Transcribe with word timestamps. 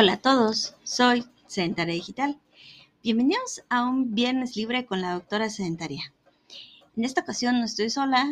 Hola 0.00 0.12
a 0.12 0.16
todos, 0.18 0.76
soy 0.84 1.24
Sedentaria 1.48 1.92
Digital. 1.92 2.38
Bienvenidos 3.02 3.64
a 3.68 3.82
un 3.82 4.14
viernes 4.14 4.54
libre 4.54 4.86
con 4.86 5.00
la 5.00 5.14
doctora 5.14 5.50
Sedentaria. 5.50 6.14
En 6.96 7.04
esta 7.04 7.22
ocasión 7.22 7.58
no 7.58 7.64
estoy 7.64 7.90
sola, 7.90 8.24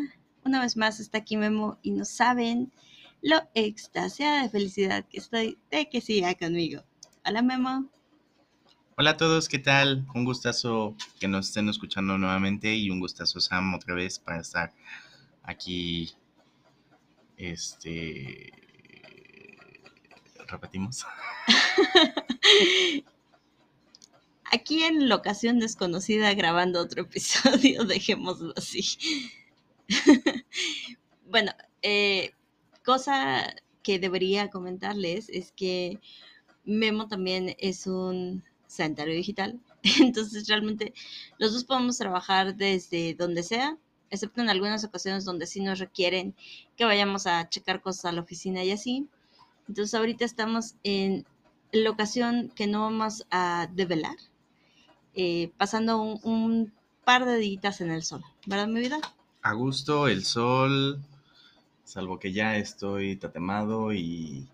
una 0.45 0.61
vez 0.61 0.77
más 0.77 1.01
está 1.01 1.19
aquí 1.19 1.37
Memo 1.37 1.77
y 1.83 1.91
no 1.91 2.05
saben 2.05 2.73
lo 3.21 3.41
extasiada 3.55 4.45
de 4.45 4.49
felicidad 4.49 5.07
que 5.11 5.19
estoy 5.19 5.59
de 5.73 5.89
que 5.89 6.01
siga 6.01 6.37
conmigo. 6.37 6.85
Hola 7.27 7.43
Memo. 7.43 7.91
Hola 8.97 9.11
a 9.11 9.17
todos, 9.17 9.49
¿qué 9.49 9.59
tal? 9.59 10.07
Un 10.15 10.25
gustazo 10.25 10.95
que 11.19 11.27
nos 11.27 11.49
estén 11.49 11.69
escuchando 11.69 12.17
nuevamente 12.17 12.77
y 12.77 12.91
un 12.91 13.01
gustazo 13.01 13.41
Sam 13.41 13.75
otra 13.75 13.97
vez 13.97 14.21
para 14.21 14.41
estar 14.41 14.73
aquí. 15.43 16.13
Este. 17.37 18.66
Repetimos. 20.47 21.05
Aquí 24.53 24.85
en 24.85 25.09
locación 25.09 25.59
desconocida 25.59 26.33
grabando 26.35 26.81
otro 26.81 27.03
episodio, 27.03 27.85
dejémoslo 27.87 28.55
así. 28.57 28.85
bueno, 31.29 31.53
eh, 31.83 32.33
cosa 32.85 33.55
que 33.83 33.99
debería 33.99 34.51
comentarles 34.51 35.29
es 35.29 35.53
que 35.53 36.01
Memo 36.65 37.09
también 37.09 37.57
es 37.59 37.87
un 37.87 38.45
sanitario 38.67 39.15
digital. 39.15 39.61
Entonces 40.01 40.47
realmente 40.49 40.95
los 41.39 41.53
dos 41.53 41.65
podemos 41.65 41.99
trabajar 41.99 42.57
desde 42.57 43.15
donde 43.15 43.43
sea, 43.43 43.77
excepto 44.11 44.41
en 44.41 44.51
algunas 44.51 44.85
ocasiones 44.85 45.25
donde 45.25 45.47
sí 45.47 45.61
nos 45.61 45.79
requieren 45.81 46.35
que 46.77 46.85
vayamos 46.85 47.27
a 47.27 47.49
checar 47.49 47.83
cosas 47.83 48.07
a 48.07 48.13
la 48.13 48.23
oficina 48.23 48.63
y 48.65 48.71
así. 48.71 49.09
Entonces 49.69 49.95
ahorita 49.95 50.25
estamos 50.25 50.77
en 50.83 51.27
la 51.73 51.91
ocasión 51.91 52.51
que 52.55 52.67
no 52.67 52.83
vamos 52.83 53.27
a 53.31 53.69
develar, 53.73 54.17
eh, 55.15 55.51
pasando 55.57 56.01
un, 56.01 56.73
par 57.05 57.25
de 57.25 57.37
días 57.37 57.81
en 57.81 57.93
el 57.93 58.03
sol, 58.03 58.25
¿verdad 58.47 58.67
mi 58.67 58.81
vida? 58.81 58.99
A 59.43 59.53
gusto, 59.53 60.09
el 60.09 60.25
sol, 60.25 61.01
salvo 61.85 62.19
que 62.19 62.33
ya 62.33 62.57
estoy 62.57 63.15
tatemado 63.15 63.93
y, 63.93 64.49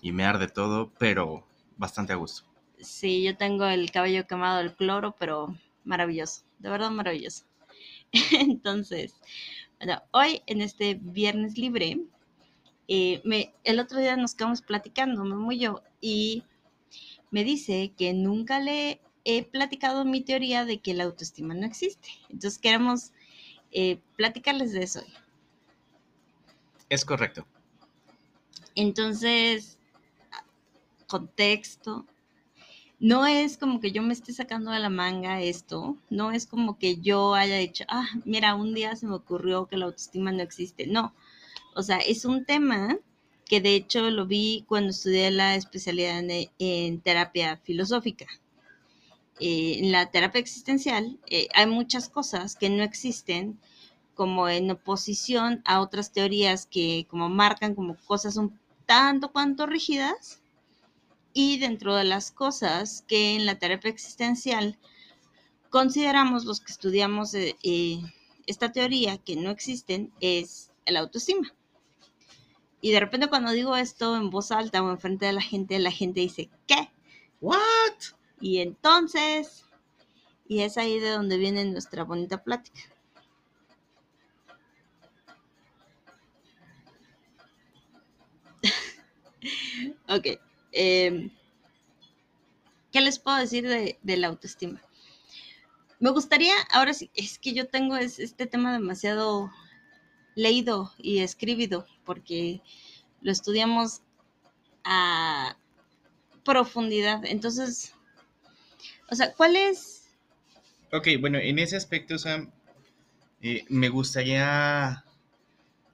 y 0.00 0.12
me 0.12 0.24
arde 0.24 0.48
todo, 0.48 0.90
pero 0.98 1.44
bastante 1.76 2.14
a 2.14 2.16
gusto. 2.16 2.44
Sí, 2.78 3.22
yo 3.22 3.36
tengo 3.36 3.66
el 3.66 3.90
cabello 3.90 4.26
quemado 4.26 4.58
del 4.58 4.74
cloro, 4.74 5.14
pero 5.18 5.54
maravilloso, 5.84 6.44
de 6.60 6.70
verdad 6.70 6.90
maravilloso. 6.90 7.44
Entonces, 8.32 9.14
bueno, 9.78 10.02
hoy 10.12 10.42
en 10.46 10.62
este 10.62 10.98
viernes 11.00 11.58
libre, 11.58 11.98
eh, 12.94 13.22
me, 13.24 13.54
el 13.64 13.80
otro 13.80 14.00
día 14.00 14.18
nos 14.18 14.34
quedamos 14.34 14.60
platicando, 14.60 15.24
Memo 15.24 15.50
y 15.50 15.60
yo, 15.60 15.82
y 16.02 16.42
me 17.30 17.42
dice 17.42 17.90
que 17.96 18.12
nunca 18.12 18.60
le 18.60 19.00
he 19.24 19.44
platicado 19.44 20.04
mi 20.04 20.20
teoría 20.20 20.66
de 20.66 20.80
que 20.80 20.92
la 20.92 21.04
autoestima 21.04 21.54
no 21.54 21.64
existe. 21.64 22.10
Entonces 22.28 22.58
queremos 22.58 23.12
eh, 23.70 23.98
platicarles 24.16 24.72
de 24.72 24.82
eso 24.82 25.00
hoy. 25.00 25.10
Es 26.90 27.06
correcto. 27.06 27.46
Entonces, 28.74 29.78
contexto, 31.06 32.04
no 33.00 33.24
es 33.24 33.56
como 33.56 33.80
que 33.80 33.90
yo 33.90 34.02
me 34.02 34.12
esté 34.12 34.34
sacando 34.34 34.70
de 34.70 34.80
la 34.80 34.90
manga 34.90 35.40
esto, 35.40 35.96
no 36.10 36.30
es 36.30 36.46
como 36.46 36.78
que 36.78 36.98
yo 36.98 37.32
haya 37.32 37.56
dicho, 37.56 37.84
ah, 37.88 38.06
mira, 38.26 38.54
un 38.54 38.74
día 38.74 38.96
se 38.96 39.06
me 39.06 39.14
ocurrió 39.14 39.64
que 39.64 39.78
la 39.78 39.86
autoestima 39.86 40.30
no 40.30 40.42
existe, 40.42 40.86
no, 40.86 41.14
o 41.74 41.82
sea, 41.82 41.98
es 41.98 42.24
un 42.24 42.44
tema 42.44 42.98
que 43.44 43.60
de 43.60 43.74
hecho 43.74 44.10
lo 44.10 44.26
vi 44.26 44.64
cuando 44.68 44.90
estudié 44.90 45.30
la 45.30 45.56
especialidad 45.56 46.22
en, 46.58 47.00
terapia 47.00 47.58
filosófica. 47.58 48.26
Eh, 49.40 49.78
en 49.80 49.92
la 49.92 50.10
terapia 50.10 50.40
existencial 50.40 51.18
eh, 51.26 51.48
hay 51.54 51.66
muchas 51.66 52.08
cosas 52.08 52.54
que 52.54 52.70
no 52.70 52.82
existen 52.82 53.58
como 54.14 54.48
en 54.48 54.70
oposición 54.70 55.62
a 55.64 55.80
otras 55.80 56.12
teorías 56.12 56.66
que 56.66 57.06
como 57.10 57.28
marcan 57.28 57.74
como 57.74 57.96
cosas 58.06 58.36
un 58.36 58.58
tanto 58.86 59.32
cuanto 59.32 59.66
rígidas 59.66 60.40
y 61.32 61.58
dentro 61.58 61.94
de 61.94 62.04
las 62.04 62.30
cosas 62.30 63.04
que 63.08 63.34
en 63.34 63.46
la 63.46 63.58
terapia 63.58 63.90
existencial 63.90 64.78
consideramos 65.70 66.44
los 66.44 66.60
que 66.60 66.72
estudiamos 66.72 67.34
eh, 67.34 67.56
esta 68.46 68.72
teoría 68.72 69.18
que 69.18 69.36
no 69.36 69.50
existen 69.50 70.12
es 70.20 70.70
el 70.84 70.96
autoestima. 70.96 71.54
Y 72.84 72.90
de 72.90 73.00
repente 73.00 73.28
cuando 73.28 73.52
digo 73.52 73.76
esto 73.76 74.16
en 74.16 74.28
voz 74.28 74.50
alta 74.50 74.82
o 74.82 74.90
en 74.90 74.98
frente 74.98 75.24
de 75.24 75.32
la 75.32 75.40
gente, 75.40 75.78
la 75.78 75.92
gente 75.92 76.20
dice, 76.20 76.50
¿qué? 76.66 76.90
¿What? 77.40 77.56
Y 78.40 78.58
entonces, 78.58 79.64
y 80.48 80.62
es 80.62 80.76
ahí 80.76 80.98
de 80.98 81.10
donde 81.10 81.38
viene 81.38 81.64
nuestra 81.64 82.02
bonita 82.02 82.42
plática. 82.42 82.80
ok. 90.08 90.40
Em, 90.72 91.30
¿Qué 92.90 93.00
les 93.00 93.20
puedo 93.20 93.36
decir 93.36 93.68
de, 93.68 94.16
la 94.16 94.26
autoestima? 94.26 94.82
Me 96.00 96.10
gustaría, 96.10 96.54
ahora 96.72 96.94
sí, 96.94 97.10
es 97.14 97.38
que 97.38 97.54
yo 97.54 97.68
tengo 97.68 97.96
este 97.96 98.46
tema 98.46 98.72
demasiado 98.72 99.52
leído 100.34 100.92
y 100.98 101.20
escribido, 101.20 101.86
porque 102.04 102.60
lo 103.20 103.32
estudiamos 103.32 104.02
a 104.84 105.56
profundidad. 106.44 107.24
Entonces, 107.24 107.94
o 109.10 109.14
sea, 109.14 109.32
¿cuál 109.32 109.56
es? 109.56 110.10
Ok, 110.92 111.08
bueno, 111.20 111.38
en 111.38 111.58
ese 111.58 111.76
aspecto, 111.76 112.18
Sam, 112.18 112.50
eh, 113.40 113.64
me 113.68 113.88
gustaría, 113.88 115.04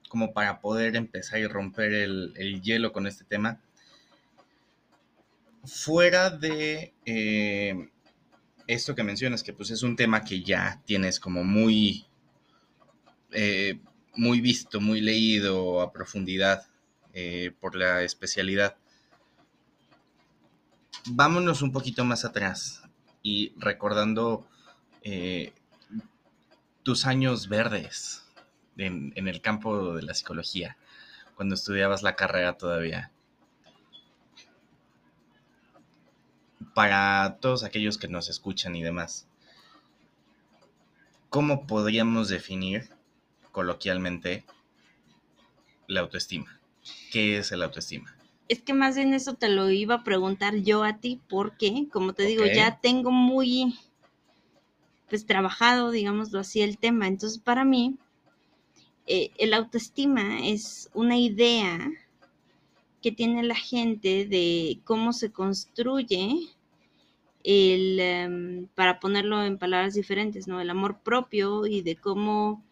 como 0.09 0.33
para 0.33 0.59
poder 0.59 0.95
empezar 0.95 1.39
y 1.39 1.47
romper 1.47 1.93
el, 1.93 2.61
hielo 2.61 2.91
con 2.91 3.07
este 3.07 3.23
tema, 3.23 3.61
fuera 5.63 6.29
de 6.29 6.93
eh, 7.05 7.89
esto 8.67 8.95
que 8.95 9.03
mencionas, 9.03 9.43
que 9.43 9.53
pues 9.53 9.71
es 9.71 9.83
un 9.83 9.95
tema 9.95 10.23
que 10.23 10.41
ya 10.41 10.81
tienes 10.85 11.19
como 11.19 11.43
muy 11.43 12.05
eh, 13.31 13.79
muy 14.15 14.41
visto, 14.41 14.81
muy 14.81 15.01
leído 15.01 15.81
a 15.81 15.91
profundidad 15.91 16.67
eh, 17.13 17.51
por 17.59 17.75
la 17.75 18.03
especialidad. 18.03 18.75
Vámonos 21.05 21.61
un 21.61 21.71
poquito 21.71 22.05
más 22.05 22.25
atrás 22.25 22.83
y 23.23 23.53
recordando 23.57 24.47
eh, 25.01 25.53
tus 26.83 27.05
años 27.05 27.47
verdes 27.49 28.25
en, 28.77 29.13
en 29.15 29.27
el 29.27 29.41
campo 29.41 29.95
de 29.95 30.03
la 30.03 30.13
psicología, 30.13 30.77
cuando 31.35 31.55
estudiabas 31.55 32.03
la 32.03 32.15
carrera 32.15 32.57
todavía. 32.57 33.11
Para 36.73 37.37
todos 37.41 37.63
aquellos 37.63 37.97
que 37.97 38.07
nos 38.07 38.29
escuchan 38.29 38.75
y 38.75 38.83
demás, 38.83 39.27
¿cómo 41.29 41.65
podríamos 41.65 42.29
definir 42.29 42.89
coloquialmente 43.59 44.45
la 45.87 45.99
autoestima. 45.99 46.61
¿Qué 47.11 47.39
es 47.39 47.51
el 47.51 47.61
autoestima? 47.61 48.15
Es 48.47 48.61
que 48.61 48.73
más 48.73 48.95
bien 48.95 49.13
eso 49.13 49.33
te 49.33 49.49
lo 49.49 49.69
iba 49.69 49.95
a 49.95 50.03
preguntar 50.05 50.55
yo 50.55 50.85
a 50.85 50.99
ti, 50.99 51.19
porque, 51.27 51.89
como 51.91 52.13
te 52.13 52.23
digo, 52.23 52.45
ya 52.45 52.79
tengo 52.79 53.11
muy, 53.11 53.77
pues, 55.09 55.25
trabajado, 55.25 55.91
digámoslo 55.91 56.39
así, 56.39 56.61
el 56.61 56.77
tema. 56.77 57.07
Entonces, 57.07 57.37
para 57.37 57.65
mí, 57.65 57.97
eh, 59.07 59.31
el 59.37 59.53
autoestima 59.53 60.47
es 60.47 60.89
una 60.93 61.17
idea 61.17 61.91
que 63.01 63.11
tiene 63.11 63.43
la 63.43 63.55
gente 63.55 64.25
de 64.25 64.79
cómo 64.85 65.11
se 65.11 65.33
construye 65.33 66.47
el, 67.43 67.99
em, 67.99 68.67
para 68.73 69.01
ponerlo 69.01 69.43
en 69.43 69.57
palabras 69.57 69.95
diferentes, 69.95 70.47
¿no? 70.47 70.61
El 70.61 70.69
amor 70.69 71.01
propio 71.01 71.67
y 71.67 71.81
de 71.81 71.97
cómo 71.97 72.63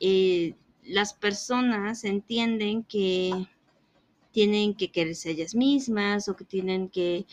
eh, 0.00 0.54
las 0.82 1.14
personas 1.14 2.04
entienden 2.04 2.84
que 2.84 3.46
tienen 4.32 4.74
que 4.74 4.90
quererse 4.90 5.30
ellas 5.30 5.54
mismas 5.54 6.28
o 6.28 6.36
que 6.36 6.44
tienen 6.44 6.88
que 6.88 7.24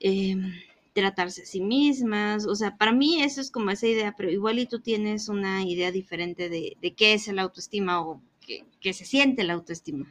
em, 0.00 0.52
tratarse 0.94 1.42
a 1.42 1.46
sí 1.46 1.60
mismas. 1.60 2.46
O 2.46 2.54
sea, 2.54 2.76
para 2.76 2.92
mí 2.92 3.22
eso 3.22 3.40
es 3.40 3.50
como 3.50 3.70
esa 3.70 3.86
idea, 3.86 4.14
pero 4.16 4.30
igual 4.30 4.58
y 4.58 4.66
tú 4.66 4.80
tienes 4.80 5.28
una 5.28 5.62
idea 5.62 5.92
diferente 5.92 6.48
de, 6.48 6.76
qué 6.96 7.14
es 7.14 7.28
la 7.28 7.42
autoestima 7.42 8.00
o 8.00 8.22
qué, 8.40 8.92
se 8.92 9.04
siente 9.04 9.44
la 9.44 9.52
autoestima. 9.52 10.06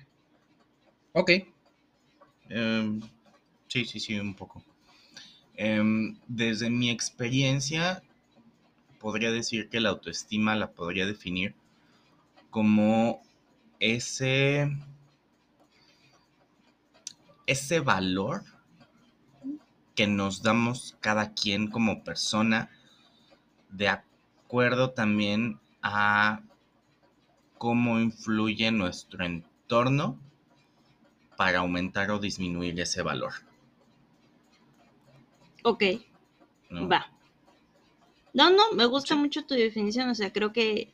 Ok. 1.13 1.31
Em, 2.49 3.01
sí, 3.67 3.85
sí, 3.85 3.99
sí, 3.99 4.19
un 4.19 4.35
poco. 4.35 4.63
Em, 5.55 6.17
desde 6.27 6.69
mi 6.69 6.89
experiencia, 6.89 8.03
podría 8.99 9.31
decir 9.31 9.69
que 9.69 9.79
la 9.79 9.89
autoestima 9.89 10.55
la 10.55 10.71
podría 10.71 11.05
definir 11.05 11.55
como 12.51 13.23
ese, 13.79 14.69
ese 17.47 17.79
valor 17.79 18.43
que 19.95 20.05
nos 20.05 20.43
damos 20.43 20.95
cada 20.99 21.33
quien 21.33 21.71
como 21.71 22.03
persona 22.03 22.69
de 23.69 23.87
acuerdo 23.87 24.91
también 24.91 25.59
a 25.81 26.41
cómo 27.57 27.99
influye 27.99 28.71
nuestro 28.71 29.25
entorno 29.25 30.19
para 31.37 31.59
aumentar 31.59 32.11
o 32.11 32.19
disminuir 32.19 32.79
ese 32.79 33.01
valor. 33.01 33.33
Ok, 35.63 35.83
va. 36.71 37.11
No, 38.33 38.49
no, 38.49 38.71
me 38.73 38.85
gusta 38.85 39.15
mucho 39.15 39.45
tu 39.45 39.53
definición, 39.53 40.09
o 40.09 40.15
sea, 40.15 40.31
creo 40.31 40.53
que, 40.53 40.93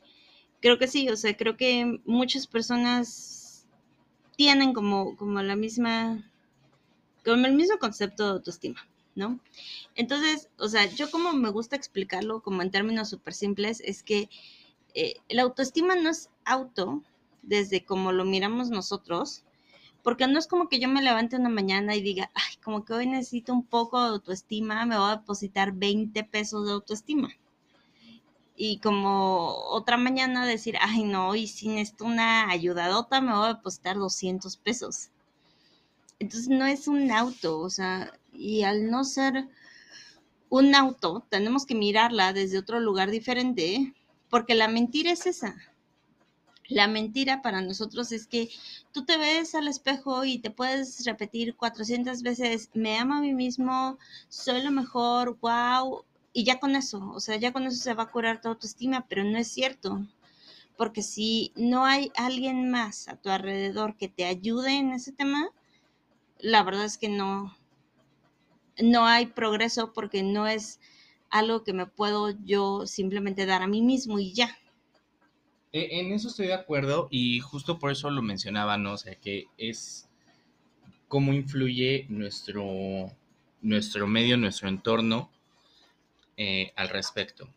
creo 0.60 0.78
que 0.78 0.88
sí, 0.88 1.08
o 1.08 1.16
sea, 1.16 1.36
creo 1.36 1.56
que 1.56 2.00
muchas 2.04 2.46
personas 2.46 3.66
tienen 4.36 4.72
como, 4.72 5.16
como 5.16 5.42
la 5.42 5.56
misma, 5.56 6.30
como 7.24 7.46
el 7.46 7.54
mismo 7.54 7.78
concepto 7.78 8.24
de 8.24 8.30
autoestima, 8.32 8.86
¿no? 9.14 9.40
Entonces, 9.94 10.48
o 10.58 10.68
sea, 10.68 10.86
yo 10.86 11.10
como 11.10 11.32
me 11.32 11.50
gusta 11.50 11.76
explicarlo 11.76 12.42
como 12.42 12.62
en 12.62 12.70
términos 12.70 13.10
súper 13.10 13.34
simples, 13.34 13.82
es 13.84 14.02
que 14.02 14.28
eh, 14.94 15.14
la 15.28 15.42
autoestima 15.42 15.96
no 15.96 16.10
es 16.10 16.30
auto 16.44 17.02
desde 17.42 17.84
como 17.84 18.12
lo 18.12 18.24
miramos 18.24 18.70
nosotros, 18.70 19.44
porque 20.02 20.26
no 20.26 20.38
es 20.38 20.46
como 20.46 20.68
que 20.68 20.78
yo 20.78 20.88
me 20.88 21.02
levante 21.02 21.36
una 21.36 21.48
mañana 21.48 21.96
y 21.96 22.02
diga, 22.02 22.30
ay, 22.34 22.56
como 22.62 22.84
que 22.84 22.92
hoy 22.94 23.06
necesito 23.06 23.52
un 23.52 23.64
poco 23.64 24.00
de 24.00 24.08
autoestima, 24.08 24.86
me 24.86 24.96
voy 24.96 25.10
a 25.10 25.16
depositar 25.16 25.72
20 25.72 26.24
pesos 26.24 26.66
de 26.66 26.72
autoestima. 26.72 27.30
Y 28.60 28.78
como 28.80 29.54
otra 29.70 29.96
mañana 29.96 30.44
decir, 30.44 30.76
ay, 30.80 31.04
no, 31.04 31.36
y 31.36 31.46
si 31.46 31.68
necesito 31.68 32.04
una 32.04 32.50
ayudadota, 32.50 33.20
me 33.20 33.32
voy 33.32 33.44
a 33.44 33.54
depositar 33.54 33.96
200 33.96 34.56
pesos. 34.56 35.10
Entonces 36.18 36.48
no 36.48 36.66
es 36.66 36.88
un 36.88 37.12
auto, 37.12 37.60
o 37.60 37.70
sea, 37.70 38.12
y 38.32 38.64
al 38.64 38.90
no 38.90 39.04
ser 39.04 39.48
un 40.48 40.74
auto, 40.74 41.24
tenemos 41.28 41.66
que 41.66 41.76
mirarla 41.76 42.32
desde 42.32 42.58
otro 42.58 42.80
lugar 42.80 43.12
diferente, 43.12 43.94
porque 44.28 44.56
la 44.56 44.66
mentira 44.66 45.12
es 45.12 45.26
esa. 45.26 45.54
La 46.66 46.88
mentira 46.88 47.40
para 47.42 47.62
nosotros 47.62 48.10
es 48.10 48.26
que 48.26 48.50
tú 48.92 49.04
te 49.04 49.18
ves 49.18 49.54
al 49.54 49.68
espejo 49.68 50.24
y 50.24 50.38
te 50.38 50.50
puedes 50.50 51.04
repetir 51.04 51.54
400 51.54 52.22
veces, 52.22 52.70
me 52.74 52.98
amo 52.98 53.14
a 53.14 53.20
mí 53.20 53.34
mismo, 53.34 53.98
soy 54.28 54.62
lo 54.62 54.72
mejor, 54.72 55.38
wow, 55.40 56.04
y 56.38 56.44
ya 56.44 56.60
con 56.60 56.76
eso, 56.76 57.10
o 57.12 57.18
sea, 57.18 57.34
ya 57.34 57.52
con 57.52 57.66
eso 57.66 57.82
se 57.82 57.94
va 57.94 58.04
a 58.04 58.10
curar 58.12 58.40
tu 58.40 58.46
autoestima, 58.46 59.06
pero 59.08 59.24
no 59.24 59.38
es 59.38 59.48
cierto. 59.48 60.06
Porque 60.76 61.02
si 61.02 61.50
no 61.56 61.84
hay 61.84 62.12
alguien 62.14 62.70
más 62.70 63.08
a 63.08 63.16
tu 63.16 63.28
alrededor 63.28 63.96
que 63.96 64.06
te 64.06 64.24
ayude 64.24 64.76
en 64.76 64.92
ese 64.92 65.10
tema, 65.10 65.50
la 66.38 66.62
verdad 66.62 66.84
es 66.84 66.96
que 66.96 67.08
no, 67.08 67.56
no 68.80 69.04
hay 69.04 69.26
progreso 69.26 69.92
porque 69.92 70.22
no 70.22 70.46
es 70.46 70.78
algo 71.28 71.64
que 71.64 71.72
me 71.72 71.86
puedo 71.86 72.30
yo 72.44 72.86
simplemente 72.86 73.44
dar 73.44 73.62
a 73.62 73.66
mí 73.66 73.82
mismo 73.82 74.20
y 74.20 74.32
ya. 74.32 74.56
E, 75.72 75.98
en 75.98 76.12
eso 76.12 76.28
estoy 76.28 76.46
de 76.46 76.54
acuerdo 76.54 77.08
y 77.10 77.40
justo 77.40 77.80
por 77.80 77.90
eso 77.90 78.10
lo 78.10 78.22
mencionaba, 78.22 78.78
¿no? 78.78 78.92
O 78.92 78.96
sea, 78.96 79.16
que 79.16 79.46
es 79.56 80.08
cómo 81.08 81.32
influye 81.32 82.06
nuestro, 82.08 83.10
nuestro 83.60 84.06
medio, 84.06 84.36
nuestro 84.36 84.68
entorno 84.68 85.32
eh, 86.38 86.72
al 86.76 86.88
respecto. 86.88 87.52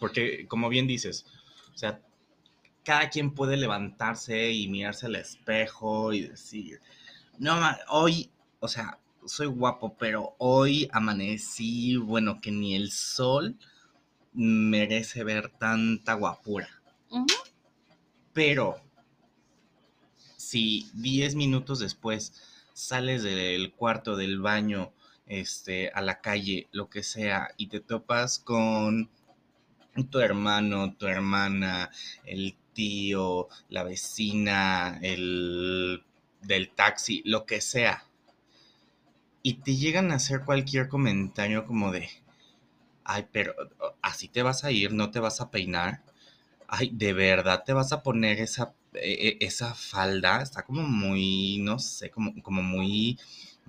Porque, 0.00 0.46
como 0.48 0.68
bien 0.68 0.88
dices, 0.88 1.24
o 1.72 1.78
sea, 1.78 2.02
cada 2.84 3.08
quien 3.08 3.34
puede 3.34 3.56
levantarse 3.56 4.50
y 4.50 4.66
mirarse 4.68 5.06
al 5.06 5.14
espejo 5.14 6.12
y 6.12 6.22
decir, 6.22 6.80
no, 7.38 7.56
hoy, 7.88 8.30
o 8.58 8.66
sea, 8.66 8.98
soy 9.24 9.46
guapo, 9.46 9.96
pero 9.96 10.34
hoy 10.38 10.88
amanecí, 10.92 11.96
bueno, 11.96 12.40
que 12.40 12.50
ni 12.50 12.74
el 12.74 12.90
sol 12.90 13.56
merece 14.32 15.22
ver 15.22 15.48
tanta 15.50 16.14
guapura. 16.14 16.68
Pero 18.32 18.80
si 20.36 20.90
10 20.94 21.36
minutos 21.36 21.78
después 21.78 22.32
sales 22.72 23.22
del 23.22 23.72
cuarto, 23.72 24.16
del 24.16 24.40
baño, 24.40 24.92
este, 25.30 25.90
a 25.94 26.02
la 26.02 26.20
calle, 26.20 26.68
lo 26.72 26.90
que 26.90 27.04
sea, 27.04 27.50
y 27.56 27.68
te 27.68 27.78
topas 27.78 28.40
con 28.40 29.08
tu 30.10 30.18
hermano, 30.18 30.94
tu 30.94 31.06
hermana, 31.06 31.90
el 32.24 32.56
tío, 32.72 33.48
la 33.68 33.84
vecina, 33.84 34.98
el 35.02 36.02
del 36.42 36.70
taxi, 36.70 37.22
lo 37.24 37.46
que 37.46 37.60
sea, 37.60 38.06
y 39.42 39.54
te 39.54 39.76
llegan 39.76 40.10
a 40.10 40.16
hacer 40.16 40.44
cualquier 40.44 40.88
comentario 40.88 41.64
como 41.64 41.92
de, 41.92 42.08
ay, 43.04 43.28
pero 43.30 43.54
así 44.02 44.26
te 44.26 44.42
vas 44.42 44.64
a 44.64 44.72
ir, 44.72 44.92
no 44.92 45.12
te 45.12 45.20
vas 45.20 45.40
a 45.40 45.50
peinar, 45.52 46.02
ay, 46.66 46.90
de 46.92 47.12
verdad 47.12 47.62
te 47.64 47.72
vas 47.72 47.92
a 47.92 48.02
poner 48.02 48.40
esa, 48.40 48.74
e, 48.94 49.38
e, 49.40 49.46
esa 49.46 49.74
falda, 49.74 50.42
está 50.42 50.64
como 50.64 50.82
muy, 50.82 51.58
no 51.60 51.78
sé, 51.78 52.10
como, 52.10 52.34
como 52.42 52.62
muy, 52.62 53.18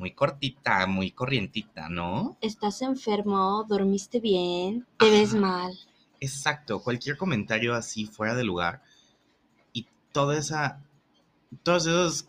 muy 0.01 0.12
cortita, 0.13 0.88
muy 0.88 1.12
corrientita, 1.12 1.88
¿no? 1.88 2.36
Estás 2.42 2.81
enfermo, 2.81 3.63
dormiste 3.69 4.19
bien, 4.19 4.88
te 4.98 5.12
ves 5.12 5.36
mal. 5.36 5.77
Exacto, 6.19 6.81
cualquier 6.81 7.18
comentario 7.18 7.75
así 7.75 8.07
fuera 8.07 8.33
de 8.33 8.44
lugar 8.44 8.81
y 9.74 9.86
toda 10.12 10.39
esa, 10.39 10.83
todos 11.62 11.86
esos 11.86 12.25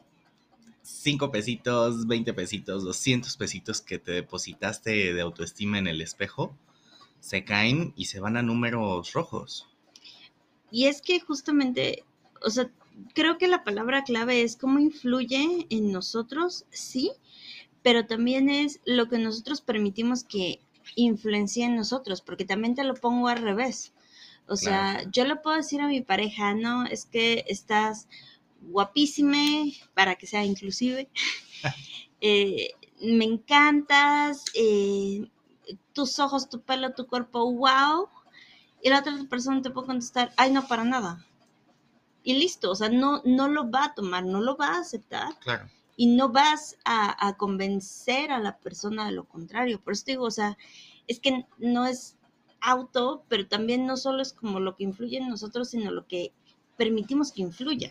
5 0.82 1.30
pesitos, 1.30 2.06
20 2.06 2.34
pesitos, 2.34 2.84
200 2.84 3.38
pesitos 3.38 3.80
que 3.80 3.98
te 3.98 4.12
depositaste 4.12 5.14
de 5.14 5.20
autoestima 5.22 5.78
en 5.78 5.86
el 5.86 6.02
espejo, 6.02 6.54
se 7.20 7.42
caen 7.42 7.94
y 7.96 8.04
se 8.04 8.20
van 8.20 8.36
a 8.36 8.42
números 8.42 9.14
rojos. 9.14 9.66
Y 10.70 10.88
es 10.88 11.00
que 11.00 11.20
justamente, 11.20 12.04
o 12.44 12.50
sea, 12.50 12.70
creo 13.14 13.38
que 13.38 13.48
la 13.48 13.64
palabra 13.64 14.04
clave 14.04 14.42
es 14.42 14.56
cómo 14.56 14.78
influye 14.78 15.66
en 15.70 15.92
nosotros, 15.92 16.66
sí, 16.70 17.12
pero 17.82 18.06
también 18.06 18.48
es 18.48 18.80
lo 18.84 19.08
que 19.08 19.18
nosotros 19.18 19.60
permitimos 19.60 20.24
que 20.24 20.60
influencie 20.96 21.64
en 21.64 21.76
nosotros, 21.76 22.20
porque 22.20 22.44
también 22.44 22.74
te 22.74 22.84
lo 22.84 22.94
pongo 22.94 23.28
al 23.28 23.38
revés. 23.38 23.92
O 24.46 24.56
sea, 24.56 25.02
yo 25.10 25.24
le 25.24 25.36
puedo 25.36 25.56
decir 25.56 25.80
a 25.80 25.88
mi 25.88 26.00
pareja, 26.00 26.54
no, 26.54 26.84
es 26.84 27.06
que 27.06 27.44
estás 27.48 28.08
guapísima, 28.60 29.38
para 29.94 30.16
que 30.16 30.26
sea 30.26 30.44
inclusive. 30.44 31.08
Eh, 32.24 32.74
me 33.00 33.24
encantas, 33.24 34.44
eh, 34.54 35.28
tus 35.92 36.20
ojos, 36.20 36.48
tu 36.48 36.60
pelo, 36.60 36.94
tu 36.94 37.08
cuerpo, 37.08 37.52
wow. 37.52 38.08
Y 38.80 38.90
la 38.90 39.00
otra 39.00 39.12
persona 39.28 39.60
te 39.60 39.70
puede 39.70 39.88
contestar, 39.88 40.32
ay, 40.36 40.52
no, 40.52 40.68
para 40.68 40.84
nada. 40.84 41.26
Y 42.22 42.34
listo, 42.34 42.70
o 42.70 42.76
sea, 42.76 42.90
no, 42.90 43.22
no 43.24 43.48
lo 43.48 43.72
va 43.72 43.86
a 43.86 43.94
tomar, 43.94 44.24
no 44.24 44.40
lo 44.40 44.56
va 44.56 44.68
a 44.68 44.78
aceptar. 44.78 45.36
Claro. 45.40 45.68
Y 45.96 46.06
no 46.06 46.30
vas 46.30 46.78
a, 46.84 47.26
a 47.26 47.36
convencer 47.36 48.32
a 48.32 48.38
la 48.38 48.56
persona 48.58 49.06
de 49.06 49.12
lo 49.12 49.24
contrario. 49.24 49.80
Por 49.80 49.92
eso 49.92 50.04
digo, 50.06 50.24
o 50.24 50.30
sea, 50.30 50.56
es 51.06 51.20
que 51.20 51.44
no 51.58 51.86
es 51.86 52.16
auto, 52.60 53.24
pero 53.28 53.46
también 53.46 53.86
no 53.86 53.96
solo 53.96 54.22
es 54.22 54.32
como 54.32 54.60
lo 54.60 54.76
que 54.76 54.84
influye 54.84 55.18
en 55.18 55.28
nosotros, 55.28 55.70
sino 55.70 55.90
lo 55.90 56.06
que 56.06 56.32
permitimos 56.76 57.32
que 57.32 57.42
influya. 57.42 57.90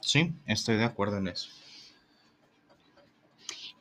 Sí, 0.00 0.32
estoy 0.46 0.76
de 0.76 0.84
acuerdo 0.84 1.18
en 1.18 1.28
eso. 1.28 1.50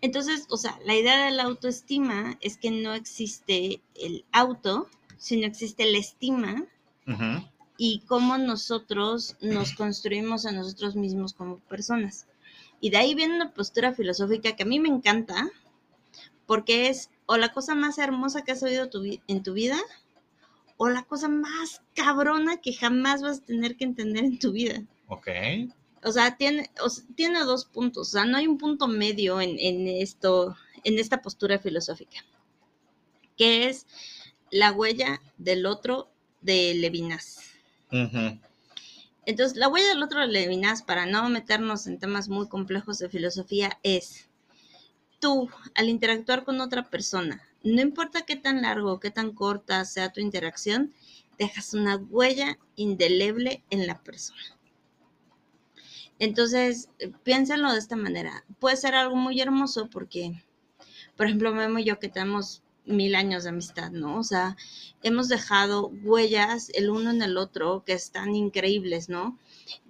Entonces, 0.01 0.45
o 0.49 0.57
sea, 0.57 0.79
la 0.85 0.95
idea 0.95 1.25
de 1.25 1.31
la 1.31 1.43
autoestima 1.43 2.37
es 2.41 2.57
que 2.57 2.71
no 2.71 2.93
existe 2.93 3.81
el 3.95 4.25
auto, 4.31 4.89
sino 5.17 5.47
existe 5.47 5.89
la 5.91 5.97
estima 5.97 6.65
y 7.77 7.99
cómo 8.07 8.37
nosotros 8.37 9.37
nos 9.41 9.73
construimos 9.73 10.45
a 10.45 10.51
nosotros 10.51 10.95
mismos 10.95 11.33
como 11.33 11.59
personas. 11.59 12.27
Y 12.79 12.89
de 12.89 12.97
ahí 12.97 13.15
viene 13.15 13.35
una 13.35 13.53
postura 13.53 13.93
filosófica 13.93 14.55
que 14.55 14.63
a 14.63 14.67
mí 14.67 14.79
me 14.79 14.89
encanta, 14.89 15.49
porque 16.45 16.89
es 16.89 17.09
o 17.25 17.37
la 17.37 17.51
cosa 17.51 17.75
más 17.75 17.97
hermosa 17.97 18.43
que 18.43 18.51
has 18.51 18.63
oído 18.63 18.89
en 19.27 19.43
tu 19.43 19.53
vida, 19.53 19.77
o 20.77 20.89
la 20.89 21.03
cosa 21.03 21.27
más 21.27 21.81
cabrona 21.95 22.57
que 22.57 22.73
jamás 22.73 23.21
vas 23.21 23.39
a 23.39 23.45
tener 23.45 23.75
que 23.75 23.83
entender 23.83 24.23
en 24.23 24.39
tu 24.39 24.51
vida. 24.51 24.83
Ok 25.07 25.27
o 26.03 26.11
sea, 26.11 26.37
tiene, 26.37 26.69
tiene 27.15 27.39
dos 27.43 27.65
puntos, 27.65 28.09
o 28.09 28.11
sea, 28.11 28.25
no 28.25 28.37
hay 28.37 28.47
un 28.47 28.57
punto 28.57 28.87
medio 28.87 29.41
en, 29.41 29.87
esto, 29.87 30.55
en 30.83 30.99
esta 30.99 31.21
postura 31.21 31.59
filosófica, 31.59 32.23
que 33.35 33.67
es 33.67 33.85
la 34.51 34.71
huella 34.71 35.21
del 35.37 35.65
otro 35.65 36.09
de 36.41 36.73
Levinas. 36.75 37.41
Entonces, 39.27 39.57
la 39.57 39.67
huella 39.67 39.89
del 39.89 40.03
otro 40.03 40.21
de 40.21 40.27
Levinas, 40.27 40.83
para 40.83 41.05
no 41.05 41.27
meternos 41.27 41.85
en 41.85 41.99
temas 41.99 42.29
muy 42.29 42.47
complejos 42.47 42.97
de 42.97 43.09
filosofía, 43.09 43.77
es 43.83 44.29
tú, 45.19 45.49
al 45.75 45.89
interactuar 45.89 46.45
con 46.45 46.61
otra 46.61 46.89
persona, 46.89 47.41
no 47.61 47.81
importa 47.81 48.21
qué 48.21 48.37
tan 48.37 48.61
largo 48.61 48.93
o 48.93 48.99
qué 49.01 49.11
tan 49.11 49.33
corta 49.33 49.83
sea 49.83 50.13
tu 50.13 50.21
interacción, 50.21 50.93
dejas 51.37 51.73
una 51.73 51.97
huella 51.97 52.57
indeleble 52.77 53.65
en 53.69 53.85
la 53.85 54.01
persona. 54.01 54.39
Entonces, 56.19 56.87
piénsenlo 57.23 57.73
de 57.73 57.79
esta 57.79 57.97
manera. 57.97 58.45
Puede 58.59 58.77
ser 58.77 58.95
algo 58.95 59.17
muy 59.17 59.41
hermoso 59.41 59.89
porque, 59.89 60.41
por 61.17 61.25
ejemplo, 61.25 61.53
Memo 61.53 61.79
y 61.79 61.83
yo 61.83 61.99
que 61.99 62.07
tenemos 62.07 62.63
mil 62.87 63.15
años 63.15 63.43
de 63.43 63.49
amistad, 63.49 63.91
¿no? 63.91 64.17
O 64.19 64.23
sea, 64.23 64.55
hemos 65.03 65.27
dejado 65.27 65.91
huellas 66.03 66.69
el 66.73 66.89
uno 66.89 67.11
en 67.11 67.21
el 67.21 67.37
otro 67.37 67.83
que 67.85 67.93
están 67.93 68.35
increíbles, 68.35 69.09
¿no? 69.09 69.37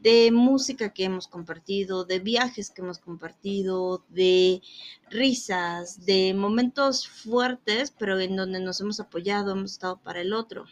De 0.02 0.32
música 0.32 0.94
que 0.94 1.06
hemos 1.06 1.28
compartido, 1.28 2.04
de 2.04 2.20
viajes 2.20 2.70
que 2.70 2.82
hemos 2.82 3.00
compartido, 3.00 4.04
de 4.10 4.62
risas, 5.10 6.06
de 6.06 6.34
momentos 6.34 7.08
fuertes, 7.08 7.94
pero 7.98 8.20
en 8.20 8.36
donde 8.36 8.60
nos 8.60 8.82
hemos 8.82 9.00
apoyado, 9.00 9.52
hemos 9.52 9.74
estado 9.74 9.98
para 9.98 10.22
el 10.22 10.34
otro, 10.34 10.66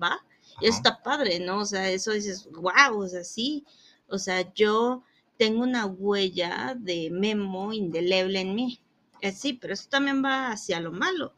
¿va? 0.00 0.18
Y 0.60 0.66
eso 0.66 0.78
está 0.78 1.02
padre, 1.02 1.40
¿no? 1.40 1.60
O 1.60 1.66
sea, 1.66 1.90
eso 1.90 2.12
dices, 2.12 2.48
wow, 2.52 2.98
o 2.98 3.08
sea, 3.08 3.24
sí, 3.24 3.64
o 4.08 4.18
sea, 4.18 4.52
yo 4.54 5.02
tengo 5.36 5.62
una 5.62 5.86
huella 5.86 6.76
de 6.78 7.10
memo 7.10 7.72
indeleble 7.72 8.40
en 8.40 8.54
mí. 8.54 8.80
Eh, 9.20 9.32
sí, 9.32 9.54
pero 9.54 9.74
eso 9.74 9.88
también 9.88 10.24
va 10.24 10.50
hacia 10.50 10.80
lo 10.80 10.92
malo, 10.92 11.34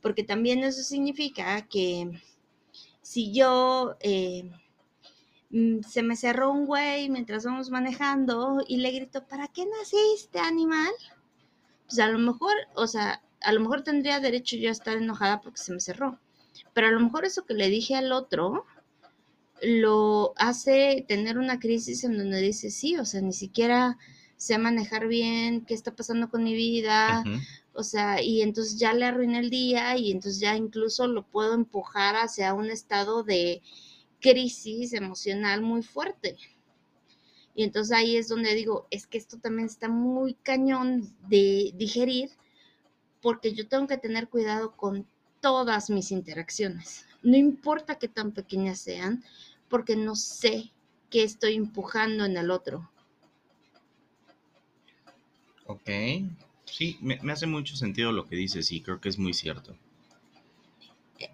porque 0.00 0.24
también 0.24 0.64
eso 0.64 0.82
significa 0.82 1.66
que 1.68 2.10
si 3.02 3.32
yo 3.32 3.96
eh, 4.00 4.50
mm, 5.50 5.80
se 5.82 6.02
me 6.02 6.16
cerró 6.16 6.50
un 6.52 6.66
güey 6.66 7.08
mientras 7.08 7.44
vamos 7.44 7.70
manejando 7.70 8.58
y 8.66 8.78
le 8.78 8.92
grito, 8.92 9.26
¿para 9.26 9.48
qué 9.48 9.64
naciste, 9.66 10.38
animal? 10.40 10.92
Pues 11.86 11.98
a 12.00 12.08
lo 12.08 12.18
mejor, 12.18 12.52
o 12.74 12.86
sea, 12.86 13.22
a 13.42 13.52
lo 13.52 13.60
mejor 13.60 13.82
tendría 13.82 14.20
derecho 14.20 14.56
yo 14.56 14.68
a 14.68 14.72
estar 14.72 14.96
enojada 14.96 15.40
porque 15.40 15.58
se 15.58 15.72
me 15.72 15.80
cerró, 15.80 16.18
pero 16.74 16.88
a 16.88 16.90
lo 16.92 17.00
mejor 17.00 17.24
eso 17.24 17.46
que 17.46 17.54
le 17.54 17.68
dije 17.68 17.96
al 17.96 18.12
otro 18.12 18.66
lo 19.62 20.32
hace 20.36 21.04
tener 21.06 21.38
una 21.38 21.58
crisis 21.58 22.04
en 22.04 22.16
donde 22.16 22.40
dice, 22.40 22.70
sí, 22.70 22.96
o 22.96 23.04
sea, 23.04 23.20
ni 23.20 23.32
siquiera 23.32 23.98
sé 24.40 24.56
manejar 24.56 25.06
bien, 25.06 25.66
qué 25.66 25.74
está 25.74 25.94
pasando 25.94 26.30
con 26.30 26.42
mi 26.42 26.54
vida, 26.54 27.22
o 27.74 27.82
sea, 27.82 28.22
y 28.22 28.40
entonces 28.40 28.78
ya 28.78 28.94
le 28.94 29.04
arruiné 29.04 29.38
el 29.38 29.50
día 29.50 29.98
y 29.98 30.10
entonces 30.10 30.40
ya 30.40 30.56
incluso 30.56 31.06
lo 31.06 31.26
puedo 31.26 31.52
empujar 31.52 32.16
hacia 32.16 32.54
un 32.54 32.70
estado 32.70 33.22
de 33.22 33.60
crisis 34.18 34.94
emocional 34.94 35.60
muy 35.60 35.82
fuerte. 35.82 36.38
Y 37.54 37.64
entonces 37.64 37.94
ahí 37.94 38.16
es 38.16 38.28
donde 38.28 38.54
digo, 38.54 38.86
es 38.90 39.06
que 39.06 39.18
esto 39.18 39.36
también 39.36 39.66
está 39.66 39.90
muy 39.90 40.32
cañón 40.32 41.14
de 41.28 41.74
digerir 41.76 42.30
porque 43.20 43.52
yo 43.52 43.68
tengo 43.68 43.86
que 43.86 43.98
tener 43.98 44.30
cuidado 44.30 44.74
con 44.74 45.06
todas 45.42 45.90
mis 45.90 46.12
interacciones. 46.12 47.04
No 47.22 47.36
importa 47.36 47.98
qué 47.98 48.08
tan 48.08 48.32
pequeñas 48.32 48.78
sean, 48.78 49.22
porque 49.68 49.96
no 49.96 50.16
sé 50.16 50.72
qué 51.10 51.24
estoy 51.24 51.56
empujando 51.56 52.24
en 52.24 52.38
el 52.38 52.50
otro. 52.50 52.90
Ok, 55.70 55.88
sí, 56.64 56.98
me, 57.00 57.20
hace 57.30 57.46
mucho 57.46 57.76
sentido 57.76 58.10
lo 58.10 58.26
que 58.26 58.34
dices 58.34 58.72
y 58.72 58.80
creo 58.80 59.00
que 59.00 59.08
es 59.08 59.18
muy 59.18 59.32
cierto. 59.32 59.76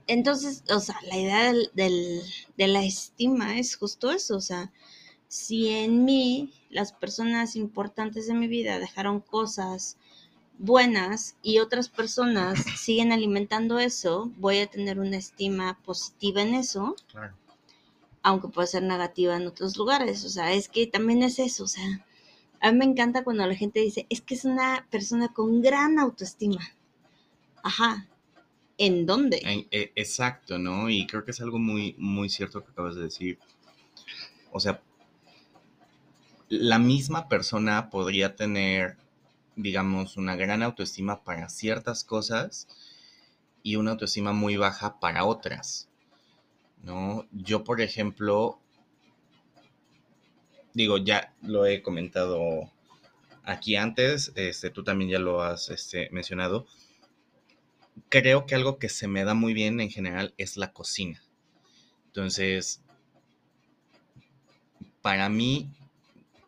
Entonces, 0.07 0.63
o 0.69 0.79
sea, 0.79 1.01
la 1.09 1.17
idea 1.17 1.55
de 1.73 2.67
la 2.69 2.85
estima 2.85 3.59
es 3.59 3.77
justo 3.77 4.11
eso, 4.11 4.37
o 4.37 4.41
sea, 4.43 4.71
si 5.27 5.71
en 5.71 6.05
mí 6.05 6.53
las 6.69 6.93
personas 6.93 7.57
importantes 7.57 8.27
de 8.27 8.35
mi 8.35 8.47
vida 8.47 8.79
dejaron 8.79 9.21
cosas 9.21 9.97
buenas 10.59 11.37
y 11.43 11.61
otras 11.61 11.89
personas 11.89 12.59
siguen 12.79 13.13
alimentando 13.13 13.79
eso, 13.79 14.31
voy 14.37 14.59
a 14.59 14.67
tener 14.67 14.99
una 14.99 15.17
estima 15.17 15.79
positiva 15.83 16.43
en 16.43 16.55
eso. 16.55 16.95
Claro 17.11 17.35
aunque 18.27 18.49
puede 18.49 18.67
ser 18.67 18.83
negativa 18.83 19.37
en 19.37 19.47
otros 19.47 19.77
lugares. 19.77 20.25
O 20.25 20.29
sea, 20.29 20.53
es 20.53 20.69
que 20.69 20.89
también 20.89 21.23
es 21.23 21.39
eso. 21.39 21.63
O 21.63 21.69
sea, 21.69 22.05
a 22.61 22.73
mí 22.73 22.79
me 22.79 22.85
encanta 22.85 23.25
cuando 23.25 23.47
la 23.47 23.55
gente 23.55 23.81
dice, 23.81 24.07
es 24.11 24.21
que 24.21 24.35
es 24.35 24.45
una 24.45 24.87
persona 24.91 25.29
con 25.29 25.61
gran 25.63 25.99
autoestima. 25.99 26.61
Ajá. 27.63 28.07
¿En 28.79 29.07
dónde? 29.07 29.41
E, 29.71 29.93
exacto, 29.97 30.59
¿no? 30.59 30.91
Y 30.91 31.07
creo 31.07 31.25
que 31.25 31.31
es 31.31 31.41
algo 31.41 31.59
muy, 31.59 31.95
muy 31.99 32.29
cierto 32.29 32.63
que 32.65 32.71
acabas 32.71 32.95
de 32.95 33.03
decir. 33.03 33.39
O 34.53 34.61
sea, 34.61 34.83
la 36.49 36.79
misma 36.79 37.29
persona 37.29 37.91
podría 37.91 38.37
tener, 38.37 38.99
digamos, 39.57 40.17
una 40.17 40.37
gran 40.37 40.63
autoestima 40.63 41.25
para 41.25 41.49
ciertas 41.49 42.05
cosas 42.05 42.69
y 43.63 43.77
una 43.77 43.93
autoestima 43.93 44.33
muy 44.33 44.57
baja 44.57 45.01
para 45.01 45.25
otras. 45.25 45.89
¿no? 46.83 47.27
Yo, 47.33 47.65
por 47.65 47.81
ejemplo, 47.81 48.61
digo, 50.77 50.99
ya 50.99 51.35
lo 51.41 51.65
he 51.65 51.81
comentado 51.81 52.71
aquí 53.45 53.77
antes, 53.77 54.31
este, 54.35 54.69
tú 54.69 54.85
también 54.85 55.11
ya 55.11 55.19
lo 55.19 55.41
has 55.41 55.71
este, 55.71 56.11
mencionado. 56.11 56.67
Creo 58.11 58.45
que 58.45 58.55
algo 58.55 58.79
que 58.79 58.91
se 58.91 59.09
me 59.09 59.25
da 59.25 59.33
muy 59.33 59.55
bien 59.55 59.81
en 59.81 59.89
general 59.89 60.35
es 60.37 60.59
la 60.59 60.75
cocina. 60.75 61.23
Entonces, 62.09 62.83
para 65.01 65.31
mí, 65.31 65.71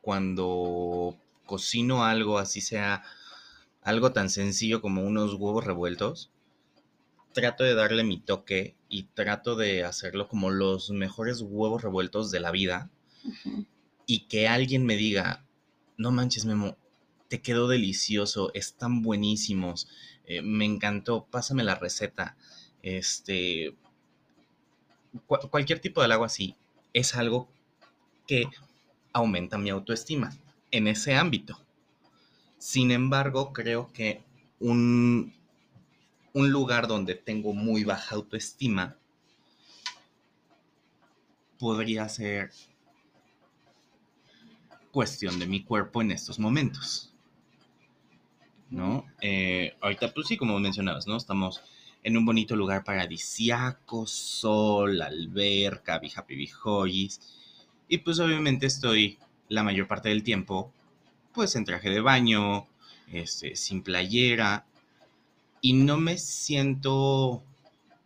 cuando 0.03 1.17
cocino 1.47 2.05
algo, 2.05 2.39
así 2.39 2.61
sea 2.61 3.05
algo 3.81 4.13
tan 4.13 4.29
sencillo 4.29 4.83
como 4.83 5.05
unos 5.05 5.33
huevos 5.33 5.65
revueltos, 5.65 6.31
trato 7.33 7.65
de 7.65 7.75
darle 7.75 8.05
mi 8.05 8.21
toque 8.21 8.75
y 8.91 9.05
trato 9.05 9.57
de 9.57 9.85
hacerlo 9.85 10.29
como 10.29 10.51
los 10.51 10.91
mejores 10.91 11.41
huevos 11.41 11.81
revueltos 11.81 12.31
de 12.31 12.41
la 12.41 12.51
vida. 12.51 12.91
Y 14.09 14.21
que 14.21 14.49
alguien 14.49 14.85
me 14.87 14.97
diga, 14.97 15.45
no 15.99 16.11
manches, 16.11 16.47
Memo, 16.47 16.77
te 17.29 17.43
quedó 17.43 17.69
delicioso, 17.69 18.51
están 18.55 19.03
buenísimos, 19.03 19.87
eh, 20.25 20.41
me 20.41 20.65
encantó, 20.65 21.27
pásame 21.31 21.63
la 21.63 21.75
receta. 21.75 22.37
Este, 22.83 23.77
cualquier 25.51 25.81
tipo 25.81 26.03
de 26.03 26.13
agua 26.13 26.27
así 26.27 26.57
es 26.95 27.15
algo 27.15 27.49
que 28.27 28.49
aumenta 29.13 29.59
mi 29.59 29.71
autoestima 29.71 30.33
en 30.71 30.89
ese 30.89 31.15
ámbito. 31.15 31.61
Sin 32.59 32.91
embargo, 32.91 33.53
creo 33.53 33.93
que 33.93 34.23
un, 34.59 35.35
un 36.33 36.51
lugar 36.51 36.89
donde 36.89 37.15
tengo 37.15 37.53
muy 37.53 37.85
baja 37.85 38.15
autoestima 38.15 38.97
podría 41.59 42.09
ser 42.09 42.53
cuestión 44.93 45.39
de 45.39 45.47
mi 45.47 45.63
cuerpo 45.63 46.03
en 46.03 46.11
estos 46.11 46.39
momentos. 46.39 47.13
¿No? 48.71 49.07
Eh, 49.21 49.77
ahorita, 49.81 50.13
pues 50.13 50.27
sí, 50.27 50.37
como 50.37 50.59
mencionabas, 50.59 51.07
¿no? 51.07 51.17
Estamos 51.17 51.63
en 52.03 52.17
un 52.17 52.25
bonito 52.25 52.55
lugar 52.55 52.85
paradisiaco, 52.85 54.07
sol, 54.07 55.01
alberca, 55.01 55.99
be 55.99 56.11
happy, 56.15 56.51
Y 57.89 57.99
pues 57.99 58.21
obviamente 58.21 58.67
estoy 58.67 59.19
la 59.49 59.63
mayor 59.63 59.89
parte 59.89 60.11
del 60.11 60.23
tiempo, 60.23 60.73
pues 61.33 61.57
en 61.57 61.65
traje 61.65 61.91
de 61.91 62.01
baño, 62.01 62.67
este, 63.13 63.57
sin 63.57 63.83
playera, 63.83 64.67
y 65.61 65.73
no 65.73 65.99
me 65.99 66.19
siento 66.19 67.43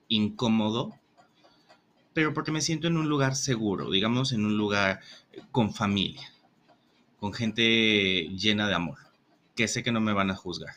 incómodo, 0.09 0.95
pero 2.13 2.35
porque 2.35 2.53
me 2.53 2.61
siento 2.61 2.87
en 2.87 2.97
un 2.97 3.09
lugar 3.09 3.37
seguro, 3.37 3.91
digamos 3.91 4.33
en 4.33 4.45
un 4.45 4.57
lugar 4.57 5.01
con 5.51 5.73
familia, 5.73 6.32
con 7.23 7.33
gente 7.33 8.31
llena 8.37 8.67
de 8.67 8.75
amor, 8.75 8.99
que 9.55 9.69
sé 9.69 9.85
que 9.85 9.93
no 9.93 10.01
me 10.01 10.13
van 10.13 10.33
a 10.33 10.35
juzgar 10.35 10.75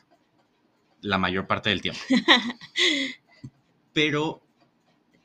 la 1.01 1.17
mayor 1.17 1.47
parte 1.47 1.71
del 1.71 1.81
tiempo. 1.81 1.99
Pero 3.93 4.43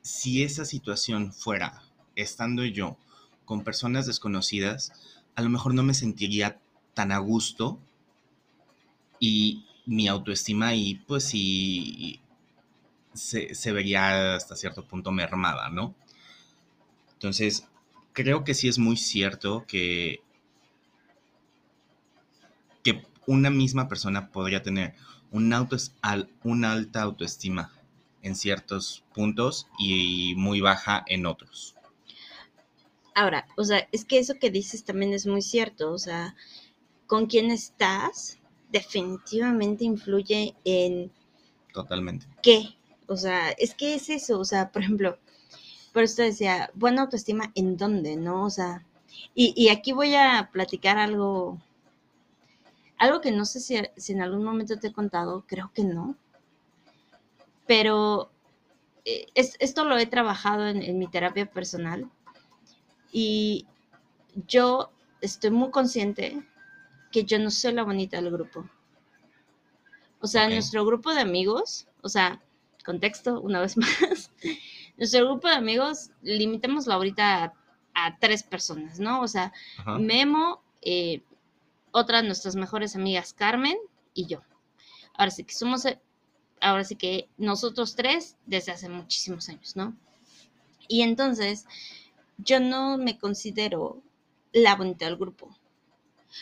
si 0.01 0.43
esa 0.43 0.65
situación 0.65 1.35
fuera 1.35 1.83
estando 2.17 2.65
yo 2.65 2.97
con 3.45 3.65
personas 3.65 4.07
desconocidas, 4.07 4.95
a 5.35 5.43
lo 5.43 5.51
mejor 5.51 5.75
no 5.75 5.83
me 5.83 5.93
sentiría 5.93 6.59
tan 6.95 7.13
a 7.13 7.19
gusto 7.19 7.79
y 9.19 9.67
mi 9.85 10.09
autoestima 10.09 10.75
y 10.75 10.95
pues 11.07 11.25
sí 11.25 12.23
se, 13.13 13.73
vería 13.73 14.37
hasta 14.37 14.57
cierto 14.57 14.89
punto 14.89 15.13
mermada, 15.13 15.69
¿no? 15.69 15.95
Entonces, 17.13 17.69
creo 18.15 18.43
que 18.43 18.55
sí 18.55 18.69
es 18.69 18.79
muy 18.79 18.97
cierto 18.97 19.67
que 19.69 20.23
una 23.27 23.51
misma 23.51 23.89
persona 23.89 24.31
podría 24.31 24.63
tener 24.63 24.95
un 25.31 25.53
auto, 25.53 25.77
una 26.45 26.73
alta 26.73 27.03
autoestima 27.03 27.73
en 28.23 28.35
ciertos 28.35 29.05
puntos 29.15 29.67
y 29.79 30.35
muy 30.37 30.61
baja 30.61 31.05
en 31.07 31.27
otros. 31.27 31.75
Ahora, 33.15 33.47
o 33.57 33.65
sea, 33.65 33.89
es 33.93 34.05
que 34.05 34.19
eso 34.19 34.35
que 34.41 34.51
dices 34.51 34.85
también 34.85 35.13
es 35.13 35.27
muy 35.27 35.43
cierto, 35.43 35.93
o 35.93 35.99
sea, 35.99 36.35
con 37.07 37.27
quién 37.27 37.51
estás 37.51 38.39
definitivamente 38.71 39.85
influye 39.85 40.55
en... 40.65 41.11
Totalmente. 41.73 42.27
¿Qué? 42.43 42.77
O 43.07 43.17
sea, 43.17 43.51
es 43.51 43.75
que 43.75 43.95
es 43.95 44.09
eso, 44.09 44.39
o 44.39 44.45
sea, 44.45 44.71
por 44.71 44.83
ejemplo, 44.83 45.19
por 45.93 46.05
esto 46.05 46.23
decía, 46.23 46.71
buena 46.75 47.03
autoestima 47.03 47.51
en 47.55 47.77
dónde, 47.77 48.17
¿no? 48.17 48.45
O 48.45 48.51
sea, 48.51 48.85
y, 49.35 49.69
aquí 49.69 49.93
voy 49.93 50.15
a 50.15 50.51
platicar 50.53 50.99
algo, 50.99 51.59
Algo 53.01 53.23
que 53.23 53.33
no 53.33 53.47
sé 53.47 53.61
si, 53.61 53.81
si 53.97 54.13
en 54.13 54.21
algún 54.21 54.45
momento 54.45 54.79
te 54.79 54.89
he 54.89 54.93
contado, 54.93 55.45
creo 55.47 55.73
que 55.75 55.85
no, 55.85 56.17
pero 57.67 58.31
eh, 59.07 59.27
es, 59.35 59.57
esto 59.59 59.87
lo 59.87 59.97
he 59.97 60.05
trabajado 60.05 60.69
en, 60.69 60.83
en 60.83 60.99
mi 60.99 61.09
terapia 61.09 61.47
personal 61.47 62.11
y 63.11 63.67
yo 64.47 64.91
estoy 65.23 65.51
muy 65.51 65.71
consciente 65.71 66.47
que 67.11 67.25
yo 67.25 67.39
no 67.39 67.51
soy 67.51 67.73
la 67.73 67.85
bonita 67.85 68.21
del 68.21 68.31
grupo. 68.31 68.69
O 70.21 70.27
sea, 70.27 70.47
nuestro 70.51 70.85
grupo 70.85 71.15
de 71.15 71.23
amigos, 71.23 71.87
o 72.03 72.09
sea, 72.11 72.43
contexto 72.85 73.41
una 73.41 73.61
vez 73.61 73.77
más, 73.79 74.31
nuestro 74.99 75.25
grupo 75.25 75.49
de 75.49 75.55
amigos, 75.55 76.11
limitémoslo 76.21 76.93
ahorita 76.93 77.45
a, 77.45 77.55
a 77.95 78.19
tres 78.19 78.43
personas, 78.43 79.01
¿no? 79.01 79.23
O 79.23 79.29
sea, 79.29 79.55
Ajá. 79.79 79.99
Memo, 79.99 80.63
eh, 80.83 81.23
otra 81.93 82.21
de 82.23 82.27
nuestras 82.27 82.57
mejores 82.57 82.97
amigas, 82.97 83.33
Carmen 83.33 83.77
y 84.15 84.27
yo. 84.27 84.43
Ahora 85.15 85.31
sí 85.31 85.45
que 85.45 85.55
somos, 85.55 85.85
eh, 85.85 86.01
ahora 86.61 86.85
sí 86.85 86.97
que 86.97 87.29
nosotros 87.37 87.95
tres 87.95 88.37
desde 88.47 88.73
hace 88.73 88.89
muchísimos 88.89 89.49
años, 89.49 89.77
¿no? 89.77 89.97
Y 90.89 91.03
entonces, 91.03 91.67
yo 92.39 92.59
no 92.61 92.99
me 92.99 93.19
considero 93.19 94.03
la 94.53 94.75
bonita 94.75 95.05
del 95.07 95.17
grupo. 95.17 95.57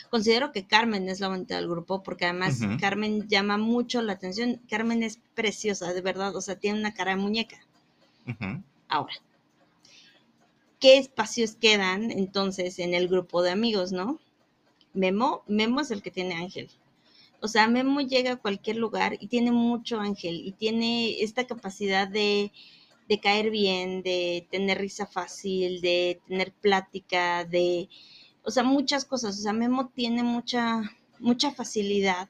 Considero 0.09 0.51
que 0.51 0.65
Carmen 0.65 1.09
es 1.09 1.19
la 1.19 1.29
bonita 1.29 1.55
del 1.55 1.67
grupo 1.67 2.03
porque 2.03 2.25
además. 2.25 2.59
Carmen 2.79 3.27
llama 3.27 3.57
mucho 3.57 4.01
la 4.01 4.13
atención. 4.13 4.61
Carmen 4.69 5.03
es 5.03 5.19
preciosa, 5.33 5.93
de 5.93 6.01
verdad, 6.01 6.35
o 6.35 6.41
sea, 6.41 6.55
tiene 6.57 6.79
una 6.79 6.93
cara 6.93 7.11
de 7.11 7.17
muñeca. 7.17 7.59
Ahora, 8.87 9.13
¿qué 10.79 10.97
espacios 10.97 11.55
quedan 11.55 12.11
entonces 12.11 12.79
en 12.79 12.93
el 12.93 13.07
grupo 13.07 13.41
de 13.41 13.51
amigos, 13.51 13.91
no? 13.91 14.19
Memo, 14.93 15.43
Memo 15.47 15.81
es 15.81 15.91
el 15.91 16.01
que 16.01 16.11
tiene 16.11 16.35
ángel. 16.35 16.69
O 17.41 17.47
sea, 17.47 17.67
Memo 17.67 18.01
llega 18.01 18.33
a 18.33 18.35
cualquier 18.37 18.77
lugar 18.77 19.17
y 19.19 19.27
tiene 19.27 19.51
mucho 19.51 19.99
ángel 19.99 20.41
y 20.45 20.51
tiene 20.51 21.21
esta 21.21 21.47
capacidad 21.47 22.07
de, 22.07 22.51
de 23.07 23.19
caer 23.19 23.49
bien, 23.49 24.03
de 24.03 24.47
tener 24.51 24.79
risa 24.79 25.07
fácil, 25.07 25.81
de 25.81 26.19
tener 26.27 26.51
plática, 26.53 27.45
de, 27.45 27.89
o 28.43 28.51
sea, 28.51 28.63
muchas 28.63 29.05
cosas. 29.05 29.37
O 29.39 29.41
sea, 29.41 29.53
Memo 29.53 29.89
tiene 29.89 30.23
mucha, 30.23 30.81
mucha 31.19 31.51
facilidad 31.51 32.29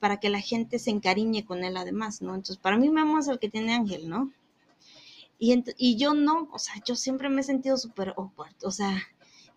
para 0.00 0.18
que 0.18 0.30
la 0.30 0.40
gente 0.40 0.78
se 0.78 0.90
encariñe 0.90 1.44
con 1.44 1.64
él 1.64 1.76
además, 1.76 2.22
¿no? 2.22 2.34
Entonces, 2.34 2.58
para 2.58 2.76
mí 2.76 2.88
Memo 2.88 3.18
es 3.18 3.28
el 3.28 3.38
que 3.38 3.48
tiene 3.48 3.74
ángel, 3.74 4.08
¿no? 4.08 4.32
Y, 5.38 5.62
y 5.76 5.96
yo 5.96 6.14
no, 6.14 6.48
o 6.52 6.58
sea, 6.58 6.74
yo 6.86 6.96
siempre 6.96 7.28
me 7.28 7.42
he 7.42 7.44
sentido 7.44 7.76
súper 7.76 8.14
awkward, 8.16 8.54
o 8.64 8.70
sea, 8.70 9.02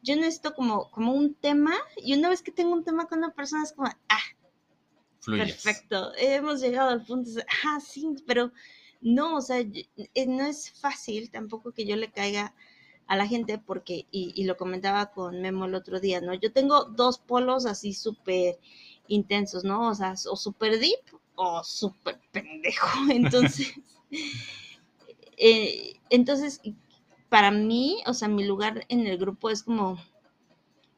yo 0.01 0.15
necesito 0.15 0.53
como, 0.53 0.89
como 0.91 1.13
un 1.13 1.33
tema 1.33 1.73
y 1.97 2.13
una 2.13 2.29
vez 2.29 2.41
que 2.41 2.51
tengo 2.51 2.73
un 2.73 2.83
tema 2.83 3.07
con 3.07 3.19
una 3.19 3.33
persona 3.33 3.63
es 3.63 3.73
como, 3.73 3.87
ah, 3.87 4.17
Fluyes. 5.19 5.53
perfecto, 5.53 6.11
hemos 6.17 6.61
llegado 6.61 6.89
al 6.89 7.05
punto, 7.05 7.31
de, 7.31 7.45
ah, 7.65 7.79
sí, 7.79 8.15
pero 8.25 8.51
no, 9.01 9.37
o 9.37 9.41
sea, 9.41 9.59
eh, 9.59 10.25
no 10.27 10.45
es 10.45 10.71
fácil 10.71 11.29
tampoco 11.29 11.71
que 11.71 11.85
yo 11.85 11.95
le 11.95 12.11
caiga 12.11 12.53
a 13.07 13.15
la 13.15 13.27
gente 13.27 13.57
porque, 13.57 14.05
y, 14.11 14.33
y 14.35 14.43
lo 14.45 14.55
comentaba 14.55 15.11
con 15.11 15.41
Memo 15.41 15.65
el 15.65 15.75
otro 15.75 15.99
día, 15.99 16.21
¿no? 16.21 16.33
Yo 16.33 16.51
tengo 16.51 16.85
dos 16.85 17.17
polos 17.17 17.65
así 17.65 17.93
súper 17.93 18.59
intensos, 19.07 19.63
¿no? 19.63 19.89
O 19.89 19.95
sea, 19.95 20.13
o 20.29 20.35
súper 20.35 20.79
deep 20.79 20.99
o 21.35 21.63
súper 21.63 22.19
pendejo, 22.31 22.87
entonces... 23.11 23.73
Eh, 25.41 25.93
entonces, 26.09 26.59
para 27.29 27.51
mí, 27.51 28.01
o 28.05 28.13
sea, 28.13 28.27
mi 28.27 28.43
lugar 28.43 28.85
en 28.89 29.07
el 29.07 29.17
grupo 29.17 29.49
es 29.49 29.63
como, 29.63 29.97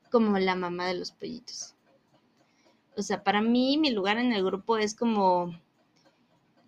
como 0.09 0.39
la 0.39 0.55
mamá 0.55 0.87
de 0.87 0.95
los 0.95 1.11
pollitos. 1.11 1.75
O 2.97 3.01
sea, 3.01 3.23
para 3.23 3.41
mí, 3.41 3.77
mi 3.77 3.91
lugar 3.91 4.17
en 4.17 4.33
el 4.33 4.43
grupo 4.43 4.77
es 4.77 4.95
como, 4.95 5.57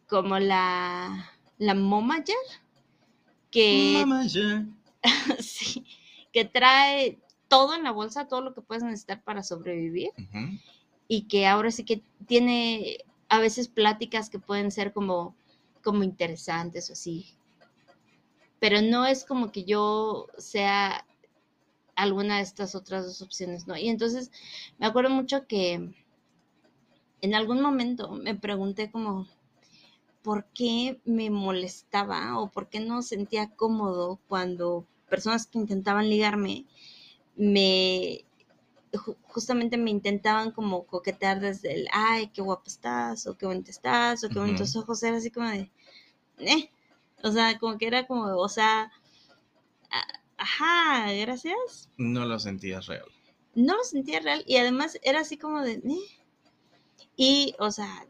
como 0.07 0.39
la, 0.39 1.31
la 1.57 1.75
momager 1.75 2.35
que, 3.51 3.97
Mamá, 3.99 4.25
ya. 4.25 4.65
sí, 5.39 5.85
que 6.31 6.45
trae 6.45 7.19
todo 7.47 7.75
en 7.75 7.83
la 7.83 7.91
bolsa, 7.91 8.27
todo 8.27 8.41
lo 8.41 8.53
que 8.53 8.61
puedes 8.61 8.83
necesitar 8.83 9.21
para 9.23 9.43
sobrevivir 9.43 10.09
y 11.07 11.27
que 11.27 11.45
ahora 11.45 11.69
sí 11.69 11.83
que 11.83 12.01
tiene 12.25 12.97
a 13.29 13.39
veces 13.39 13.67
pláticas 13.67 14.29
que 14.29 14.39
pueden 14.39 14.71
ser 14.71 14.91
como, 14.91 15.35
como 15.83 16.03
interesantes 16.03 16.89
o 16.89 16.93
así. 16.93 17.35
Pero 18.63 18.81
no 18.81 19.05
es 19.05 19.25
como 19.25 19.51
que 19.51 19.65
yo 19.65 20.27
sea 20.39 21.05
alguna 21.95 22.37
de 22.37 22.43
estas 22.43 22.75
otras 22.75 23.05
dos 23.05 23.21
opciones, 23.21 23.67
¿no? 23.67 23.77
Y 23.77 23.89
entonces 23.89 24.31
me 24.79 24.87
acuerdo 24.87 25.11
mucho 25.11 25.47
que 25.47 25.93
en 27.21 27.33
algún 27.35 27.61
momento 27.61 28.11
me 28.11 28.35
pregunté 28.35 28.91
como, 28.91 29.27
¿por 30.23 30.45
qué 30.53 31.01
me 31.05 31.29
molestaba 31.31 32.39
o 32.39 32.51
por 32.51 32.69
qué 32.69 32.79
no 32.79 33.01
sentía 33.03 33.51
cómodo 33.55 34.19
cuando 34.29 34.87
personas 35.09 35.47
que 35.47 35.59
intentaban 35.59 36.09
ligarme 36.09 36.65
me 37.37 38.25
ju- 38.93 39.17
justamente 39.23 39.77
me 39.77 39.91
intentaban 39.91 40.51
como 40.51 40.85
coquetear 40.85 41.41
desde 41.41 41.73
el, 41.75 41.87
ay, 41.93 42.29
qué 42.33 42.41
guapa 42.43 42.65
estás, 42.67 43.27
o 43.27 43.37
qué 43.37 43.45
bonita 43.47 43.71
estás, 43.71 44.23
o 44.23 44.31
qué 44.31 44.39
bonitos 44.39 44.75
ojos, 44.77 45.03
era 45.03 45.17
así 45.17 45.31
como 45.31 45.49
de, 45.49 45.71
eh, 46.39 46.69
o 47.23 47.31
sea, 47.31 47.57
como 47.57 47.77
que 47.77 47.87
era 47.87 48.05
como, 48.05 48.25
o 48.37 48.49
sea, 48.49 48.91
ajá, 50.37 51.11
gracias. 51.13 51.89
No 51.97 52.25
lo 52.25 52.37
sentías 52.37 52.85
real. 52.87 53.05
No 53.55 53.77
lo 53.77 53.83
sentía 53.83 54.19
real 54.19 54.43
y 54.45 54.57
además 54.57 54.99
era 55.03 55.21
así 55.21 55.37
como 55.37 55.61
de, 55.61 55.73
eh. 55.73 56.21
Y, 57.15 57.55
o 57.59 57.71
sea, 57.71 58.07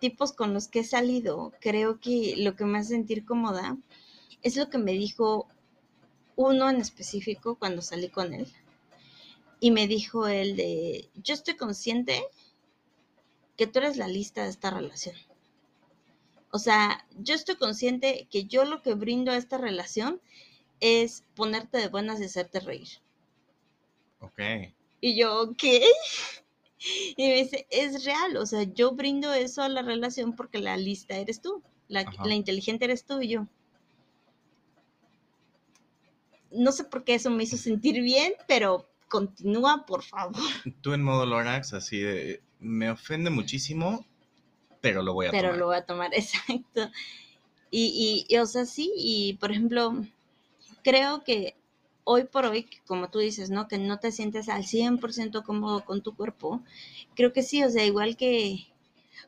tipos 0.00 0.32
con 0.32 0.52
los 0.52 0.68
que 0.68 0.80
he 0.80 0.84
salido, 0.84 1.52
creo 1.60 2.00
que 2.00 2.34
lo 2.36 2.54
que 2.54 2.64
me 2.64 2.78
hace 2.78 2.90
sentir 2.90 3.24
cómoda 3.24 3.78
es 4.42 4.56
lo 4.56 4.68
que 4.68 4.78
me 4.78 4.92
dijo 4.92 5.46
uno 6.36 6.68
en 6.68 6.76
específico 6.76 7.56
cuando 7.56 7.80
salí 7.80 8.08
con 8.08 8.34
él. 8.34 8.52
Y 9.60 9.70
me 9.70 9.86
dijo 9.86 10.26
él 10.26 10.56
de, 10.56 11.08
yo 11.14 11.34
estoy 11.34 11.54
consciente 11.54 12.24
que 13.56 13.66
tú 13.66 13.78
eres 13.78 13.96
la 13.96 14.08
lista 14.08 14.42
de 14.42 14.50
esta 14.50 14.70
relación. 14.70 15.14
O 16.50 16.58
sea, 16.58 17.06
yo 17.16 17.34
estoy 17.34 17.56
consciente 17.56 18.26
que 18.30 18.44
yo 18.44 18.64
lo 18.64 18.82
que 18.82 18.94
brindo 18.94 19.32
a 19.32 19.36
esta 19.36 19.58
relación 19.58 20.20
es 20.80 21.24
ponerte 21.34 21.78
de 21.78 21.88
buenas 21.88 22.20
y 22.20 22.24
hacerte 22.24 22.60
reír. 22.60 22.88
Ok. 24.20 24.40
Y 25.00 25.18
yo, 25.18 25.54
¿qué? 25.56 25.84
Y 27.14 27.28
me 27.28 27.34
dice, 27.34 27.66
es 27.68 28.06
real, 28.06 28.38
o 28.38 28.46
sea, 28.46 28.62
yo 28.62 28.92
brindo 28.92 29.34
eso 29.34 29.60
a 29.60 29.68
la 29.68 29.82
relación 29.82 30.34
porque 30.34 30.60
la 30.60 30.78
lista 30.78 31.14
eres 31.14 31.42
tú, 31.42 31.62
la 31.88 32.34
inteligente 32.34 32.86
eres 32.86 33.04
tú 33.04 33.20
y 33.20 33.28
yo. 33.28 33.46
No 36.50 36.72
sé 36.72 36.84
por 36.84 37.04
qué 37.04 37.16
eso 37.16 37.30
me 37.30 37.44
hizo 37.44 37.58
sentir 37.58 38.00
bien, 38.00 38.32
pero 38.48 38.88
continúa, 39.08 39.84
por 39.86 40.02
favor. 40.02 40.40
Tú 40.80 40.94
en 40.94 41.02
modo 41.02 41.26
Lorax, 41.26 41.74
así 41.74 41.98
de. 41.98 42.42
Me 42.58 42.90
ofende 42.90 43.30
muchísimo, 43.30 44.06
pero 44.80 45.02
lo 45.02 45.14
voy 45.14 45.26
a 45.26 45.30
Pero 45.30 45.36
tomar. 45.36 45.56
lo 45.56 45.66
voy 45.66 45.76
a 45.76 45.86
tomar, 45.86 46.10
exacto. 46.14 46.90
Y, 47.70 48.26
y, 48.28 48.34
y, 48.34 48.38
o 48.38 48.46
sea, 48.46 48.66
sí, 48.66 48.92
y 48.96 49.34
por 49.34 49.52
ejemplo, 49.52 49.94
creo 50.84 51.24
que 51.24 51.56
hoy 52.04 52.24
por 52.24 52.46
hoy, 52.46 52.68
como 52.86 53.10
tú 53.10 53.18
dices, 53.20 53.50
¿no? 53.50 53.68
Que 53.68 53.78
no 53.78 53.98
te 54.00 54.12
sientes 54.12 54.48
al 54.48 54.64
100% 54.66 55.44
cómodo 55.44 55.84
con 55.84 56.02
tu 56.02 56.14
cuerpo, 56.16 56.62
creo 57.16 57.32
que 57.32 57.42
sí, 57.42 57.64
o 57.64 57.70
sea, 57.70 57.84
igual 57.86 58.16
que 58.16 58.66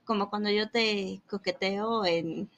como 0.05 0.31
cuando 0.31 0.51
yo 0.51 0.71
te 0.71 1.23
coqueteo 1.29 2.05
en, 2.07 2.51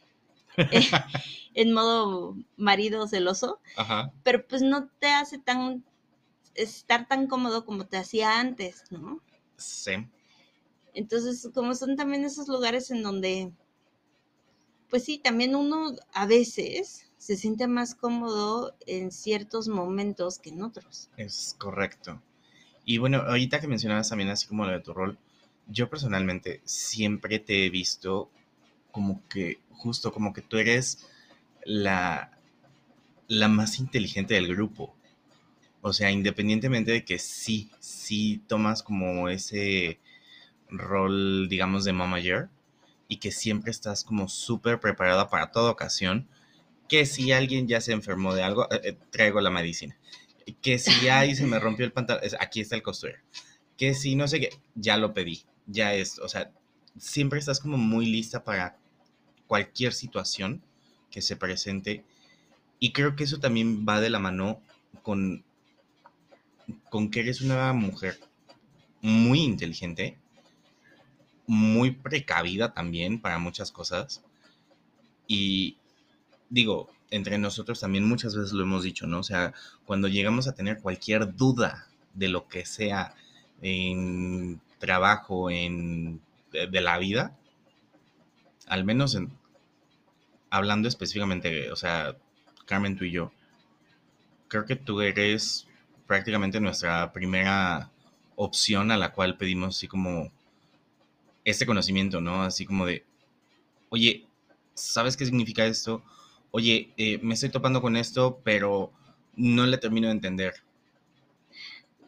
en 1.55 1.73
modo 1.73 2.37
marido 2.57 3.07
celoso, 3.09 3.61
Ajá. 3.77 4.13
pero 4.25 4.47
pues 4.47 4.63
no 4.63 4.89
te 5.01 5.09
hace 5.09 5.39
tan 5.39 5.85
estar 6.55 7.09
tan 7.09 7.27
cómodo 7.29 7.65
como 7.67 7.87
te 7.87 7.99
hacía 7.99 8.41
antes, 8.41 8.85
¿no? 8.91 9.21
Sí. 9.57 9.93
Entonces, 10.95 11.51
como 11.53 11.75
son 11.75 11.97
también 11.97 12.25
esos 12.25 12.49
lugares 12.49 12.91
en 12.91 13.03
donde, 13.03 13.53
pues 14.89 15.05
sí, 15.05 15.19
también 15.19 15.57
uno 15.57 15.95
a 16.13 16.27
veces 16.27 17.11
se 17.19 17.37
siente 17.37 17.67
más 17.67 17.95
cómodo 17.95 18.77
en 18.87 19.11
ciertos 19.11 19.67
momentos 19.67 20.39
que 20.39 20.51
en 20.51 20.63
otros. 20.63 21.11
Es 21.17 21.57
correcto. 21.59 22.23
Y 22.85 22.99
bueno, 22.99 23.19
ahorita 23.19 23.61
que 23.61 23.67
mencionabas 23.67 24.11
también 24.11 24.31
así 24.31 24.47
como 24.47 24.67
lo 24.67 24.73
de 24.73 24.81
tu 24.81 24.93
rol, 24.93 25.19
yo 25.67 25.89
personalmente 25.89 26.61
siempre 26.65 27.39
te 27.39 27.65
he 27.65 27.71
visto 27.71 28.31
como 28.93 29.27
que, 29.29 29.59
justo 29.71 30.13
como 30.13 30.33
que 30.33 30.43
tú 30.43 30.59
eres 30.59 31.07
la, 31.65 32.39
la 33.27 33.49
más 33.49 33.79
inteligente 33.79 34.35
del 34.35 34.49
grupo. 34.49 34.95
O 35.81 35.93
sea, 35.93 36.11
independientemente 36.11 36.93
de 36.93 37.05
que 37.05 37.19
sí, 37.19 37.71
sí 37.81 38.43
tomas 38.47 38.83
como 38.83 39.29
ese 39.29 39.99
rol, 40.79 41.49
digamos, 41.49 41.85
de 41.85 41.93
manager 41.93 42.49
y 43.09 43.19
que 43.19 43.33
siempre 43.33 43.71
estás 43.71 44.05
como 44.05 44.29
súper 44.29 44.81
preparada 44.81 45.29
para 45.29 45.51
toda 45.53 45.71
ocasión, 45.71 46.29
que 46.89 47.07
si 47.07 47.33
alguien 47.33 47.69
ya 47.69 47.81
se 47.81 47.93
enfermó 47.93 48.35
de 48.35 48.43
algo, 48.43 48.71
eh, 48.71 48.81
eh, 48.85 48.99
traigo 49.11 49.41
la 49.41 49.51
medicina. 49.51 49.97
Que 50.61 50.79
si 50.79 51.09
ahí 51.09 51.35
se 51.35 51.47
me 51.47 51.59
rompió 51.59 51.87
el 51.87 51.93
pantalón, 51.93 52.23
aquí 52.41 52.61
está 52.61 52.77
el 52.77 52.83
costurero. 52.83 53.21
Que 53.77 53.95
si 53.95 54.15
no 54.17 54.29
sé 54.29 54.41
qué, 54.41 54.51
ya 54.75 54.97
lo 54.97 55.15
pedí. 55.15 55.45
ya 55.67 55.95
es, 55.95 56.19
o 56.19 56.29
sea, 56.29 56.51
siempre 56.99 57.39
estás 57.39 57.61
como 57.61 57.79
muy 57.79 58.07
lista 58.07 58.45
para 58.45 58.77
cualquier 59.47 59.93
situación 59.93 60.63
que 61.11 61.23
se 61.23 61.37
presente. 61.37 62.05
Y 62.79 62.93
creo 62.93 63.17
que 63.17 63.25
eso 63.25 63.41
también 63.41 63.87
va 63.89 64.01
de 64.01 64.11
la 64.11 64.19
mano 64.19 64.61
con, 65.03 65.45
con 66.91 67.11
que 67.11 67.21
eres 67.21 67.41
una 67.41 67.73
mujer 67.73 68.19
muy 69.01 69.41
inteligente, 69.41 70.19
muy 71.47 71.91
precavida 71.93 72.73
también 72.73 73.21
para 73.21 73.39
muchas 73.39 73.71
cosas. 73.71 74.23
Y 75.27 75.79
digo, 76.51 76.89
entre 77.11 77.39
nosotros 77.39 77.81
también 77.81 78.09
muchas 78.09 78.35
veces 78.35 78.53
lo 78.53 78.65
hemos 78.65 78.83
dicho, 78.83 79.07
¿no? 79.07 79.21
O 79.21 79.23
sea, 79.23 79.53
cuando 79.85 80.09
llegamos 80.09 80.49
a 80.49 80.55
tener 80.55 80.81
cualquier 80.81 81.35
duda 81.35 81.87
de 82.15 82.29
lo 82.29 82.49
que 82.49 82.65
sea 82.65 83.15
en 83.63 84.61
trabajo, 84.79 85.51
en 85.51 86.21
de, 86.53 86.81
la 86.81 86.99
vida, 86.99 87.37
al 88.67 88.85
menos 88.85 89.15
en, 89.15 89.33
hablando 90.51 90.89
específicamente, 90.89 91.71
o 91.73 91.77
sea, 91.77 92.17
Carmen, 92.67 92.97
tú 92.97 93.05
y 93.05 93.11
yo, 93.11 93.33
creo 94.49 94.65
que 94.65 94.77
tú 94.77 95.01
eres 95.01 95.67
prácticamente 96.07 96.61
nuestra 96.61 97.13
primera 97.13 97.91
opción 98.37 98.91
a 98.91 98.97
la 98.97 99.13
cual 99.13 99.37
pedimos 99.37 99.77
así 99.77 99.89
como 99.89 100.31
este 101.45 101.67
conocimiento, 101.67 102.21
¿no? 102.21 102.43
Así 102.43 102.65
como 102.65 102.87
de, 102.87 103.05
oye, 103.91 104.27
¿sabes 104.75 105.17
qué 105.17 105.27
significa 105.27 105.67
esto? 105.67 106.03
Oye, 106.51 106.93
eh, 106.97 107.19
me 107.23 107.35
estoy 107.35 107.51
topando 107.51 107.83
con 107.83 107.97
esto, 107.97 108.41
pero 108.45 108.93
no 109.37 109.67
le 109.67 109.79
termino 109.79 110.09
de 110.09 110.15
entender. 110.15 110.55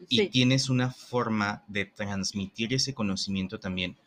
Y 0.09 0.27
tienes 0.27 0.69
una 0.69 0.91
forma 0.91 1.63
de 1.67 1.85
transmitir 1.85 2.73
ese 2.73 2.93
conocimiento 2.93 3.59
también 3.59 3.97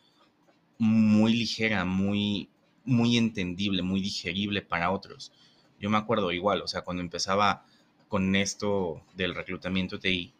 muy 0.77 1.33
ligera, 1.33 1.85
muy, 1.85 2.49
muy 2.85 3.17
entendible, 3.17 3.83
muy 3.83 4.01
digerible 4.01 4.61
para 4.61 4.89
otros. 4.89 5.31
Yo 5.79 5.89
me 5.89 5.97
acuerdo 5.97 6.31
igual, 6.31 6.61
o 6.61 6.67
sea, 6.67 6.81
cuando 6.81 7.03
empezaba 7.03 7.65
con 8.07 8.35
esto 8.35 9.03
del 9.15 9.35
reclutamiento 9.35 9.99
TI, 9.99 10.33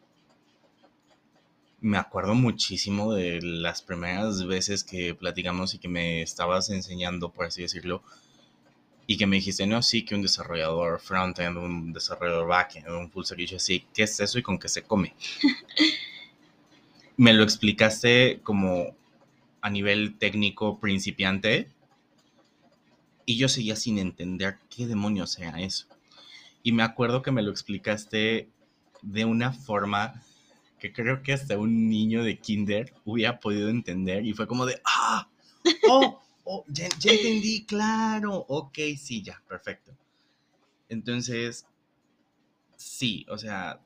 me 1.82 1.98
acuerdo 1.98 2.36
muchísimo 2.36 3.14
de 3.14 3.42
las 3.42 3.82
primeras 3.82 4.46
veces 4.46 4.84
que 4.84 5.16
platicamos 5.16 5.74
y 5.74 5.80
que 5.80 5.88
me 5.88 6.22
estabas 6.22 6.70
enseñando, 6.70 7.32
por 7.32 7.48
así 7.48 7.64
decirlo, 7.64 8.04
y 9.08 9.18
que 9.18 9.26
me 9.26 9.38
dijiste, 9.38 9.66
no, 9.66 9.82
sí, 9.82 10.06
que 10.06 10.14
un 10.14 10.22
desarrollador 10.22 11.00
front-end, 11.00 11.58
un 11.58 11.92
desarrollador 11.92 12.48
back-end, 12.48 12.88
un 12.88 13.10
full 13.10 13.26
service, 13.26 13.56
así, 13.56 13.86
¿qué 13.94 14.04
es 14.04 14.20
eso 14.20 14.38
y 14.38 14.44
con 14.44 14.60
qué 14.60 14.70
se 14.70 14.84
come? 14.84 15.16
me 17.18 17.34
lo 17.34 17.44
explicaste 17.44 18.40
como 18.44 18.96
a 19.62 19.70
nivel 19.70 20.18
técnico 20.18 20.80
principiante 20.80 21.68
y 23.26 23.38
yo 23.38 23.50
seguía 23.50 23.76
sin 23.76 23.98
entender 23.98 24.58
qué 24.70 24.86
demonios 24.86 25.38
era 25.40 25.60
eso. 25.62 25.88
Y 26.64 26.74
me 26.74 26.84
acuerdo 26.84 27.24
que 27.24 27.32
me 27.32 27.42
lo 27.42 27.52
explicaste 27.52 28.50
de 29.02 29.26
una 29.26 29.52
forma 29.52 30.24
que 30.82 30.92
creo 30.92 31.22
que 31.22 31.32
hasta 31.32 31.60
un 31.60 31.90
niño 31.90 32.24
de 32.24 32.40
kinder 32.40 32.92
hubiera 33.06 33.40
podido 33.40 33.70
entender 33.70 34.26
y 34.26 34.34
fue 34.34 34.48
como 34.48 34.66
de, 34.66 34.82
ah, 34.84 35.30
oh, 35.88 36.20
oh 36.44 36.66
ya, 36.68 36.86
entendí, 36.86 37.66
claro, 37.66 38.46
ok, 38.48 38.80
sí, 38.98 39.22
ya, 39.22 39.44
perfecto. 39.48 39.96
Entonces, 40.90 41.68
sí, 42.78 43.28
o 43.30 43.38
sea, 43.38 43.80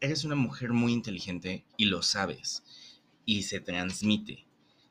eres 0.00 0.24
una 0.24 0.34
mujer 0.34 0.72
muy 0.72 0.94
inteligente 0.94 1.66
y 1.76 1.84
lo 1.84 2.00
sabes 2.00 2.64
y 3.26 3.42
se 3.42 3.60
transmite. 3.60 4.46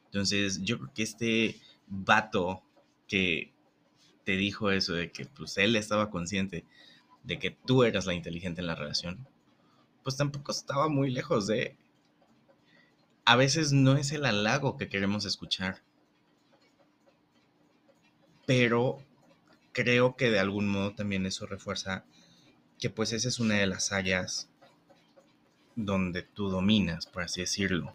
Entonces, 0.06 0.62
yo 0.62 0.78
creo 0.78 0.94
que 0.94 1.02
este 1.02 1.60
vato 1.88 2.62
que 3.08 3.52
te 4.24 4.38
dijo 4.38 4.70
eso 4.70 4.94
de 4.94 5.12
que 5.12 5.26
pues 5.26 5.58
él 5.58 5.76
estaba 5.76 6.12
consciente 6.12 6.64
de 7.24 7.40
que 7.40 7.50
tú 7.50 7.84
eras 7.84 8.06
la 8.06 8.14
inteligente 8.14 8.62
en 8.62 8.68
la 8.68 8.76
relación, 8.76 9.28
pues 10.06 10.18
tampoco 10.18 10.52
estaba 10.52 10.88
muy 10.88 11.10
lejos 11.10 11.48
de... 11.48 11.76
A 13.26 13.36
veces 13.36 13.72
no 13.74 13.98
es 13.98 14.12
el 14.12 14.24
halago 14.24 14.78
que 14.78 14.88
queremos 14.88 15.26
escuchar, 15.26 15.82
pero 18.46 19.00
creo 19.72 20.16
que 20.16 20.30
de 20.30 20.38
algún 20.38 20.70
modo 20.70 20.94
también 20.94 21.26
eso 21.26 21.48
refuerza 21.48 22.06
que 22.78 22.92
pues 22.92 23.14
esa 23.14 23.28
es 23.28 23.40
una 23.40 23.56
de 23.56 23.66
las 23.66 23.92
áreas 23.92 24.48
donde 25.76 26.22
tú 26.22 26.50
dominas, 26.50 27.08
por 27.08 27.24
así 27.24 27.42
decirlo. 27.42 27.92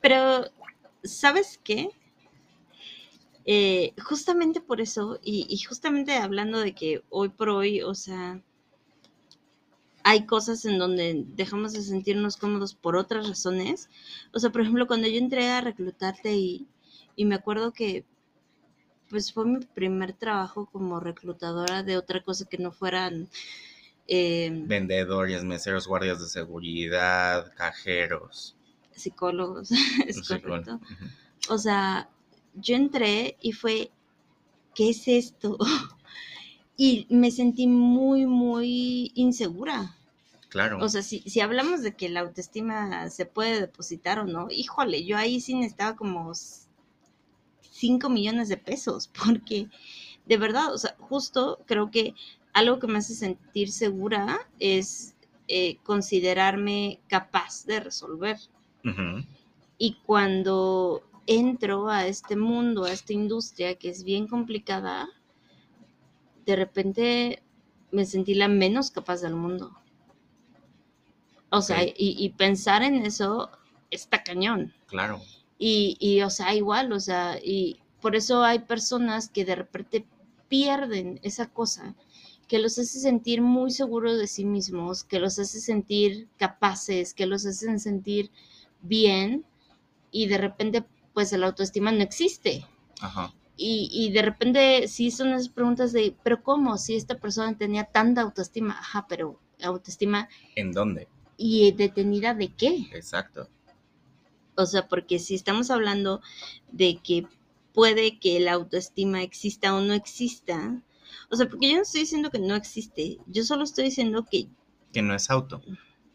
Pero, 0.00 0.46
¿sabes 1.04 1.60
qué? 1.62 1.90
Eh, 3.44 3.92
justamente 4.02 4.62
por 4.62 4.80
eso, 4.80 5.20
y, 5.22 5.58
justamente 5.58 6.14
hablando 6.14 6.58
de 6.58 6.74
que 6.74 7.04
hoy 7.10 7.28
por 7.28 7.50
hoy, 7.50 7.82
o 7.82 7.94
sea, 7.94 8.40
hay 10.04 10.26
cosas 10.26 10.64
en 10.64 10.78
donde 10.78 11.24
dejamos 11.28 11.72
de 11.72 11.82
sentirnos 11.82 12.36
cómodos 12.36 12.74
por 12.74 12.96
otras 12.96 13.28
razones. 13.28 13.88
O 14.32 14.38
sea, 14.38 14.50
por 14.50 14.62
ejemplo, 14.62 14.86
cuando 14.86 15.08
yo 15.08 15.18
entré 15.18 15.48
a 15.48 15.60
reclutarte 15.60 16.34
y, 16.34 16.66
y 17.16 17.24
me 17.24 17.34
acuerdo 17.34 17.72
que 17.72 18.04
pues 19.08 19.32
fue 19.32 19.44
mi 19.44 19.60
primer 19.60 20.14
trabajo 20.14 20.66
como 20.72 20.98
reclutadora 20.98 21.82
de 21.82 21.98
otra 21.98 22.22
cosa 22.22 22.46
que 22.46 22.56
no 22.56 22.72
fueran 22.72 23.28
eh, 24.08 24.50
vendedores, 24.66 25.44
meseros, 25.44 25.86
guardias 25.86 26.18
de 26.18 26.28
seguridad, 26.28 27.52
cajeros 27.54 28.56
psicólogos, 28.94 29.70
es 30.06 30.26
correcto. 30.26 30.80
O 31.48 31.58
sea, 31.58 32.08
yo 32.54 32.76
entré 32.76 33.36
y 33.40 33.52
fue, 33.52 33.90
¿qué 34.74 34.90
es 34.90 35.08
esto? 35.08 35.58
y 36.76 37.06
me 37.10 37.30
sentí 37.30 37.66
muy, 37.66 38.26
muy 38.26 39.12
insegura. 39.14 39.96
Claro. 40.48 40.78
O 40.80 40.88
sea, 40.88 41.02
si, 41.02 41.20
si 41.20 41.40
hablamos 41.40 41.82
de 41.82 41.96
que 41.96 42.08
la 42.08 42.20
autoestima 42.20 43.08
se 43.08 43.24
puede 43.24 43.60
depositar 43.60 44.18
o 44.18 44.24
no, 44.24 44.48
híjole, 44.50 45.04
yo 45.04 45.16
ahí 45.16 45.40
sí 45.40 45.54
necesitaba 45.54 45.96
como 45.96 46.32
5 47.60 48.08
millones 48.10 48.48
de 48.48 48.56
pesos, 48.58 49.08
porque 49.24 49.68
de 50.26 50.36
verdad, 50.36 50.72
o 50.74 50.78
sea, 50.78 50.96
justo 50.98 51.60
creo 51.66 51.90
que 51.90 52.14
algo 52.52 52.78
que 52.78 52.86
me 52.86 52.98
hace 52.98 53.14
sentir 53.14 53.72
segura 53.72 54.38
es 54.58 55.14
eh, 55.48 55.78
considerarme 55.84 57.00
capaz 57.08 57.64
de 57.64 57.80
resolver 57.80 58.38
y 59.78 59.96
cuando 60.04 61.02
entro 61.26 61.88
a 61.88 62.06
este 62.06 62.36
mundo, 62.36 62.84
a 62.84 62.92
esta 62.92 63.12
industria 63.12 63.74
que 63.76 63.88
es 63.88 64.04
bien 64.04 64.26
complicada, 64.26 65.08
de 66.46 66.56
repente 66.56 67.42
me 67.90 68.04
sentí 68.04 68.34
la 68.34 68.48
menos 68.48 68.90
capaz 68.90 69.20
del 69.20 69.34
mundo. 69.34 69.76
O 71.50 71.60
sea, 71.60 71.78
y, 71.84 72.30
pensar 72.30 72.82
en 72.82 73.04
eso 73.04 73.50
está 73.90 74.22
cañón. 74.22 74.72
Claro. 74.86 75.20
Y, 75.58 75.98
y, 76.00 76.22
o 76.22 76.30
sea, 76.30 76.54
igual, 76.54 76.92
o 76.92 77.00
sea, 77.00 77.38
y 77.42 77.80
por 78.00 78.16
eso 78.16 78.42
hay 78.42 78.60
personas 78.60 79.28
que 79.28 79.44
de 79.44 79.54
repente 79.54 80.06
pierden 80.48 81.20
esa 81.22 81.46
cosa 81.46 81.94
que 82.52 82.58
los 82.58 82.78
hace 82.78 83.00
sentir 83.00 83.40
muy 83.40 83.70
seguros 83.70 84.18
de 84.18 84.26
sí 84.26 84.44
mismos, 84.44 85.04
que 85.04 85.18
los 85.18 85.38
hace 85.38 85.58
sentir 85.58 86.28
capaces, 86.36 87.14
que 87.14 87.24
los 87.24 87.46
hacen 87.46 87.80
sentir 87.80 88.30
bien 88.82 89.46
y 90.10 90.26
de 90.26 90.36
repente 90.36 90.84
pues 91.14 91.32
el 91.32 91.44
autoestima 91.44 91.92
no 91.92 92.02
existe. 92.02 92.66
Ajá. 93.00 93.32
Y, 93.56 93.88
y, 93.92 94.10
de 94.12 94.22
repente 94.22 94.88
sí 94.88 95.10
son 95.10 95.28
esas 95.32 95.50
preguntas 95.50 95.92
de, 95.92 96.16
pero 96.22 96.42
¿cómo? 96.42 96.78
Si 96.78 96.94
esta 96.94 97.18
persona 97.18 97.56
tenía 97.56 97.84
tanta 97.84 98.22
autoestima, 98.22 98.78
ajá, 98.78 99.06
pero 99.08 99.38
autoestima... 99.62 100.28
¿En 100.56 100.72
dónde? 100.72 101.06
¿Y 101.36 101.72
detenida 101.72 102.34
de 102.34 102.48
qué? 102.48 102.88
Exacto. 102.92 103.48
O 104.56 104.66
sea, 104.66 104.88
porque 104.88 105.18
si 105.18 105.34
estamos 105.34 105.70
hablando 105.70 106.20
de 106.70 106.98
que 107.02 107.26
puede 107.72 108.18
que 108.18 108.40
la 108.40 108.52
autoestima 108.52 109.22
exista 109.22 109.74
o 109.74 109.80
no 109.80 109.94
exista, 109.94 110.82
o 111.30 111.36
sea, 111.36 111.48
porque 111.48 111.70
yo 111.70 111.76
no 111.76 111.82
estoy 111.82 112.02
diciendo 112.02 112.30
que 112.30 112.38
no 112.38 112.54
existe, 112.54 113.18
yo 113.26 113.44
solo 113.44 113.64
estoy 113.64 113.84
diciendo 113.84 114.26
que... 114.30 114.48
Que 114.92 115.02
no 115.02 115.14
es 115.14 115.30
auto. 115.30 115.62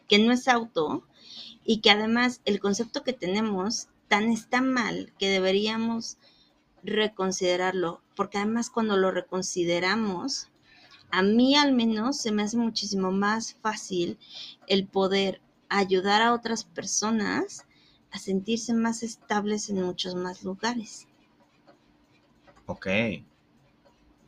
Que 0.08 0.19
no 0.19 0.32
es 0.32 0.47
auto 0.47 1.04
y 1.63 1.82
que 1.82 1.91
además 1.91 2.41
el 2.45 2.60
concepto 2.60 3.04
que 3.04 3.13
tenemos 3.13 3.89
tan 4.08 4.32
está 4.32 4.62
mal 4.62 5.12
que 5.19 5.30
deberíamos 5.30 6.17
reconsiderarlo, 6.84 8.02
porque 8.16 8.38
además 8.38 8.70
cuando 8.70 8.98
lo 8.98 9.12
reconsideramos, 9.12 10.50
a 11.12 11.22
mí 11.22 11.56
al 11.56 11.74
menos 11.74 12.18
se 12.18 12.32
me 12.32 12.44
hace 12.44 12.58
muchísimo 12.58 13.12
más 13.12 13.56
fácil 13.62 14.18
el 14.68 14.88
poder 14.88 15.42
ayudar 15.70 16.22
a 16.22 16.34
otras 16.34 16.63
personas 16.63 17.66
a 18.12 18.20
sentirse 18.20 18.74
más 18.74 19.04
estables 19.04 19.70
en 19.70 19.82
muchos 19.82 20.16
más 20.16 20.44
lugares. 20.44 21.08
Ok. 22.66 22.88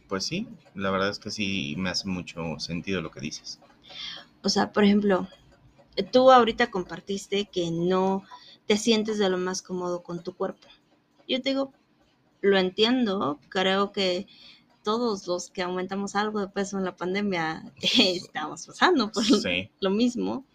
Pues 0.07 0.25
sí, 0.25 0.47
la 0.73 0.89
verdad 0.89 1.09
es 1.09 1.19
que 1.19 1.29
sí 1.29 1.75
me 1.77 1.89
hace 1.89 2.07
mucho 2.07 2.59
sentido 2.59 3.01
lo 3.01 3.11
que 3.11 3.19
dices. 3.19 3.59
O 4.41 4.49
sea, 4.49 4.71
por 4.71 4.83
ejemplo, 4.83 5.27
tú 6.11 6.31
ahorita 6.31 6.71
compartiste 6.71 7.45
que 7.45 7.69
no 7.71 8.23
te 8.65 8.77
sientes 8.77 9.17
de 9.19 9.29
lo 9.29 9.37
más 9.37 9.61
cómodo 9.61 10.01
con 10.01 10.23
tu 10.23 10.33
cuerpo. 10.35 10.67
Yo 11.27 11.41
te 11.41 11.49
digo, 11.49 11.73
lo 12.41 12.57
entiendo, 12.57 13.39
creo 13.49 13.91
que 13.91 14.27
todos 14.83 15.27
los 15.27 15.49
que 15.49 15.61
aumentamos 15.61 16.15
algo 16.15 16.39
de 16.39 16.47
peso 16.47 16.77
en 16.77 16.85
la 16.85 16.95
pandemia 16.95 17.63
estamos 17.81 18.65
pasando 18.65 19.11
por 19.11 19.23
lo 19.79 19.89
mismo. 19.89 20.45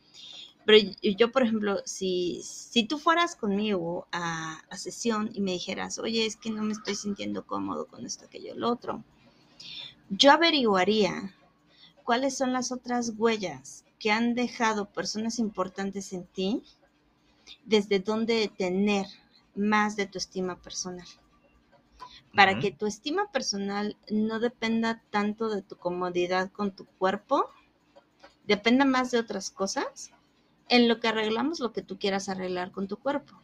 Pero 0.66 0.90
yo, 1.02 1.30
por 1.30 1.42
ejemplo, 1.42 1.82
si, 1.84 2.40
si 2.42 2.84
tú 2.84 2.98
fueras 2.98 3.36
conmigo 3.36 4.08
a, 4.12 4.62
a, 4.70 4.76
sesión 4.78 5.30
y 5.34 5.42
me 5.42 5.52
dijeras, 5.52 5.98
oye, 5.98 6.24
es 6.24 6.36
que 6.36 6.48
no 6.48 6.62
me 6.62 6.72
estoy 6.72 6.94
sintiendo 6.94 7.46
cómodo 7.46 7.86
con 7.86 8.06
esto, 8.06 8.24
aquello, 8.24 8.54
el 8.54 8.64
otro, 8.64 9.04
yo 10.08 10.32
averiguaría 10.32 11.34
cuáles 12.02 12.36
son 12.36 12.54
las 12.54 12.72
otras 12.72 13.12
huellas 13.16 13.84
que 13.98 14.10
han 14.10 14.34
dejado 14.34 14.90
personas 14.90 15.38
importantes 15.38 16.12
en 16.12 16.26
ti, 16.26 16.62
desde 17.64 17.98
dónde 17.98 18.50
tener 18.56 19.06
más 19.54 19.96
de 19.96 20.06
tu 20.06 20.18
estima 20.18 20.60
personal. 20.60 21.06
Para 22.34 22.58
que 22.58 22.72
tu 22.72 22.86
estima 22.86 23.30
personal 23.30 23.96
no 24.10 24.40
dependa 24.40 25.02
tanto 25.10 25.48
de 25.48 25.62
tu 25.62 25.76
comodidad 25.76 26.50
con 26.50 26.74
tu 26.74 26.84
cuerpo, 26.84 27.48
dependa 28.46 28.84
más 28.84 29.10
de 29.10 29.18
otras 29.18 29.50
cosas, 29.50 30.10
en 30.68 30.88
lo 30.88 31.00
que 31.00 31.08
arreglamos 31.08 31.60
lo 31.60 31.72
que 31.72 31.82
tú 31.82 31.98
quieras 31.98 32.28
arreglar 32.28 32.72
con 32.72 32.88
tu 32.88 32.96
cuerpo, 32.96 33.40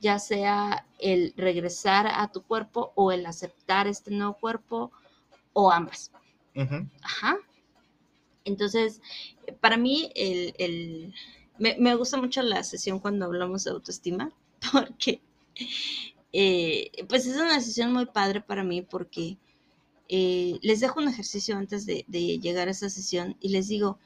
ya 0.00 0.18
sea 0.18 0.86
el 0.98 1.34
regresar 1.36 2.06
a 2.06 2.30
tu 2.30 2.42
cuerpo 2.42 2.92
o 2.94 3.12
el 3.12 3.26
aceptar 3.26 3.86
este 3.86 4.10
nuevo 4.10 4.34
cuerpo 4.34 4.92
o 5.52 5.72
ambas. 5.72 6.12
Ajá. 7.02 7.36
Entonces, 8.44 9.00
para 9.60 9.76
mí, 9.76 10.10
el, 10.14 11.14
me, 11.58 11.94
gusta 11.94 12.16
mucho 12.16 12.42
la 12.42 12.62
sesión 12.62 12.98
cuando 12.98 13.26
hablamos 13.26 13.64
de 13.64 13.70
autoestima, 13.70 14.32
porque, 14.72 15.20
eh, 16.32 16.90
pues 17.08 17.26
es 17.26 17.36
una 17.36 17.60
sesión 17.60 17.92
muy 17.92 18.06
padre 18.06 18.40
para 18.40 18.64
mí, 18.64 18.82
porque 18.82 19.38
eh, 20.08 20.58
les 20.62 20.80
dejo 20.80 21.00
un 21.00 21.08
ejercicio 21.08 21.56
antes 21.56 21.86
de, 21.86 22.04
de 22.08 22.38
llegar 22.38 22.68
a 22.68 22.72
esa 22.72 22.90
sesión 22.90 23.36
y 23.40 23.50
les 23.50 23.68
digo, 23.68 23.98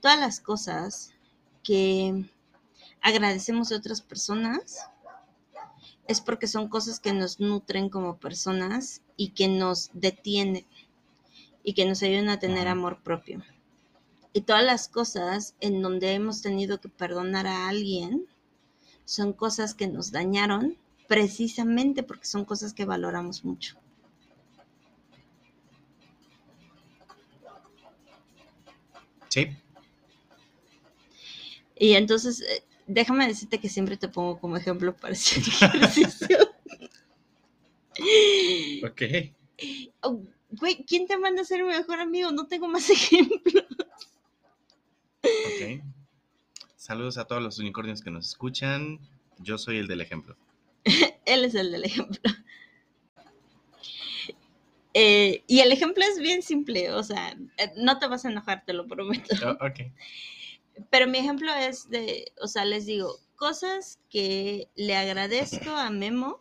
todas 0.00 0.18
las 0.18 0.40
cosas 0.40 1.12
que 1.62 2.24
agradecemos 3.00 3.68
de 3.68 3.76
otras 3.76 4.00
personas 4.02 4.78
es 6.06 6.20
porque 6.20 6.46
son 6.46 6.68
cosas 6.68 7.00
que 7.00 7.12
nos 7.12 7.40
nutren 7.40 7.88
como 7.88 8.18
personas 8.18 9.02
y 9.16 9.30
que 9.30 9.48
nos 9.48 9.90
detienen 9.92 10.66
y 11.62 11.74
que 11.74 11.84
nos 11.84 12.02
ayudan 12.02 12.28
a 12.28 12.38
tener 12.38 12.66
amor 12.68 13.02
propio. 13.02 13.42
Y 14.32 14.42
todas 14.42 14.64
las 14.64 14.88
cosas 14.88 15.54
en 15.60 15.82
donde 15.82 16.12
hemos 16.12 16.42
tenido 16.42 16.80
que 16.80 16.88
perdonar 16.88 17.46
a 17.46 17.68
alguien 17.68 18.26
son 19.04 19.32
cosas 19.32 19.74
que 19.74 19.86
nos 19.86 20.10
dañaron 20.10 20.76
precisamente 21.08 22.02
porque 22.02 22.26
son 22.26 22.44
cosas 22.44 22.72
que 22.74 22.84
valoramos 22.84 23.44
mucho. 23.44 23.76
Sí, 29.28 29.56
y 31.82 31.94
entonces, 31.94 32.42
eh, 32.42 32.62
déjame 32.86 33.26
decirte 33.26 33.58
que 33.58 33.68
siempre 33.68 33.96
te 33.96 34.08
pongo 34.08 34.38
como 34.38 34.56
ejemplo 34.56 34.94
para 34.94 35.14
ese 35.14 35.40
ejercicio. 35.64 36.38
ok. 38.84 39.02
Oh, 40.02 40.22
güey, 40.50 40.84
¿quién 40.84 41.08
te 41.08 41.18
manda 41.18 41.42
a 41.42 41.44
ser 41.44 41.64
mi 41.64 41.70
mejor 41.70 41.98
amigo? 41.98 42.30
No 42.30 42.46
tengo 42.46 42.68
más 42.68 42.88
ejemplos. 42.90 43.64
Ok. 45.24 45.82
Saludos 46.76 47.18
a 47.18 47.24
todos 47.24 47.42
los 47.42 47.58
unicornios 47.58 48.00
que 48.00 48.12
nos 48.12 48.28
escuchan. 48.28 49.00
Yo 49.38 49.58
soy 49.58 49.78
el 49.78 49.88
del 49.88 50.02
ejemplo. 50.02 50.36
Él 51.24 51.44
es 51.44 51.54
el 51.54 51.72
del 51.72 51.84
ejemplo. 51.84 52.20
Eh, 54.94 55.42
y 55.46 55.60
el 55.60 55.72
ejemplo 55.72 56.04
es 56.04 56.18
bien 56.18 56.42
simple, 56.42 56.92
o 56.92 57.02
sea, 57.02 57.30
eh, 57.56 57.72
no 57.76 57.98
te 57.98 58.06
vas 58.08 58.24
a 58.24 58.30
enojar, 58.30 58.62
te 58.66 58.74
lo 58.74 58.86
prometo. 58.86 59.34
Oh, 59.46 59.56
pero 60.90 61.06
mi 61.06 61.18
ejemplo 61.18 61.52
es 61.54 61.88
de, 61.88 62.32
o 62.40 62.46
sea, 62.46 62.64
les 62.64 62.86
digo, 62.86 63.18
cosas 63.36 63.98
que 64.10 64.68
le 64.74 64.94
agradezco 64.94 65.70
a 65.70 65.90
Memo 65.90 66.40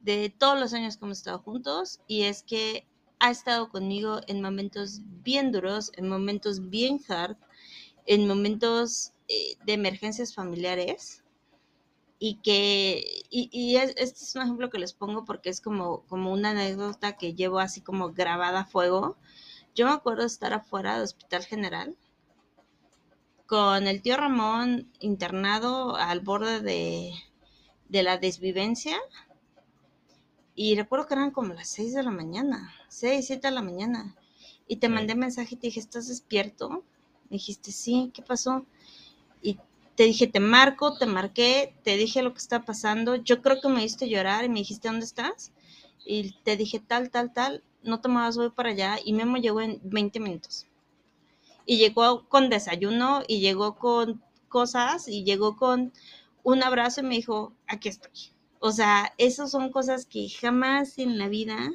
de 0.00 0.32
todos 0.36 0.58
los 0.58 0.72
años 0.74 0.96
que 0.96 1.04
hemos 1.04 1.18
estado 1.18 1.38
juntos 1.40 2.00
y 2.06 2.22
es 2.22 2.42
que 2.42 2.86
ha 3.18 3.30
estado 3.30 3.68
conmigo 3.70 4.20
en 4.26 4.40
momentos 4.40 5.00
bien 5.22 5.52
duros, 5.52 5.92
en 5.96 6.08
momentos 6.08 6.70
bien 6.70 7.00
hard, 7.08 7.36
en 8.06 8.26
momentos 8.26 9.12
eh, 9.28 9.56
de 9.64 9.74
emergencias 9.74 10.34
familiares 10.34 11.19
y 12.22 12.34
que, 12.42 13.24
y, 13.30 13.76
este 13.76 14.02
es 14.02 14.36
un 14.36 14.42
ejemplo 14.42 14.68
que 14.68 14.78
les 14.78 14.92
pongo 14.92 15.24
porque 15.24 15.48
es 15.48 15.62
como, 15.62 16.02
como 16.02 16.32
una 16.32 16.50
anécdota 16.50 17.16
que 17.16 17.34
llevo 17.34 17.60
así 17.60 17.80
como 17.80 18.12
grabada 18.12 18.60
a 18.60 18.64
fuego. 18.66 19.16
Yo 19.74 19.86
me 19.86 19.92
acuerdo 19.92 20.20
de 20.20 20.26
estar 20.26 20.52
afuera 20.52 20.94
del 20.94 21.04
Hospital 21.04 21.44
General 21.46 21.96
con 23.46 23.86
el 23.86 24.02
tío 24.02 24.18
Ramón 24.18 24.92
internado 25.00 25.96
al 25.96 26.20
borde 26.20 26.60
de, 26.60 27.14
la 27.88 28.18
desvivencia. 28.18 28.98
Y 30.54 30.76
recuerdo 30.76 31.06
que 31.06 31.14
eran 31.14 31.30
como 31.30 31.54
las 31.54 31.70
6 31.70 31.94
de 31.94 32.02
la 32.02 32.10
mañana, 32.10 32.74
6, 32.88 33.26
7 33.28 33.48
de 33.48 33.54
la 33.54 33.62
mañana. 33.62 34.14
Y 34.68 34.76
te 34.76 34.90
mandé 34.90 35.14
mensaje 35.14 35.54
y 35.54 35.58
te 35.58 35.68
dije, 35.68 35.80
¿estás 35.80 36.08
despierto? 36.08 36.84
Me 37.30 37.38
dijiste, 37.38 37.72
sí, 37.72 38.10
¿qué 38.12 38.20
pasó? 38.20 38.66
Y 39.40 39.58
te 39.96 40.04
dije, 40.04 40.26
te 40.26 40.40
marco, 40.40 40.96
te 40.96 41.06
marqué, 41.06 41.74
te 41.84 41.96
dije 41.96 42.22
lo 42.22 42.32
que 42.32 42.38
está 42.38 42.64
pasando. 42.64 43.16
Yo 43.16 43.42
creo 43.42 43.60
que 43.60 43.68
me 43.68 43.84
hiciste 43.84 44.08
llorar 44.08 44.44
y 44.44 44.48
me 44.48 44.60
dijiste, 44.60 44.88
¿dónde 44.88 45.04
estás? 45.04 45.52
Y 46.04 46.32
te 46.42 46.56
dije, 46.56 46.80
tal, 46.80 47.10
tal, 47.10 47.32
tal, 47.32 47.62
no 47.82 48.00
te 48.00 48.08
muevas, 48.08 48.36
voy 48.36 48.50
para 48.50 48.70
allá. 48.70 48.98
Y 49.04 49.12
Memo 49.12 49.36
llegó 49.36 49.60
en 49.60 49.80
20 49.84 50.20
minutos 50.20 50.66
y 51.70 51.78
llegó 51.78 52.28
con 52.28 52.50
desayuno 52.50 53.22
y 53.28 53.38
llegó 53.38 53.76
con 53.76 54.20
cosas 54.48 55.06
y 55.06 55.22
llegó 55.22 55.56
con 55.56 55.92
un 56.42 56.62
abrazo 56.62 57.00
y 57.00 57.04
me 57.04 57.14
dijo, 57.14 57.52
aquí 57.68 57.88
estoy. 57.88 58.32
O 58.58 58.72
sea, 58.72 59.14
esas 59.18 59.52
son 59.52 59.70
cosas 59.70 60.04
que 60.04 60.28
jamás 60.28 60.98
en 60.98 61.16
la 61.16 61.28
vida 61.28 61.70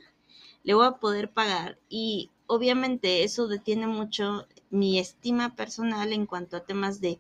le 0.64 0.74
voy 0.74 0.86
a 0.86 0.98
poder 0.98 1.32
pagar 1.32 1.80
y 1.88 2.30
obviamente 2.48 3.24
eso 3.24 3.48
detiene 3.48 3.88
mucho 3.88 4.48
mi 4.70 5.00
estima 5.00 5.56
personal 5.56 6.12
en 6.12 6.26
cuanto 6.26 6.58
a 6.58 6.66
temas 6.66 7.00
de 7.00 7.20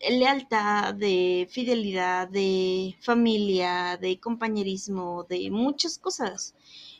lealtad, 0.00 0.94
de 0.94 1.48
fidelidad, 1.50 2.28
de 2.28 2.96
familia, 3.00 3.98
de 4.00 4.20
compañerismo, 4.20 5.24
de 5.28 5.50
muchas 5.50 5.98
cosas. 5.98 6.54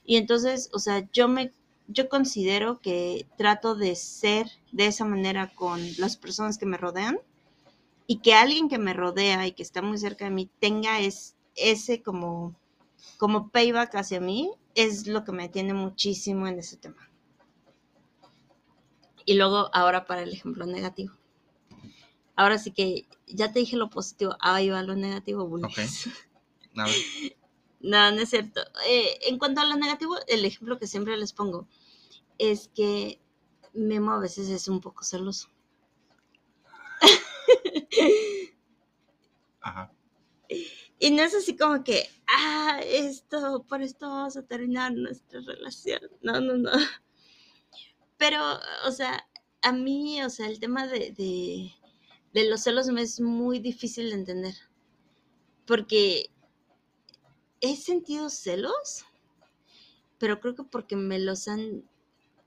Y 0.04 0.16
entonces, 0.16 0.70
o 0.72 0.78
sea, 0.78 1.08
yo 1.12 1.28
me 1.28 1.52
yo 1.88 2.08
considero 2.10 2.80
que 2.80 3.26
trato 3.38 3.74
de 3.74 3.96
ser 3.96 4.46
de 4.72 4.86
esa 4.86 5.06
manera 5.06 5.50
con 5.54 5.80
las 5.96 6.16
personas 6.16 6.58
que 6.58 6.66
me 6.66 6.76
rodean 6.76 7.18
y 8.06 8.18
que 8.18 8.34
alguien 8.34 8.68
que 8.68 8.78
me 8.78 8.92
rodea 8.92 9.46
y 9.46 9.52
que 9.52 9.62
está 9.62 9.80
muy 9.80 9.96
cerca 9.96 10.26
de 10.26 10.30
mí 10.30 10.50
tenga 10.60 11.00
es, 11.00 11.34
ese 11.56 12.02
como, 12.02 12.54
como 13.16 13.48
payback 13.50 13.94
hacia 13.96 14.20
mí, 14.20 14.52
es 14.74 15.06
lo 15.06 15.24
que 15.24 15.32
me 15.32 15.48
tiene 15.48 15.74
muchísimo 15.74 16.46
en 16.46 16.58
ese 16.58 16.76
tema. 16.76 17.10
Y 19.24 19.34
luego, 19.34 19.68
ahora 19.72 20.06
para 20.06 20.22
el 20.22 20.32
ejemplo 20.32 20.66
negativo. 20.66 21.17
Ahora 22.38 22.56
sí 22.56 22.70
que 22.70 23.08
ya 23.26 23.50
te 23.50 23.58
dije 23.58 23.76
lo 23.76 23.90
positivo, 23.90 24.36
ahí 24.38 24.70
va 24.70 24.84
lo 24.84 24.94
negativo, 24.94 25.42
okay. 25.42 25.88
No, 27.80 28.12
no 28.12 28.20
es 28.20 28.30
cierto. 28.30 28.60
Eh, 28.86 29.18
en 29.26 29.40
cuanto 29.40 29.60
a 29.60 29.64
lo 29.64 29.74
negativo, 29.74 30.14
el 30.28 30.44
ejemplo 30.44 30.78
que 30.78 30.86
siempre 30.86 31.16
les 31.16 31.32
pongo 31.32 31.66
es 32.38 32.68
que 32.68 33.20
Memo 33.72 34.12
a 34.12 34.20
veces 34.20 34.48
es 34.50 34.68
un 34.68 34.80
poco 34.80 35.02
celoso. 35.02 35.48
Ajá. 39.60 39.92
Y 41.00 41.10
no 41.10 41.22
es 41.22 41.34
así 41.34 41.56
como 41.56 41.82
que, 41.82 42.08
ah, 42.28 42.80
esto, 42.84 43.64
por 43.68 43.82
esto 43.82 44.08
vamos 44.08 44.36
a 44.36 44.46
terminar 44.46 44.92
nuestra 44.92 45.40
relación. 45.40 46.02
No, 46.22 46.40
no, 46.40 46.56
no. 46.56 46.70
Pero, 48.16 48.40
o 48.86 48.92
sea, 48.92 49.26
a 49.60 49.72
mí, 49.72 50.22
o 50.22 50.30
sea, 50.30 50.46
el 50.46 50.60
tema 50.60 50.86
de, 50.86 51.10
de, 51.10 51.72
de 52.34 52.48
los 52.48 52.62
celos 52.62 52.88
me 52.88 53.02
es 53.02 53.20
muy 53.20 53.58
difícil 53.58 54.10
de 54.10 54.16
entender. 54.16 54.54
Porque 55.66 56.30
he 57.60 57.76
sentido 57.76 58.30
celos, 58.30 59.04
pero 60.18 60.40
creo 60.40 60.54
que 60.54 60.64
porque 60.64 60.96
me 60.96 61.18
los 61.18 61.48
han 61.48 61.84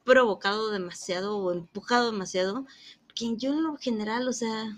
provocado 0.04 0.72
demasiado 0.72 1.38
o 1.38 1.52
empujado 1.52 2.12
demasiado, 2.12 2.66
porque 3.06 3.36
yo 3.38 3.54
en 3.54 3.64
lo 3.64 3.78
general, 3.78 4.28
o 4.28 4.34
sea, 4.34 4.78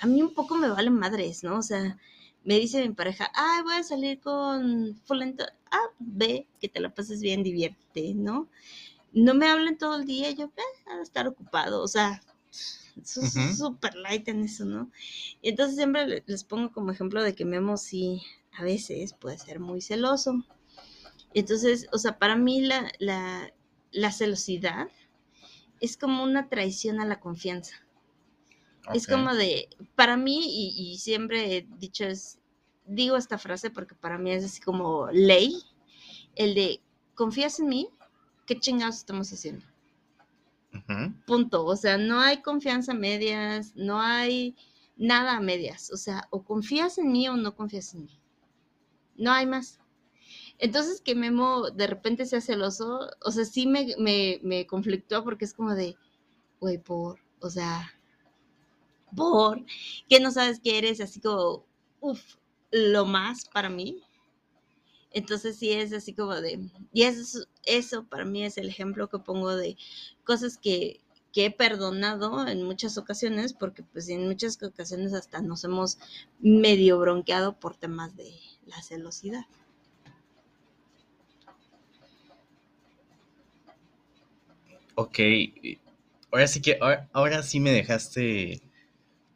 a 0.00 0.06
mí 0.06 0.22
un 0.22 0.34
poco 0.34 0.56
me 0.56 0.68
valen 0.68 0.94
madres, 0.94 1.42
¿no? 1.42 1.58
O 1.58 1.62
sea, 1.62 1.98
me 2.44 2.58
dice 2.58 2.86
mi 2.86 2.94
pareja, 2.94 3.30
ay, 3.34 3.62
voy 3.62 3.74
a 3.74 3.82
salir 3.82 4.20
con 4.20 5.00
fulento, 5.04 5.44
ah, 5.70 5.90
ve, 5.98 6.46
que 6.60 6.68
te 6.68 6.80
la 6.80 6.94
pases 6.94 7.20
bien, 7.20 7.42
divierte, 7.42 8.14
¿no? 8.14 8.48
No 9.12 9.34
me 9.34 9.48
hablen 9.48 9.78
todo 9.78 9.96
el 9.96 10.06
día, 10.06 10.30
yo, 10.30 10.46
eh, 10.46 10.90
a 10.92 11.02
estar 11.02 11.26
ocupado, 11.26 11.82
o 11.82 11.88
sea, 11.88 12.22
súper 13.04 13.94
light 13.96 14.28
en 14.28 14.44
eso, 14.44 14.64
¿no? 14.64 14.90
Y 15.42 15.50
entonces 15.50 15.76
siempre 15.76 16.22
les 16.26 16.44
pongo 16.44 16.72
como 16.72 16.90
ejemplo 16.90 17.22
de 17.22 17.34
que 17.34 17.44
Memo 17.44 17.76
sí 17.76 18.22
a 18.52 18.64
veces 18.64 19.14
puede 19.14 19.38
ser 19.38 19.60
muy 19.60 19.80
celoso. 19.80 20.44
Entonces, 21.34 21.86
o 21.92 21.98
sea, 21.98 22.18
para 22.18 22.36
mí 22.36 22.60
la, 22.60 22.90
la, 22.98 24.12
celosidad 24.12 24.88
es 25.80 25.96
como 25.96 26.22
una 26.22 26.48
traición 26.48 27.00
a 27.00 27.06
la 27.06 27.20
confianza. 27.20 27.76
Es 28.94 29.06
como 29.06 29.34
de, 29.34 29.68
para 29.94 30.16
mí, 30.16 30.40
y, 30.46 30.92
y, 30.92 30.98
siempre 30.98 31.56
he 31.56 31.66
dicho, 31.78 32.04
es, 32.04 32.38
digo 32.86 33.18
esta 33.18 33.36
frase 33.36 33.70
porque 33.70 33.94
para 33.94 34.16
mí 34.16 34.32
es 34.32 34.44
así 34.44 34.62
como 34.62 35.08
ley, 35.12 35.62
el 36.36 36.54
de, 36.54 36.80
¿confías 37.14 37.60
en 37.60 37.68
mí? 37.68 37.88
¿Qué 38.46 38.58
chingados 38.58 38.96
estamos 38.96 39.30
haciendo? 39.30 39.66
Punto. 41.26 41.64
O 41.64 41.76
sea, 41.76 41.98
no 41.98 42.20
hay 42.20 42.42
confianza 42.42 42.94
medias, 42.94 43.72
no 43.76 44.00
hay 44.00 44.56
nada 44.96 45.36
a 45.36 45.40
medias. 45.40 45.90
O 45.92 45.96
sea, 45.96 46.26
o 46.30 46.42
confías 46.42 46.98
en 46.98 47.12
mí 47.12 47.28
o 47.28 47.36
no 47.36 47.54
confías 47.54 47.94
en 47.94 48.04
mí. 48.04 48.20
No 49.16 49.32
hay 49.32 49.46
más. 49.46 49.80
Entonces 50.58 51.00
que 51.00 51.14
Memo 51.14 51.70
de 51.70 51.86
repente 51.86 52.26
sea 52.26 52.40
celoso, 52.40 53.08
o 53.22 53.30
sea, 53.30 53.44
sí 53.44 53.66
me, 53.66 53.94
me, 53.98 54.40
me 54.42 54.66
conflictó 54.66 55.22
porque 55.22 55.44
es 55.44 55.54
como 55.54 55.74
de, 55.74 55.96
güey, 56.60 56.78
por, 56.78 57.20
o 57.40 57.48
sea, 57.48 57.92
por, 59.16 59.64
que 60.08 60.20
no 60.20 60.32
sabes 60.32 60.60
que 60.60 60.78
eres 60.78 61.00
así 61.00 61.20
como, 61.20 61.64
uff, 62.00 62.36
lo 62.72 63.06
más 63.06 63.48
para 63.48 63.68
mí. 63.70 64.02
Entonces 65.10 65.58
sí 65.58 65.72
es 65.72 65.92
así 65.92 66.12
como 66.12 66.34
de, 66.40 66.60
y 66.92 67.02
eso, 67.02 67.46
eso 67.64 68.04
para 68.04 68.24
mí 68.24 68.44
es 68.44 68.58
el 68.58 68.68
ejemplo 68.68 69.08
que 69.08 69.18
pongo 69.18 69.56
de 69.56 69.76
cosas 70.24 70.58
que, 70.58 71.00
que 71.32 71.46
he 71.46 71.50
perdonado 71.50 72.46
en 72.46 72.62
muchas 72.62 72.98
ocasiones, 72.98 73.52
porque 73.54 73.82
pues 73.82 74.08
en 74.08 74.26
muchas 74.26 74.62
ocasiones 74.62 75.14
hasta 75.14 75.40
nos 75.40 75.64
hemos 75.64 75.98
medio 76.40 76.98
bronqueado 76.98 77.58
por 77.58 77.76
temas 77.76 78.16
de 78.16 78.34
la 78.66 78.82
celosidad. 78.82 79.46
Ok, 84.94 85.20
ahora 86.32 86.48
sí 86.48 86.60
que, 86.60 86.78
ahora 87.12 87.42
sí 87.44 87.60
me 87.60 87.70
dejaste 87.70 88.60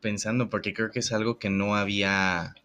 pensando, 0.00 0.50
porque 0.50 0.74
creo 0.74 0.90
que 0.90 0.98
es 0.98 1.12
algo 1.12 1.38
que 1.38 1.50
no 1.50 1.76
había 1.76 2.56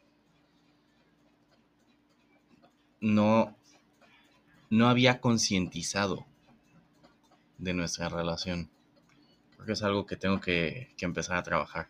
no, 3.01 3.55
no 4.69 4.87
había 4.89 5.19
concientizado 5.21 6.25
de 7.57 7.73
nuestra 7.73 8.09
relación. 8.09 8.69
Creo 9.55 9.65
que 9.65 9.73
es 9.73 9.83
algo 9.83 10.05
que 10.05 10.15
tengo 10.15 10.39
que, 10.39 10.89
empezar 10.99 11.37
a 11.37 11.43
trabajar. 11.43 11.87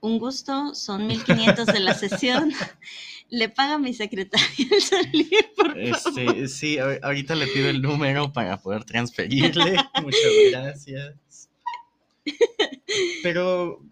Un 0.00 0.18
gusto, 0.18 0.74
son 0.74 1.06
1500 1.06 1.66
de 1.66 1.80
la 1.80 1.94
sesión. 1.94 2.52
Le 3.30 3.48
paga 3.48 3.78
mi 3.78 3.94
secretaria 3.94 4.68
el 4.70 4.82
salir, 4.82 5.28
por 5.56 5.78
este, 5.78 6.46
Sí, 6.46 6.78
ahorita 6.78 7.34
le 7.34 7.46
pido 7.48 7.70
el 7.70 7.80
número 7.80 8.32
para 8.32 8.58
poder 8.58 8.84
transferirle. 8.84 9.76
Muchas 10.02 10.30
gracias. 10.52 11.48
Pero, 13.22 13.82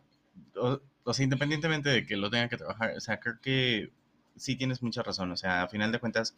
o, 0.54 1.14
sea, 1.14 1.24
independientemente 1.24 1.88
de 1.88 2.06
que 2.06 2.16
lo 2.16 2.30
tenga 2.30 2.48
que 2.48 2.58
trabajar, 2.58 2.94
o 2.96 3.00
sea, 3.00 3.18
creo 3.18 3.40
que 3.40 3.90
sí 4.36 4.56
tienes 4.56 4.82
mucha 4.82 5.02
razón. 5.02 5.30
O 5.32 5.36
sea, 5.36 5.62
a 5.62 5.68
final 5.68 5.92
de 5.92 6.00
cuentas, 6.00 6.34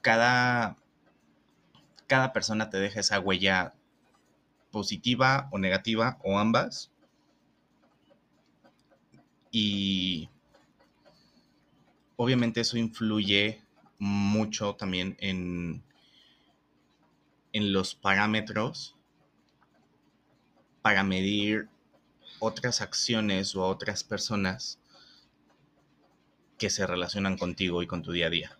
cada, 0.00 0.76
cada 2.06 2.32
persona 2.32 2.70
te 2.70 2.78
deja 2.78 3.00
esa 3.00 3.20
huella 3.20 3.74
positiva 4.70 5.48
o 5.52 5.58
negativa 5.58 6.18
o 6.22 6.38
ambas. 6.38 6.90
Y 9.50 10.28
obviamente 12.16 12.60
eso 12.60 12.76
influye 12.76 13.62
mucho 13.98 14.74
también 14.74 15.16
en, 15.20 15.82
en 17.52 17.72
los 17.72 17.94
parámetros 17.94 18.96
para 20.82 21.04
medir 21.04 21.68
otras 22.40 22.80
acciones 22.80 23.54
o 23.54 23.62
otras 23.64 24.04
personas 24.04 24.78
que 26.58 26.70
se 26.70 26.86
relacionan 26.86 27.36
contigo 27.36 27.82
y 27.82 27.86
con 27.86 28.02
tu 28.02 28.12
día 28.12 28.26
a 28.26 28.30
día. 28.30 28.58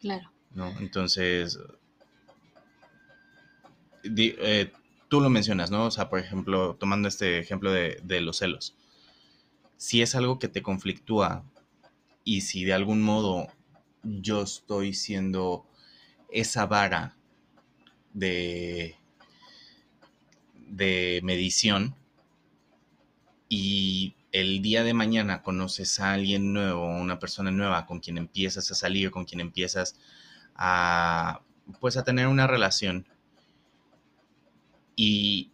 Claro. 0.00 0.30
¿No? 0.54 0.68
Entonces, 0.78 1.58
eh, 4.04 4.72
tú 5.08 5.20
lo 5.20 5.30
mencionas, 5.30 5.70
¿no? 5.70 5.86
O 5.86 5.90
sea, 5.90 6.08
por 6.08 6.18
ejemplo, 6.18 6.76
tomando 6.76 7.08
este 7.08 7.38
ejemplo 7.38 7.72
de, 7.72 8.00
de 8.02 8.20
los 8.20 8.38
celos. 8.38 8.76
Si 9.76 10.02
es 10.02 10.14
algo 10.14 10.38
que 10.38 10.48
te 10.48 10.62
conflictúa 10.62 11.44
y 12.24 12.42
si 12.42 12.64
de 12.64 12.72
algún 12.72 13.02
modo 13.02 13.48
yo 14.02 14.42
estoy 14.42 14.94
siendo 14.94 15.66
esa 16.30 16.66
vara 16.66 17.16
de, 18.12 18.96
de 20.68 21.20
medición 21.22 21.94
y 23.48 24.16
el 24.34 24.62
día 24.62 24.82
de 24.82 24.94
mañana 24.94 25.42
conoces 25.42 26.00
a 26.00 26.12
alguien 26.12 26.52
nuevo, 26.52 26.88
una 26.88 27.20
persona 27.20 27.52
nueva 27.52 27.86
con 27.86 28.00
quien 28.00 28.18
empiezas 28.18 28.68
a 28.68 28.74
salir, 28.74 29.12
con 29.12 29.24
quien 29.24 29.40
empiezas 29.40 29.94
a, 30.56 31.40
pues 31.78 31.96
a 31.96 32.02
tener 32.02 32.26
una 32.26 32.48
relación 32.48 33.06
y 34.96 35.52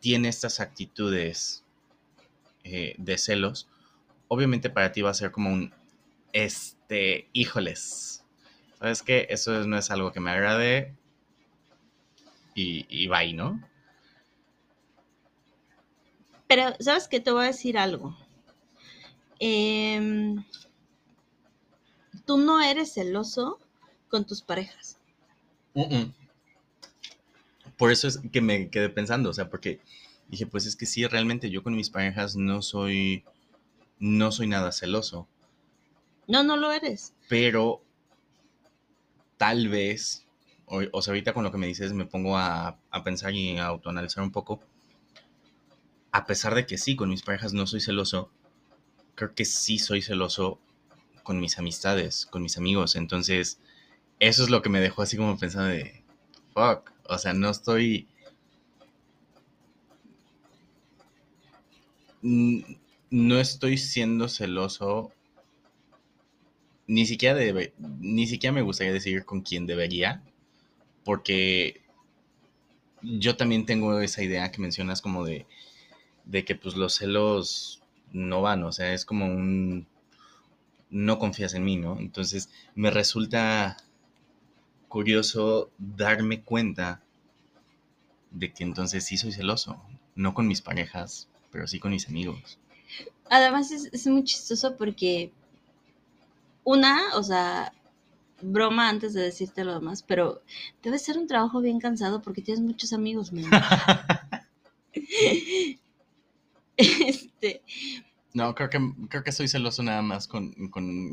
tiene 0.00 0.28
estas 0.28 0.60
actitudes 0.60 1.64
eh, 2.64 2.94
de 2.96 3.18
celos, 3.18 3.68
obviamente 4.28 4.70
para 4.70 4.90
ti 4.90 5.02
va 5.02 5.10
a 5.10 5.14
ser 5.14 5.30
como 5.30 5.52
un, 5.52 5.74
este, 6.32 7.28
híjoles, 7.34 8.24
¿sabes 8.78 9.02
qué? 9.02 9.26
Eso 9.28 9.66
no 9.66 9.76
es 9.76 9.90
algo 9.90 10.12
que 10.12 10.20
me 10.20 10.30
agrade 10.30 10.94
y, 12.54 12.86
y 12.88 13.06
bye, 13.06 13.34
¿no? 13.34 13.60
Pero, 16.46 16.74
¿sabes 16.80 17.08
qué? 17.08 17.20
Te 17.20 17.30
voy 17.30 17.44
a 17.44 17.48
decir 17.48 17.78
algo. 17.78 18.16
Em, 19.38 20.44
tú 22.24 22.38
no 22.38 22.60
eres 22.60 22.94
celoso 22.94 23.58
con 24.08 24.24
tus 24.24 24.42
parejas. 24.42 24.98
Por 27.76 27.90
eso 27.90 28.06
es 28.06 28.20
que 28.32 28.40
me 28.40 28.70
quedé 28.70 28.88
pensando, 28.88 29.30
o 29.30 29.32
sea, 29.32 29.50
porque 29.50 29.80
dije, 30.28 30.46
pues 30.46 30.66
es 30.66 30.76
que 30.76 30.86
sí, 30.86 31.06
realmente 31.06 31.50
yo 31.50 31.62
con 31.62 31.74
mis 31.74 31.90
parejas 31.90 32.36
no 32.36 32.62
soy, 32.62 33.24
no 33.98 34.30
soy 34.30 34.46
nada 34.46 34.70
celoso. 34.70 35.26
No, 36.28 36.42
no 36.42 36.56
lo 36.56 36.72
eres. 36.72 37.12
Pero 37.28 37.82
tal 39.36 39.68
vez, 39.68 40.24
o, 40.66 41.02
sea, 41.02 41.12
ahorita 41.12 41.34
con 41.34 41.44
lo 41.44 41.50
que 41.50 41.58
me 41.58 41.66
dices 41.66 41.92
me 41.92 42.06
pongo 42.06 42.36
a, 42.38 42.78
a 42.90 43.04
pensar 43.04 43.34
y 43.34 43.58
a 43.58 43.66
autoanalizar 43.66 44.22
un 44.22 44.30
poco 44.30 44.60
a 46.14 46.26
pesar 46.26 46.54
de 46.54 46.64
que 46.64 46.78
sí, 46.78 46.94
con 46.94 47.08
mis 47.08 47.22
parejas 47.22 47.54
no 47.54 47.66
soy 47.66 47.80
celoso, 47.80 48.30
creo 49.16 49.34
que 49.34 49.44
sí 49.44 49.80
soy 49.80 50.00
celoso 50.00 50.60
con 51.24 51.40
mis 51.40 51.58
amistades, 51.58 52.24
con 52.26 52.40
mis 52.40 52.56
amigos. 52.56 52.94
Entonces, 52.94 53.58
eso 54.20 54.44
es 54.44 54.48
lo 54.48 54.62
que 54.62 54.68
me 54.68 54.78
dejó 54.78 55.02
así 55.02 55.16
como 55.16 55.36
pensando 55.36 55.70
de, 55.70 56.04
fuck, 56.52 56.92
o 57.08 57.18
sea, 57.18 57.32
no 57.32 57.50
estoy... 57.50 58.06
No 62.22 63.40
estoy 63.40 63.76
siendo 63.76 64.28
celoso, 64.28 65.10
ni 66.86 67.06
siquiera, 67.06 67.40
ni 67.98 68.28
siquiera 68.28 68.54
me 68.54 68.62
gustaría 68.62 68.92
decir 68.92 69.24
con 69.24 69.40
quién 69.40 69.66
debería, 69.66 70.22
porque 71.04 71.82
yo 73.02 73.36
también 73.36 73.66
tengo 73.66 73.98
esa 73.98 74.22
idea 74.22 74.52
que 74.52 74.62
mencionas 74.62 75.02
como 75.02 75.24
de 75.24 75.44
de 76.24 76.44
que 76.44 76.54
pues 76.54 76.76
los 76.76 76.94
celos 76.94 77.82
no 78.12 78.42
van, 78.42 78.62
o 78.64 78.72
sea, 78.72 78.92
es 78.92 79.04
como 79.04 79.26
un 79.26 79.86
no 80.90 81.18
confías 81.18 81.54
en 81.54 81.64
mí, 81.64 81.76
¿no? 81.76 81.98
Entonces 81.98 82.50
me 82.74 82.90
resulta 82.90 83.76
curioso 84.88 85.70
darme 85.76 86.42
cuenta 86.42 87.02
de 88.30 88.52
que 88.52 88.62
entonces 88.62 89.04
sí 89.04 89.16
soy 89.16 89.32
celoso, 89.32 89.82
no 90.14 90.34
con 90.34 90.46
mis 90.46 90.62
parejas, 90.62 91.28
pero 91.50 91.66
sí 91.66 91.80
con 91.80 91.90
mis 91.90 92.08
amigos. 92.08 92.58
Además 93.28 93.72
es, 93.72 94.06
muy 94.06 94.22
chistoso 94.22 94.76
porque 94.76 95.32
una, 96.62 97.16
o 97.16 97.22
sea, 97.24 97.72
broma 98.40 98.88
antes 98.88 99.14
de 99.14 99.22
decirte 99.22 99.64
lo 99.64 99.74
demás, 99.74 100.04
pero 100.04 100.42
debe 100.82 100.98
ser 100.98 101.18
un 101.18 101.26
trabajo 101.26 101.60
bien 101.60 101.80
cansado 101.80 102.22
porque 102.22 102.42
tienes 102.42 102.62
muchos 102.62 102.92
amigos, 102.92 103.32
¿no? 103.32 103.42
Este. 106.76 107.62
No, 108.32 108.52
creo 108.54 108.68
que, 108.68 108.80
creo 109.08 109.22
que 109.22 109.30
soy 109.30 109.46
celoso 109.46 109.82
nada 109.84 110.02
más 110.02 110.26
con, 110.26 110.52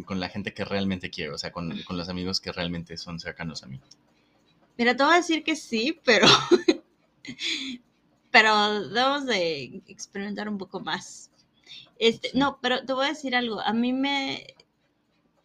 la 0.10 0.30
gente 0.30 0.56
que 0.56 0.66
realmente 0.66 1.12
quiero, 1.12 1.36
o 1.36 1.38
sea, 1.38 1.52
con, 1.52 1.84
los 1.90 2.10
amigos 2.10 2.42
que 2.42 2.52
realmente 2.52 2.98
son 2.98 3.20
cercanos 3.20 3.62
a 3.62 3.68
mí. 3.68 3.80
Mira, 4.76 4.96
te 4.96 5.04
voy 5.04 5.14
a 5.14 5.18
decir 5.18 5.44
que 5.44 5.56
sí, 5.56 6.00
pero 6.04 6.28
pero 8.32 8.82
debemos 8.90 9.28
de 9.28 9.84
experimentar 9.88 10.50
un 10.50 10.58
poco 10.58 10.80
más. 10.80 11.30
Este, 12.00 12.32
no, 12.34 12.58
pero 12.60 12.84
te 12.84 12.94
voy 12.94 13.06
a 13.06 13.10
decir 13.10 13.36
algo. 13.36 13.60
A 13.62 13.72
mí 13.72 13.94
me. 13.94 14.56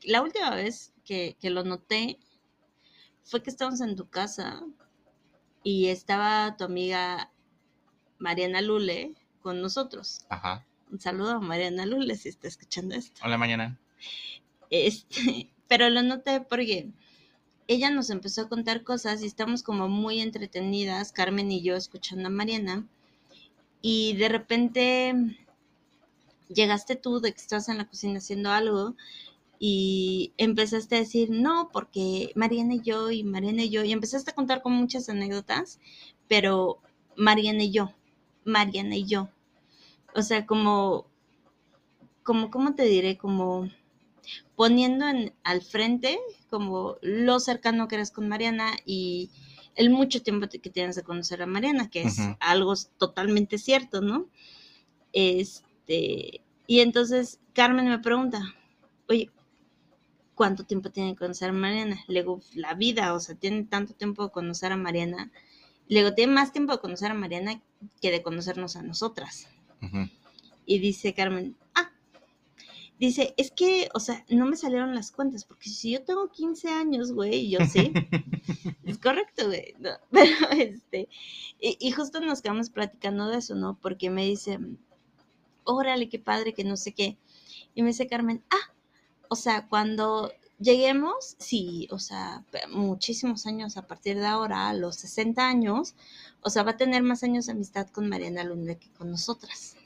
La 0.03 0.23
última 0.23 0.55
vez 0.55 0.95
que, 1.05 1.37
que 1.39 1.51
lo 1.51 1.62
noté 1.62 2.19
fue 3.23 3.43
que 3.43 3.51
estábamos 3.51 3.83
en 3.83 3.97
tu 3.97 4.09
casa 4.09 4.62
y 5.62 5.89
estaba 5.89 6.57
tu 6.57 6.64
amiga 6.64 7.33
Mariana 8.19 8.62
Lule 8.62 9.14
con 9.47 9.63
nosotros. 9.63 10.27
Ajá. 10.29 10.67
Un 10.91 10.99
saludo 10.99 11.37
a 11.37 11.41
Mariana 11.41 11.87
Lule 11.87 12.17
si 12.17 12.29
está 12.29 12.49
escuchando 12.49 12.97
esto. 12.97 13.21
Hola, 13.25 13.39
mañana. 13.39 13.79
Este, 14.71 15.49
pero 15.69 15.89
lo 15.89 16.03
noté 16.03 16.41
porque 16.41 16.91
ella 17.69 17.91
nos 17.91 18.11
empezó 18.11 18.43
a 18.43 18.49
contar 18.49 18.83
cosas 18.83 19.23
y 19.23 19.27
estamos 19.27 19.63
como 19.63 19.87
muy 19.89 20.21
entretenidas, 20.21 21.13
Carmen 21.13 21.53
y 21.53 21.63
yo, 21.63 21.77
escuchando 21.77 22.27
a 22.27 22.31
Mariana. 22.31 22.89
Y 23.83 24.17
de 24.17 24.29
repente 24.31 25.15
llegaste 26.49 26.97
tú 26.97 27.21
de 27.21 27.33
que 27.33 27.41
estás 27.41 27.69
en 27.69 27.79
la 27.79 27.87
cocina 27.87 28.19
haciendo 28.19 28.51
algo 28.51 28.97
y 29.61 30.33
empezaste 30.39 30.97
a 30.97 30.99
decir, 30.99 31.31
no, 31.31 31.71
porque 31.73 32.33
Mariana 32.35 32.75
y 32.75 32.81
yo 32.81 33.13
y 33.13 33.23
Mariana 33.23 33.63
y 33.63 33.71
yo, 33.71 33.85
y 33.85 33.93
empezaste 33.93 34.33
a 34.33 34.35
contar 34.35 34.61
con 34.61 34.73
muchas 34.73 35.09
anécdotas, 35.09 35.79
pero 36.27 36.81
Mariana 37.15 37.63
y 37.63 37.71
yo, 37.71 37.93
Mariana 38.45 38.97
y 38.97 39.05
yo. 39.05 39.29
O 40.17 40.23
sea, 40.23 40.47
como, 40.47 41.07
como, 42.23 42.51
¿cómo 42.51 42.75
te 42.75 42.85
diré? 42.85 43.19
Como 43.19 43.69
poniendo 44.57 45.07
en, 45.07 45.35
al 45.45 45.62
frente 45.62 46.19
como 46.49 46.97
lo 47.03 47.39
cercano 47.39 47.87
que 47.87 47.97
eres 47.97 48.11
con 48.11 48.29
Mariana 48.29 48.73
y 48.85 49.31
el 49.75 49.91
mucho 49.91 50.23
tiempo 50.23 50.49
que 50.49 50.71
tienes 50.71 50.97
de 50.97 51.03
conocer 51.03 51.43
a 51.43 51.47
Mariana, 51.47 51.91
que 51.91 52.03
es 52.03 52.19
algo 52.41 52.75
totalmente 52.97 53.59
cierto, 53.59 54.01
¿no? 54.01 54.27
Este, 55.12 56.43
y 56.67 56.81
entonces 56.81 57.41
Carmen 57.53 57.89
me 57.89 57.99
pregunta, 57.99 58.41
oye, 59.09 59.31
¿cuánto 60.35 60.64
tiempo 60.64 60.91
tiene 60.91 61.11
de 61.11 61.17
conocer 61.17 61.51
a 61.51 61.53
Mariana? 61.53 61.99
Le 62.09 62.21
digo, 62.21 62.41
la 62.55 62.73
vida, 62.73 63.12
o 63.12 63.21
sea, 63.21 63.35
tiene 63.35 63.64
tanto 63.64 63.93
tiempo 63.93 64.25
de 64.25 64.31
conocer 64.31 64.73
a 64.73 64.77
Mariana. 64.77 65.31
Le 65.89 66.01
digo, 66.01 66.14
tiene 66.14 66.33
más 66.33 66.53
tiempo 66.53 66.73
de 66.73 66.79
conocer 66.81 67.11
a 67.11 67.14
Mariana 67.14 67.61
que 68.01 68.11
de 68.11 68.23
conocernos 68.23 68.77
a 68.77 68.83
nosotras. 68.83 69.49
Y 70.64 70.79
dice 70.79 71.14
Carmen, 71.14 71.57
ah, 71.74 71.91
dice, 72.99 73.35
es 73.37 73.51
que, 73.51 73.89
o 73.95 74.01
sea, 74.01 74.24
no 74.29 74.47
me 74.47 74.57
salieron 74.57 74.95
las 74.95 75.12
cuentas, 75.12 75.45
porque 75.45 75.68
si 75.70 75.93
yo 75.93 76.03
tengo 76.03 76.31
15 76.31 76.68
años, 76.68 77.12
güey, 77.12 77.49
yo 77.49 77.61
sí. 77.66 77.93
es 78.85 78.99
correcto, 78.99 79.47
güey. 79.47 79.74
pero 80.11 80.51
este, 80.51 81.09
y, 81.61 81.77
y, 81.81 81.91
justo 81.93 82.20
nos 82.20 82.43
quedamos 82.43 82.70
platicando 82.70 83.29
de 83.29 83.39
eso, 83.39 83.55
¿no? 83.55 83.79
Porque 83.81 84.11
me 84.11 84.24
dice, 84.24 84.59
órale, 85.64 86.09
qué 86.09 86.18
padre, 86.18 86.55
que 86.55 86.64
no 86.64 86.77
sé 86.77 86.93
qué. 86.93 87.16
Y 87.74 87.83
me 87.83 87.89
dice 87.89 88.07
Carmen, 88.07 88.43
ah, 88.51 88.72
o 89.29 89.37
sea, 89.37 89.68
cuando 89.68 90.33
lleguemos, 90.59 91.37
sí, 91.39 91.89
o 91.91 91.99
sea, 91.99 92.45
muchísimos 92.71 93.47
años 93.47 93.77
a 93.77 93.87
partir 93.87 94.19
de 94.19 94.27
ahora, 94.27 94.69
a 94.69 94.75
los 94.75 94.97
60 94.97 95.47
años, 95.47 95.95
o 96.41 96.51
sea, 96.51 96.63
va 96.63 96.73
a 96.73 96.77
tener 96.77 97.03
más 97.03 97.23
años 97.23 97.47
de 97.47 97.53
amistad 97.53 97.89
con 97.89 98.09
Mariana 98.09 98.45
Luna 98.45 98.77
que 98.77 98.91
con 98.93 99.11
nosotras. 99.11 99.77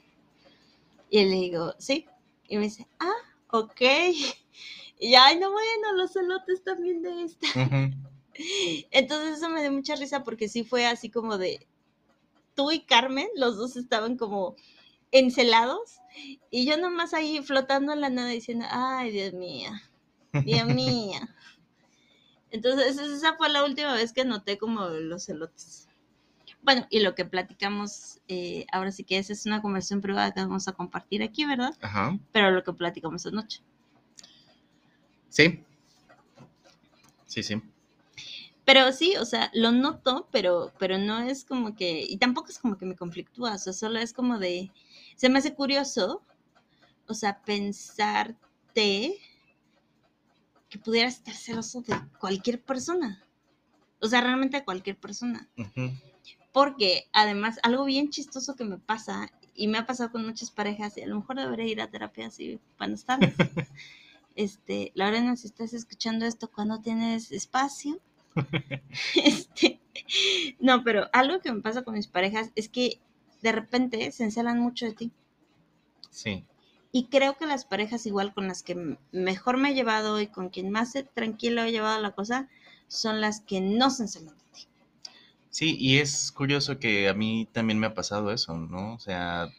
Y 1.09 1.25
le 1.25 1.35
digo, 1.35 1.73
sí. 1.77 2.05
Y 2.47 2.57
me 2.57 2.63
dice, 2.63 2.87
ah, 2.99 3.11
ok. 3.49 3.81
Y 5.03 5.15
ay, 5.15 5.39
no, 5.39 5.51
bueno, 5.51 5.93
los 5.95 6.13
celotes 6.13 6.63
también 6.63 7.01
de 7.01 7.23
esta. 7.23 7.47
Entonces 8.91 9.39
eso 9.39 9.49
me 9.49 9.61
dio 9.61 9.71
mucha 9.71 9.95
risa 9.95 10.23
porque 10.23 10.47
sí 10.47 10.63
fue 10.63 10.85
así 10.85 11.09
como 11.09 11.39
de, 11.39 11.65
tú 12.53 12.69
y 12.69 12.81
Carmen, 12.81 13.27
los 13.35 13.57
dos 13.57 13.77
estaban 13.77 14.15
como 14.15 14.55
encelados 15.11 15.97
y 16.51 16.67
yo 16.67 16.77
nomás 16.77 17.15
ahí 17.15 17.41
flotando 17.41 17.93
en 17.93 18.01
la 18.01 18.11
nada 18.11 18.29
diciendo, 18.29 18.65
ay, 18.69 19.09
Dios 19.11 19.33
mío, 19.33 19.71
Dios 20.33 20.65
mío. 20.67 21.19
Entonces 22.51 22.97
esa 22.97 23.35
fue 23.35 23.49
la 23.49 23.63
última 23.63 23.93
vez 23.93 24.11
que 24.11 24.25
noté 24.25 24.57
como 24.57 24.87
los 24.87 25.25
celotes. 25.25 25.87
Bueno, 26.61 26.85
y 26.89 26.99
lo 26.99 27.15
que 27.15 27.25
platicamos, 27.25 28.19
eh, 28.27 28.65
ahora 28.71 28.91
sí 28.91 29.03
que 29.03 29.17
esa 29.17 29.33
es 29.33 29.45
una 29.45 29.61
conversación 29.61 30.01
privada 30.01 30.31
que 30.31 30.41
vamos 30.41 30.67
a 30.67 30.73
compartir 30.73 31.23
aquí, 31.23 31.45
¿verdad? 31.45 31.75
Ajá. 31.81 32.19
Pero 32.31 32.51
lo 32.51 32.63
que 32.63 32.73
platicamos 32.73 33.25
anoche. 33.25 33.61
Sí. 35.29 35.63
Sí, 37.25 37.41
sí. 37.41 37.61
Pero 38.65 38.91
sí, 38.91 39.15
o 39.17 39.25
sea, 39.25 39.49
lo 39.53 39.71
noto, 39.71 40.27
pero, 40.31 40.71
pero 40.77 40.97
no 40.97 41.19
es 41.19 41.45
como 41.45 41.75
que, 41.75 42.05
y 42.07 42.17
tampoco 42.17 42.49
es 42.49 42.59
como 42.59 42.77
que 42.77 42.85
me 42.85 42.95
conflictúa, 42.95 43.55
o 43.55 43.57
sea, 43.57 43.73
solo 43.73 43.99
es 43.99 44.13
como 44.13 44.37
de, 44.37 44.71
se 45.15 45.29
me 45.29 45.39
hace 45.39 45.55
curioso, 45.55 46.21
o 47.07 47.13
sea, 47.13 47.41
pensarte 47.41 49.17
que 50.71 50.79
pudieras 50.79 51.17
estar 51.17 51.35
celoso 51.35 51.81
de 51.81 51.93
cualquier 52.17 52.59
persona. 52.59 53.21
O 53.99 54.07
sea, 54.07 54.21
realmente 54.21 54.57
de 54.57 54.63
cualquier 54.63 54.97
persona. 54.97 55.47
Porque 56.53 57.09
además, 57.11 57.59
algo 57.61 57.83
bien 57.83 58.09
chistoso 58.09 58.55
que 58.55 58.63
me 58.63 58.77
pasa, 58.77 59.29
y 59.53 59.67
me 59.67 59.77
ha 59.77 59.85
pasado 59.85 60.11
con 60.11 60.25
muchas 60.25 60.49
parejas, 60.49 60.97
y 60.97 61.01
a 61.01 61.07
lo 61.07 61.17
mejor 61.17 61.35
debería 61.35 61.65
ir 61.65 61.81
a 61.81 61.91
terapia 61.91 62.27
así 62.27 62.59
cuando 62.77 62.95
estás. 62.95 63.19
este, 64.35 64.93
Lorena, 64.95 65.35
si 65.35 65.47
estás 65.47 65.73
escuchando 65.73 66.25
esto, 66.25 66.49
cuando 66.49 66.79
tienes 66.79 67.33
espacio? 67.33 67.99
este, 69.15 69.81
no, 70.61 70.85
pero 70.85 71.09
algo 71.11 71.41
que 71.41 71.51
me 71.51 71.61
pasa 71.61 71.83
con 71.83 71.95
mis 71.95 72.07
parejas 72.07 72.51
es 72.55 72.69
que 72.69 73.01
de 73.41 73.51
repente 73.51 74.09
se 74.13 74.23
encelan 74.23 74.59
mucho 74.59 74.85
de 74.85 74.93
ti. 74.93 75.11
Sí. 76.09 76.45
Y 76.91 77.05
creo 77.05 77.37
que 77.37 77.45
las 77.45 77.65
parejas 77.65 78.05
igual 78.05 78.33
con 78.33 78.47
las 78.47 78.63
que 78.63 78.97
mejor 79.11 79.57
me 79.57 79.71
he 79.71 79.73
llevado 79.73 80.19
y 80.19 80.27
con 80.27 80.49
quien 80.49 80.71
más 80.71 80.93
tranquilo 81.13 81.63
he 81.63 81.71
llevado 81.71 82.01
la 82.01 82.11
cosa 82.11 82.49
son 82.87 83.21
las 83.21 83.39
que 83.39 83.61
no 83.61 83.89
se 83.89 84.03
encelan 84.03 84.35
de 84.35 84.43
ti. 84.53 84.67
Sí, 85.49 85.77
y 85.79 85.99
es 85.99 86.31
curioso 86.31 86.79
que 86.79 87.07
a 87.07 87.13
mí 87.13 87.47
también 87.51 87.79
me 87.79 87.87
ha 87.87 87.93
pasado 87.93 88.31
eso, 88.31 88.57
¿no? 88.57 88.93
O 88.95 88.99
sea, 88.99 89.49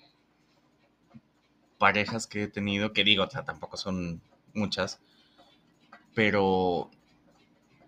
parejas 1.79 2.27
que 2.27 2.45
he 2.45 2.49
tenido, 2.49 2.93
que 2.93 3.05
digo, 3.05 3.25
o 3.25 3.31
sea, 3.31 3.45
tampoco 3.45 3.77
son 3.79 4.21
muchas, 4.53 5.01
pero 6.15 6.91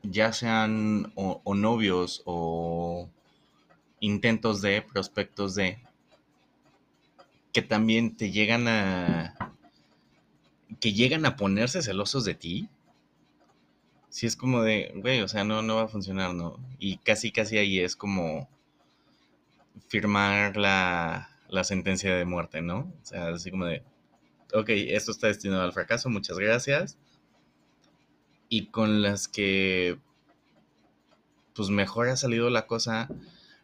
ya 0.02 0.32
sean 0.32 1.12
o 1.16 1.54
novios 1.54 2.22
o 2.24 3.08
intentos 4.00 4.62
de, 4.62 4.82
prospectos 4.82 5.54
de, 5.54 5.78
que 7.54 7.62
también 7.62 8.16
te 8.16 8.32
llegan 8.32 8.66
a, 8.66 9.54
que 10.80 10.92
llegan 10.92 11.24
a 11.24 11.36
ponerse 11.36 11.82
celosos 11.82 12.24
de 12.24 12.34
ti. 12.34 12.68
Si 14.08 14.26
es 14.26 14.36
como 14.36 14.62
de, 14.62 14.92
güey, 14.96 15.22
o 15.22 15.28
sea, 15.28 15.44
no, 15.44 15.62
no 15.62 15.76
va 15.76 15.82
a 15.84 15.88
funcionar, 15.88 16.34
¿no? 16.34 16.58
Y 16.80 16.98
casi, 16.98 17.30
casi 17.30 17.56
ahí 17.56 17.78
es 17.78 17.94
como 17.94 18.48
firmar 19.86 20.56
la, 20.56 21.30
la 21.48 21.62
sentencia 21.62 22.14
de 22.14 22.24
muerte, 22.24 22.60
¿no? 22.60 22.92
O 23.02 23.04
sea, 23.04 23.28
así 23.28 23.52
como 23.52 23.66
de, 23.66 23.84
ok, 24.52 24.70
esto 24.70 25.12
está 25.12 25.28
destinado 25.28 25.62
al 25.62 25.72
fracaso, 25.72 26.10
muchas 26.10 26.38
gracias. 26.38 26.98
Y 28.48 28.66
con 28.66 29.00
las 29.00 29.28
que, 29.28 29.98
pues 31.54 31.70
mejor 31.70 32.08
ha 32.08 32.16
salido 32.16 32.50
la 32.50 32.66
cosa, 32.66 33.08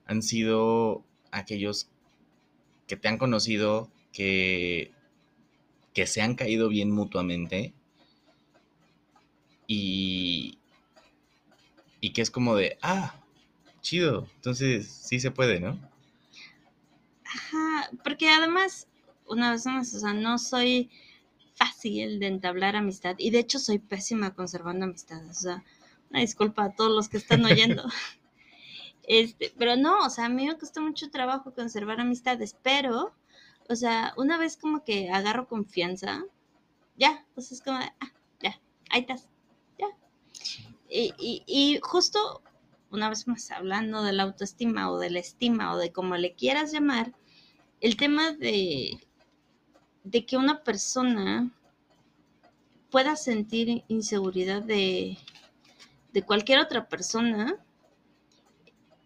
han 0.06 0.22
sido 0.22 1.04
aquellos 1.32 1.90
que 2.90 2.96
te 2.96 3.06
han 3.06 3.18
conocido, 3.18 3.88
que, 4.12 4.90
que 5.94 6.08
se 6.08 6.22
han 6.22 6.34
caído 6.34 6.68
bien 6.68 6.90
mutuamente 6.90 7.72
y, 9.68 10.58
y 12.00 12.12
que 12.12 12.20
es 12.20 12.32
como 12.32 12.56
de, 12.56 12.78
ah, 12.82 13.14
chido, 13.80 14.26
entonces 14.34 14.88
sí 14.88 15.20
se 15.20 15.30
puede, 15.30 15.60
¿no? 15.60 15.78
Ajá, 17.24 17.90
porque 18.02 18.28
además, 18.28 18.88
una 19.24 19.52
vez 19.52 19.64
más, 19.66 19.94
o 19.94 20.00
sea, 20.00 20.12
no 20.12 20.36
soy 20.38 20.90
fácil 21.54 22.18
de 22.18 22.26
entablar 22.26 22.74
amistad 22.74 23.14
y 23.18 23.30
de 23.30 23.38
hecho 23.38 23.60
soy 23.60 23.78
pésima 23.78 24.34
conservando 24.34 24.86
amistades, 24.86 25.30
o 25.30 25.40
sea, 25.42 25.64
una 26.10 26.22
disculpa 26.22 26.64
a 26.64 26.74
todos 26.74 26.90
los 26.90 27.08
que 27.08 27.18
están 27.18 27.44
oyendo. 27.44 27.84
Este, 29.04 29.52
pero 29.58 29.76
no, 29.76 30.06
o 30.06 30.10
sea, 30.10 30.26
a 30.26 30.28
mí 30.28 30.46
me 30.46 30.58
costó 30.58 30.80
mucho 30.80 31.10
trabajo 31.10 31.54
conservar 31.54 32.00
amistades, 32.00 32.56
pero, 32.62 33.14
o 33.68 33.76
sea, 33.76 34.14
una 34.16 34.38
vez 34.38 34.56
como 34.56 34.84
que 34.84 35.10
agarro 35.10 35.48
confianza, 35.48 36.24
ya, 36.96 37.24
pues 37.34 37.52
es 37.52 37.62
como, 37.62 37.78
ah, 37.78 38.12
ya, 38.40 38.60
ahí 38.90 39.00
estás, 39.00 39.28
ya. 39.78 39.86
Y, 40.88 41.14
y, 41.46 41.80
justo, 41.82 42.42
una 42.90 43.08
vez 43.08 43.26
más, 43.26 43.50
hablando 43.50 44.02
de 44.02 44.12
la 44.12 44.24
autoestima 44.24 44.90
o 44.90 44.98
de 44.98 45.10
la 45.10 45.20
estima 45.20 45.72
o 45.72 45.78
de 45.78 45.92
como 45.92 46.16
le 46.16 46.34
quieras 46.34 46.72
llamar, 46.72 47.14
el 47.80 47.96
tema 47.96 48.32
de, 48.32 48.98
de 50.04 50.26
que 50.26 50.36
una 50.36 50.62
persona 50.62 51.50
pueda 52.90 53.16
sentir 53.16 53.84
inseguridad 53.88 54.62
de, 54.62 55.16
de 56.12 56.22
cualquier 56.22 56.58
otra 56.58 56.88
persona, 56.88 57.56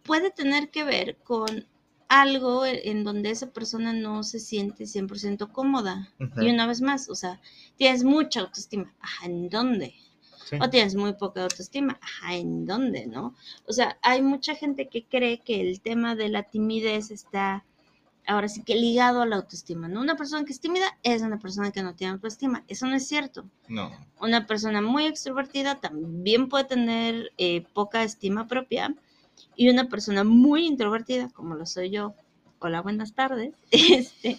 puede 0.05 0.31
tener 0.31 0.71
que 0.71 0.85
ver 0.85 1.17
con 1.17 1.67
algo 2.09 2.65
en 2.65 3.03
donde 3.03 3.31
esa 3.31 3.51
persona 3.51 3.93
no 3.93 4.23
se 4.23 4.39
siente 4.39 4.85
100% 4.85 5.51
cómoda. 5.51 6.09
Y 6.37 6.51
una 6.51 6.67
vez 6.67 6.81
más, 6.81 7.09
o 7.09 7.15
sea, 7.15 7.41
tienes 7.77 8.05
mucha 8.05 8.41
autoestima. 8.41 8.95
Ajá, 9.01 9.27
¿en 9.27 9.49
dónde? 9.49 9.95
O 10.61 10.71
tienes 10.71 10.95
muy 10.95 11.15
poca 11.15 11.43
autoestima. 11.43 11.99
Ajá, 12.01 12.37
¿en 12.37 12.67
dónde, 12.67 13.07
no? 13.07 13.35
O 13.67 13.73
sea, 13.73 13.99
hay 14.03 14.23
mucha 14.23 14.55
gente 14.55 14.89
que 14.89 15.05
cree 15.05 15.41
que 15.41 15.61
el 15.61 15.81
tema 15.81 16.15
de 16.15 16.29
la 16.29 16.45
timidez 16.45 17.11
está 17.11 17.65
ahora 18.27 18.49
sí 18.49 18.63
que 18.63 18.75
ligado 18.75 19.21
a 19.21 19.27
la 19.27 19.37
autoestima, 19.37 19.89
¿no? 19.89 20.01
Una 20.01 20.17
persona 20.17 20.45
que 20.45 20.53
es 20.53 20.61
tímida 20.61 20.99
es 21.03 21.23
una 21.23 21.39
persona 21.39 21.73
que 21.73 21.83
no 21.83 21.95
tiene 21.95 22.13
autoestima. 22.13 22.65
Eso 22.69 22.87
no 22.87 22.95
es 22.95 23.07
cierto. 23.07 23.45
No. 23.69 23.91
Una 24.21 24.47
persona 24.47 24.81
muy 24.81 25.07
extrovertida 25.07 25.81
también 25.81 26.49
puede 26.49 26.65
tener 26.65 27.33
eh, 27.39 27.67
poca 27.73 28.03
estima 28.03 28.47
propia 28.47 28.95
y 29.57 29.69
una 29.69 29.89
persona 29.89 30.25
muy 30.25 30.67
introvertida, 30.67 31.31
como 31.31 31.55
lo 31.55 31.67
soy 31.67 31.91
yo, 31.91 32.15
hola, 32.59 32.83
buenas 32.83 33.15
tardes, 33.15 33.55
este, 33.71 34.39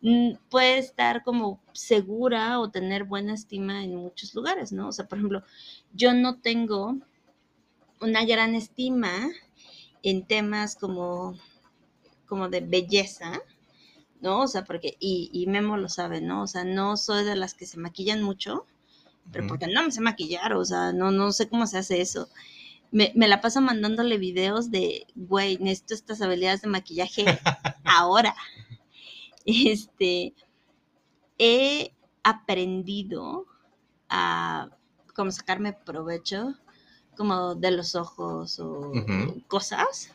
mm, 0.00 0.32
puede 0.48 0.78
estar 0.78 1.22
como 1.22 1.60
segura 1.72 2.60
o 2.60 2.70
tener 2.70 3.04
buena 3.04 3.34
estima 3.34 3.84
en 3.84 3.96
muchos 3.96 4.34
lugares, 4.34 4.72
¿no? 4.72 4.88
O 4.88 4.92
sea, 4.92 5.06
por 5.06 5.18
ejemplo, 5.18 5.42
yo 5.92 6.14
no 6.14 6.40
tengo 6.40 6.96
una 8.00 8.24
gran 8.24 8.54
estima 8.54 9.12
en 10.02 10.24
temas 10.24 10.76
como 10.76 11.36
como 12.28 12.48
de 12.48 12.60
belleza, 12.60 13.40
¿no? 14.20 14.42
O 14.42 14.46
sea, 14.46 14.64
porque, 14.64 14.96
y, 15.00 15.44
Memo 15.48 15.76
lo 15.76 15.88
sabe, 15.88 16.20
¿no? 16.20 16.42
O 16.42 16.46
sea, 16.46 16.64
no 16.64 16.96
soy 16.96 17.24
de 17.24 17.34
las 17.34 17.54
que 17.54 17.66
se 17.66 17.78
maquillan 17.78 18.22
mucho, 18.22 18.66
pero 19.32 19.46
porque 19.48 19.66
no 19.66 19.82
me 19.82 19.90
sé 19.90 20.00
maquillar, 20.00 20.52
o 20.54 20.64
sea, 20.64 20.92
no, 20.92 21.10
no 21.10 21.32
sé 21.32 21.48
cómo 21.48 21.66
se 21.66 21.78
hace 21.78 22.00
eso. 22.00 22.28
Me, 22.90 23.12
la 23.14 23.40
paso 23.40 23.60
mandándole 23.60 24.16
videos 24.16 24.70
de, 24.70 25.06
güey, 25.14 25.58
necesito 25.58 25.94
estas 25.94 26.22
habilidades 26.22 26.62
de 26.62 26.68
maquillaje 26.68 27.24
ahora. 27.84 28.34
Este, 29.44 30.34
he 31.38 31.92
aprendido 32.22 33.46
a 34.08 34.70
como 35.14 35.30
sacarme 35.30 35.72
provecho 35.72 36.54
como 37.16 37.54
de 37.54 37.72
los 37.72 37.94
ojos 37.96 38.60
o 38.60 38.92
cosas 39.48 40.12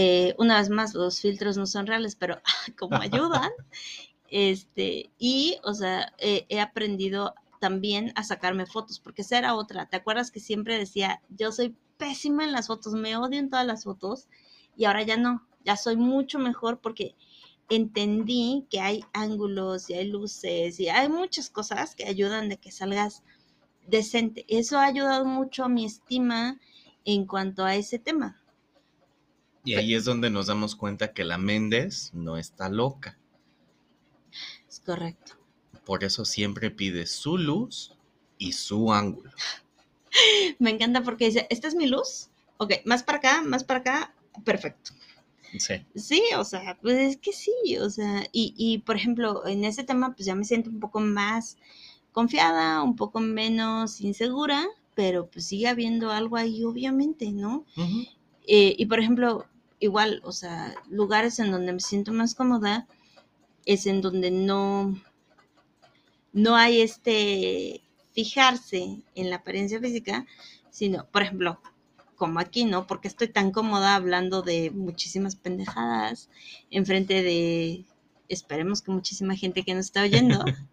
eh, 0.00 0.34
una 0.38 0.58
vez 0.58 0.70
más, 0.70 0.94
los 0.94 1.20
filtros 1.20 1.56
no 1.56 1.66
son 1.66 1.86
reales, 1.86 2.14
pero 2.14 2.40
como 2.78 2.96
ayudan. 2.96 3.50
este, 4.30 5.10
y, 5.18 5.58
o 5.64 5.74
sea, 5.74 6.12
he 6.18 6.60
aprendido 6.60 7.34
también 7.58 8.12
a 8.14 8.24
sacarme 8.24 8.66
fotos, 8.66 9.00
porque 9.00 9.22
esa 9.22 9.38
era 9.38 9.54
otra. 9.54 9.86
¿Te 9.86 9.96
acuerdas 9.96 10.30
que 10.30 10.40
siempre 10.40 10.78
decía, 10.78 11.22
yo 11.28 11.52
soy 11.52 11.76
pésima 11.96 12.44
en 12.44 12.52
las 12.52 12.68
fotos, 12.68 12.94
me 12.94 13.16
odio 13.16 13.38
en 13.38 13.50
todas 13.50 13.66
las 13.66 13.84
fotos? 13.84 14.28
Y 14.76 14.84
ahora 14.84 15.02
ya 15.02 15.16
no, 15.16 15.46
ya 15.64 15.76
soy 15.76 15.96
mucho 15.96 16.38
mejor 16.38 16.80
porque 16.80 17.14
entendí 17.68 18.66
que 18.70 18.80
hay 18.80 19.04
ángulos 19.12 19.90
y 19.90 19.94
hay 19.94 20.08
luces 20.08 20.80
y 20.80 20.88
hay 20.88 21.08
muchas 21.08 21.50
cosas 21.50 21.94
que 21.94 22.06
ayudan 22.06 22.48
de 22.48 22.56
que 22.56 22.70
salgas 22.70 23.22
decente. 23.86 24.44
Eso 24.48 24.78
ha 24.78 24.86
ayudado 24.86 25.24
mucho 25.24 25.64
a 25.64 25.68
mi 25.68 25.84
estima 25.84 26.58
en 27.04 27.26
cuanto 27.26 27.64
a 27.64 27.74
ese 27.74 27.98
tema. 27.98 28.40
Y 29.64 29.74
ahí 29.74 29.94
es 29.94 30.04
donde 30.04 30.30
nos 30.30 30.46
damos 30.46 30.76
cuenta 30.76 31.12
que 31.12 31.24
la 31.24 31.36
Méndez 31.36 32.10
no 32.14 32.38
está 32.38 32.68
loca. 32.68 33.18
Es 34.68 34.80
correcto. 34.80 35.37
Por 35.88 36.04
eso 36.04 36.26
siempre 36.26 36.70
pide 36.70 37.06
su 37.06 37.38
luz 37.38 37.94
y 38.36 38.52
su 38.52 38.92
ángulo. 38.92 39.30
Me 40.58 40.68
encanta 40.68 41.02
porque 41.02 41.24
dice, 41.24 41.46
¿esta 41.48 41.66
es 41.66 41.74
mi 41.74 41.86
luz? 41.86 42.28
Ok, 42.58 42.74
más 42.84 43.02
para 43.02 43.16
acá, 43.16 43.40
más 43.40 43.64
para 43.64 43.80
acá, 43.80 44.14
perfecto. 44.44 44.90
Sí. 45.58 45.76
Sí, 45.94 46.22
o 46.36 46.44
sea, 46.44 46.76
pues 46.82 46.98
es 46.98 47.16
que 47.16 47.32
sí, 47.32 47.78
o 47.80 47.88
sea, 47.88 48.26
y, 48.32 48.52
y 48.58 48.80
por 48.80 48.96
ejemplo, 48.96 49.46
en 49.46 49.64
ese 49.64 49.82
tema, 49.82 50.14
pues 50.14 50.26
ya 50.26 50.34
me 50.34 50.44
siento 50.44 50.68
un 50.68 50.78
poco 50.78 51.00
más 51.00 51.56
confiada, 52.12 52.82
un 52.82 52.94
poco 52.94 53.20
menos 53.20 54.02
insegura, 54.02 54.68
pero 54.94 55.30
pues 55.30 55.46
sigue 55.46 55.68
habiendo 55.68 56.10
algo 56.10 56.36
ahí, 56.36 56.64
obviamente, 56.64 57.32
¿no? 57.32 57.64
Eh, 58.46 58.74
y 58.76 58.84
por 58.84 59.00
ejemplo, 59.00 59.46
igual, 59.80 60.20
o 60.22 60.32
sea, 60.32 60.74
lugares 60.90 61.38
en 61.38 61.50
donde 61.50 61.72
me 61.72 61.80
siento 61.80 62.12
más 62.12 62.34
cómoda 62.34 62.86
es 63.64 63.86
en 63.86 64.02
donde 64.02 64.30
no, 64.30 64.94
no 66.38 66.56
hay 66.56 66.80
este 66.80 67.82
fijarse 68.12 69.02
en 69.14 69.30
la 69.30 69.36
apariencia 69.36 69.80
física, 69.80 70.26
sino, 70.70 71.06
por 71.06 71.22
ejemplo, 71.22 71.60
como 72.16 72.38
aquí, 72.40 72.64
¿no? 72.64 72.86
Porque 72.86 73.08
estoy 73.08 73.28
tan 73.28 73.50
cómoda 73.50 73.94
hablando 73.96 74.42
de 74.42 74.70
muchísimas 74.70 75.36
pendejadas 75.36 76.28
enfrente 76.70 77.22
de, 77.22 77.84
esperemos 78.28 78.82
que 78.82 78.92
muchísima 78.92 79.34
gente 79.36 79.64
que 79.64 79.74
nos 79.74 79.86
está 79.86 80.02
oyendo, 80.02 80.44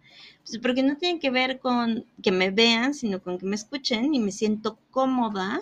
pues 0.46 0.60
porque 0.62 0.84
no 0.84 0.98
tiene 0.98 1.20
que 1.20 1.32
ver 1.32 1.60
con 1.60 2.06
que 2.22 2.32
me 2.32 2.52
vean, 2.52 2.94
sino 2.94 3.22
con 3.22 3.38
que 3.38 3.46
me 3.46 3.56
escuchen 3.56 4.14
y 4.14 4.20
me 4.20 4.32
siento 4.32 4.78
cómoda 4.92 5.62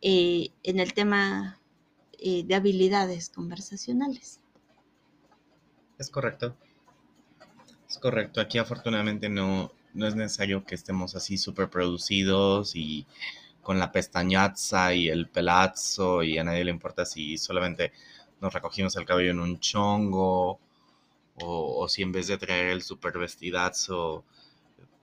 eh, 0.00 0.50
en 0.62 0.78
el 0.78 0.92
tema 0.94 1.60
eh, 2.18 2.44
de 2.44 2.54
habilidades 2.54 3.30
conversacionales. 3.30 4.40
Es 5.98 6.08
correcto. 6.08 6.56
Es 7.88 7.98
correcto. 7.98 8.40
Aquí 8.40 8.58
afortunadamente 8.58 9.28
no, 9.28 9.72
no 9.94 10.06
es 10.06 10.14
necesario 10.14 10.64
que 10.64 10.74
estemos 10.74 11.14
así 11.14 11.38
súper 11.38 11.70
producidos 11.70 12.76
y 12.76 13.06
con 13.62 13.78
la 13.78 13.92
pestañaza 13.92 14.94
y 14.94 15.08
el 15.08 15.28
pelazo 15.28 16.22
y 16.22 16.38
a 16.38 16.44
nadie 16.44 16.64
le 16.64 16.70
importa 16.70 17.04
si 17.04 17.36
solamente 17.36 17.92
nos 18.40 18.52
recogimos 18.52 18.96
el 18.96 19.04
cabello 19.04 19.30
en 19.32 19.40
un 19.40 19.60
chongo 19.60 20.58
o, 21.40 21.88
si 21.88 22.02
en 22.02 22.12
vez 22.12 22.26
de 22.28 22.38
traer 22.38 22.70
el 22.70 22.82
super 22.82 23.16
vestidazo 23.18 24.24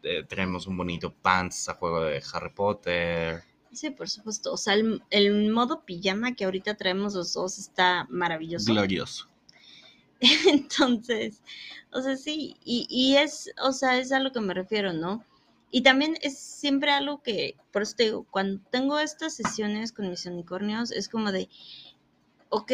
eh, 0.03 0.23
traemos 0.23 0.67
un 0.67 0.77
bonito 0.77 1.13
pants 1.13 1.69
a 1.69 1.75
juego 1.75 2.01
de 2.01 2.21
Harry 2.33 2.49
Potter. 2.49 3.43
Sí, 3.71 3.89
por 3.91 4.09
supuesto. 4.09 4.53
O 4.53 4.57
sea, 4.57 4.75
el, 5.09 5.51
modo 5.51 5.86
pijama 5.86 6.33
que 6.33 6.45
ahorita 6.45 6.75
traemos 6.75 7.13
los 7.13 7.33
dos 7.33 7.57
está 7.57 8.07
maravilloso. 8.09 8.71
Glorioso. 8.71 9.27
Entonces, 10.47 11.41
o 11.91 12.01
sea, 12.01 12.17
sí, 12.17 12.55
y, 12.63 12.88
y, 12.89 13.17
es, 13.17 13.51
o 13.61 13.71
sea, 13.71 13.97
es 13.97 14.11
a 14.11 14.19
lo 14.19 14.32
que 14.32 14.41
me 14.41 14.53
refiero, 14.53 14.93
¿no? 14.93 15.23
Y 15.71 15.82
también 15.82 16.15
es 16.21 16.39
siempre 16.39 16.91
algo 16.91 17.21
que, 17.21 17.55
por 17.71 17.82
eso 17.82 17.95
te 17.95 18.03
digo, 18.03 18.26
cuando 18.32 18.61
tengo 18.71 18.99
estas 18.99 19.36
sesiones 19.36 19.91
con 19.91 20.09
mis 20.09 20.26
unicornios, 20.26 20.91
es 20.91 21.09
como 21.09 21.32
de, 21.32 21.49
ok, 22.49 22.71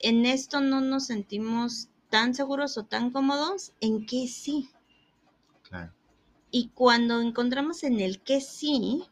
en 0.00 0.26
esto 0.26 0.60
no 0.60 0.80
nos 0.80 1.06
sentimos 1.06 1.88
tan 2.08 2.34
seguros 2.34 2.76
o 2.76 2.84
tan 2.84 3.10
cómodos, 3.10 3.72
¿en 3.80 4.04
qué 4.04 4.26
sí? 4.26 4.68
Claro. 5.68 5.92
Y 6.50 6.70
cuando 6.74 7.20
encontramos 7.20 7.84
en 7.84 8.00
el 8.00 8.20
que 8.20 8.40
sí, 8.40 9.04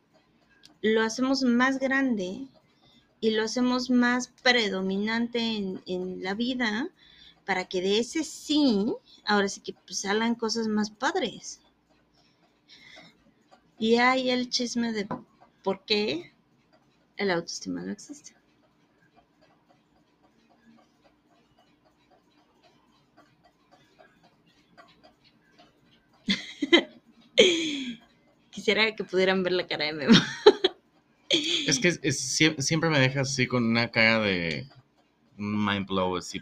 lo 0.83 1.03
hacemos 1.03 1.43
más 1.43 1.79
grande 1.79 2.49
y 3.21 3.31
lo 3.31 3.43
hacemos 3.43 3.91
más 3.91 4.29
predominante 4.43 5.41
en, 5.87 6.23
la 6.23 6.35
vida 6.35 6.89
para 7.49 7.65
que 7.65 7.81
de 7.81 7.99
ese 7.99 8.23
sí, 8.25 8.95
ahora 9.25 9.49
sí 9.49 9.63
que 9.63 9.73
pues, 9.73 10.01
salgan 10.01 10.35
cosas 10.35 10.69
más 10.69 10.91
padres. 10.91 11.63
Y 13.79 13.97
hay 13.97 14.29
el 14.29 14.51
chisme 14.51 14.93
de 14.93 15.09
por 15.63 15.87
qué 15.87 16.35
el 17.17 17.31
autoestima 17.31 17.81
no 17.81 17.91
existe. 17.91 18.35
Quisiera 28.51 28.95
que 28.95 29.05
pudieran 29.05 29.43
ver 29.43 29.55
la 29.55 29.67
cara 29.67 29.87
de 29.87 29.95
Memo. 29.95 30.19
Es 31.67 31.79
que 31.79 31.93
siempre 32.13 32.91
me 32.91 33.01
dejas 33.01 33.31
así 33.31 33.47
con 33.47 33.65
una 33.65 33.91
cara 33.91 34.21
de 34.21 34.69
mind 35.39 35.87
blow, 35.87 36.17
así. 36.17 36.41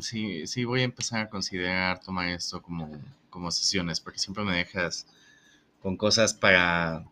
Sí, 0.00 0.46
sí, 0.46 0.64
voy 0.64 0.80
a 0.80 0.84
empezar 0.84 1.20
a 1.20 1.30
considerar 1.30 2.00
tomar 2.00 2.28
esto 2.28 2.60
como, 2.60 2.90
como 3.30 3.50
sesiones, 3.50 4.00
porque 4.00 4.18
siempre 4.18 4.42
me 4.42 4.56
dejas 4.56 5.06
con 5.80 5.96
cosas 5.96 6.34
para, 6.34 7.04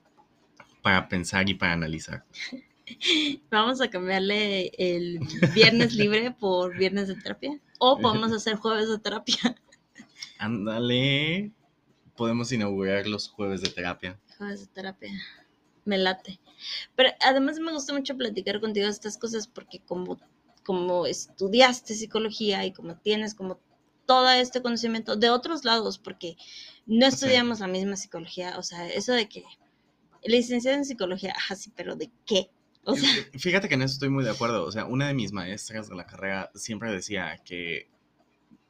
para 0.82 1.08
pensar 1.08 1.48
y 1.48 1.54
para 1.54 1.74
analizar. 1.74 2.24
Vamos 3.50 3.80
a 3.80 3.88
cambiarle 3.88 4.72
el 4.76 5.20
viernes 5.54 5.94
libre 5.94 6.32
por 6.32 6.76
viernes 6.76 7.06
de 7.06 7.14
terapia. 7.14 7.60
O 7.78 8.00
podemos 8.00 8.32
hacer 8.32 8.56
jueves 8.56 8.88
de 8.88 8.98
terapia. 8.98 9.56
Ándale. 10.38 11.52
Podemos 12.16 12.50
inaugurar 12.50 13.06
los 13.06 13.28
jueves 13.28 13.62
de 13.62 13.70
terapia 13.70 14.18
de 14.50 14.66
terapia. 14.66 15.10
Me 15.84 15.98
late. 15.98 16.40
Pero 16.96 17.10
además 17.20 17.58
me 17.58 17.72
gusta 17.72 17.92
mucho 17.92 18.16
platicar 18.16 18.60
contigo 18.60 18.86
estas 18.86 19.18
cosas 19.18 19.46
porque 19.46 19.80
como, 19.80 20.18
como 20.64 21.06
estudiaste 21.06 21.94
psicología 21.94 22.64
y 22.66 22.72
como 22.72 22.96
tienes 22.96 23.34
como 23.34 23.60
todo 24.06 24.30
este 24.30 24.62
conocimiento 24.62 25.16
de 25.16 25.30
otros 25.30 25.64
lados, 25.64 25.98
porque 25.98 26.36
no 26.86 27.06
estudiamos 27.06 27.60
la 27.60 27.68
misma 27.68 27.96
psicología, 27.96 28.58
o 28.58 28.62
sea, 28.62 28.88
eso 28.88 29.12
de 29.12 29.28
que 29.28 29.44
licenciado 30.24 30.76
en 30.76 30.84
psicología, 30.84 31.34
así, 31.50 31.70
pero 31.74 31.96
¿de 31.96 32.10
qué? 32.26 32.50
O 32.84 32.96
sea, 32.96 33.08
Fíjate 33.38 33.68
que 33.68 33.74
en 33.74 33.82
eso 33.82 33.94
estoy 33.94 34.08
muy 34.08 34.24
de 34.24 34.30
acuerdo. 34.30 34.64
O 34.64 34.72
sea, 34.72 34.86
una 34.86 35.06
de 35.08 35.14
mis 35.14 35.32
maestras 35.32 35.88
de 35.88 35.94
la 35.94 36.06
carrera 36.06 36.50
siempre 36.54 36.90
decía 36.90 37.40
que 37.44 37.88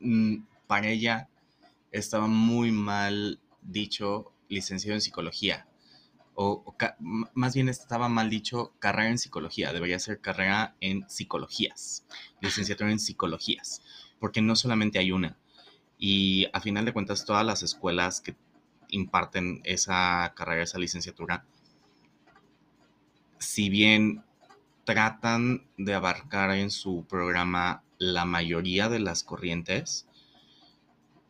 mm, 0.01 0.45
para 0.67 0.89
ella 0.89 1.29
estaba 1.91 2.27
muy 2.27 2.73
mal 2.73 3.41
dicho 3.63 4.33
licenciado 4.49 4.95
en 4.95 5.01
psicología. 5.01 5.67
O, 6.35 6.75
más 7.35 7.55
bien 7.55 7.69
estaba 7.69 8.09
mal 8.09 8.31
dicho 8.31 8.73
carrera 8.79 9.11
en 9.11 9.19
psicología. 9.19 9.73
Debería 9.73 9.99
ser 9.99 10.21
carrera 10.21 10.75
en 10.81 11.09
psicologías. 11.09 12.05
Licenciatura 12.41 12.91
en 12.91 12.99
psicologías. 12.99 13.83
Porque 14.19 14.41
no 14.41 14.57
solamente 14.57 14.99
hay 14.99 15.13
una. 15.13 15.37
Y 15.99 16.47
a 16.53 16.61
final 16.61 16.85
de 16.85 16.93
cuentas, 16.93 17.25
todas 17.25 17.45
las 17.45 17.63
escuelas 17.63 18.21
que 18.21 18.35
imparten 18.89 19.61
esa 19.65 20.33
carrera, 20.35 20.63
esa 20.63 20.79
licenciatura, 20.79 21.45
si 23.39 23.69
bien 23.69 24.25
tratan 24.85 25.67
de 25.77 25.95
abarcar 25.95 26.51
en 26.53 26.71
su 26.71 27.05
programa 27.09 27.83
la 27.99 28.25
mayoría 28.25 28.89
de 28.89 28.99
las 28.99 29.23
corrientes, 29.23 30.07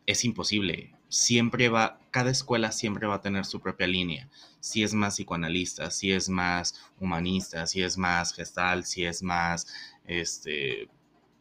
es 0.07 0.25
imposible. 0.25 0.95
Siempre 1.13 1.69
va, 1.69 1.99
cada 2.11 2.31
escuela 2.31 2.73
siempre 2.73 3.07
va 3.07 3.17
a 3.17 3.21
tener 3.21 3.45
su 3.45 3.61
propia 3.61 3.87
línea. 3.87 4.31
Si 4.61 4.83
es 4.83 4.95
más 4.95 5.17
psicoanalista, 5.17 5.91
si 5.91 6.11
es 6.11 6.31
más 6.31 6.75
humanista, 6.99 7.67
si 7.67 7.83
es 7.83 7.99
más 7.99 8.33
gestal, 8.33 8.87
si 8.87 9.05
es 9.05 9.23
más, 9.23 9.67
este, 10.07 10.89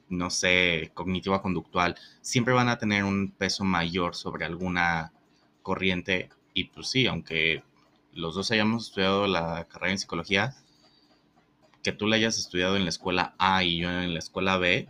no 0.09 0.29
sé, 0.29 0.91
cognitiva 0.93 1.41
conductual, 1.41 1.95
siempre 2.21 2.53
van 2.53 2.67
a 2.67 2.79
tener 2.79 3.05
un 3.05 3.31
peso 3.31 3.63
mayor 3.63 4.13
sobre 4.13 4.43
alguna 4.43 5.13
corriente. 5.61 6.29
Y 6.53 6.65
pues 6.65 6.89
sí, 6.89 7.07
aunque 7.07 7.63
los 8.11 8.35
dos 8.35 8.51
hayamos 8.51 8.87
estudiado 8.87 9.25
la 9.25 9.69
carrera 9.69 9.93
en 9.93 9.99
psicología, 9.99 10.53
que 11.81 11.93
tú 11.93 12.07
la 12.07 12.17
hayas 12.17 12.37
estudiado 12.37 12.75
en 12.75 12.83
la 12.83 12.89
escuela 12.89 13.35
A 13.37 13.63
y 13.63 13.77
yo 13.79 13.89
en 13.89 14.13
la 14.13 14.19
escuela 14.19 14.57
B, 14.57 14.89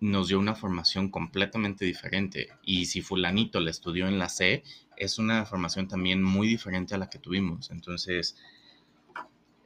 nos 0.00 0.28
dio 0.28 0.38
una 0.38 0.54
formación 0.54 1.10
completamente 1.10 1.84
diferente. 1.84 2.48
Y 2.62 2.86
si 2.86 3.02
fulanito 3.02 3.60
la 3.60 3.70
estudió 3.70 4.08
en 4.08 4.18
la 4.18 4.28
C, 4.28 4.62
es 4.96 5.18
una 5.18 5.44
formación 5.46 5.88
también 5.88 6.22
muy 6.22 6.48
diferente 6.48 6.94
a 6.94 6.98
la 6.98 7.08
que 7.08 7.18
tuvimos. 7.18 7.70
Entonces, 7.70 8.36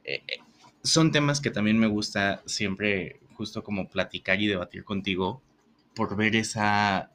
eh, 0.03 0.23
eh, 0.27 0.37
son 0.83 1.11
temas 1.11 1.41
que 1.41 1.51
también 1.51 1.77
me 1.77 1.87
gusta 1.87 2.41
siempre 2.45 3.19
justo 3.35 3.63
como 3.63 3.89
platicar 3.89 4.41
y 4.41 4.47
debatir 4.47 4.83
contigo 4.83 5.41
por 5.95 6.15
ver 6.15 6.35
esa, 6.35 7.11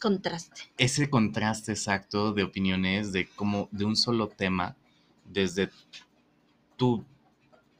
contraste. 0.00 0.62
ese 0.78 1.10
contraste 1.10 1.72
exacto 1.72 2.32
de 2.32 2.42
opiniones 2.42 3.12
de 3.12 3.26
como 3.28 3.68
de 3.70 3.84
un 3.84 3.96
solo 3.96 4.28
tema 4.28 4.76
desde 5.24 5.70
tu 6.76 7.04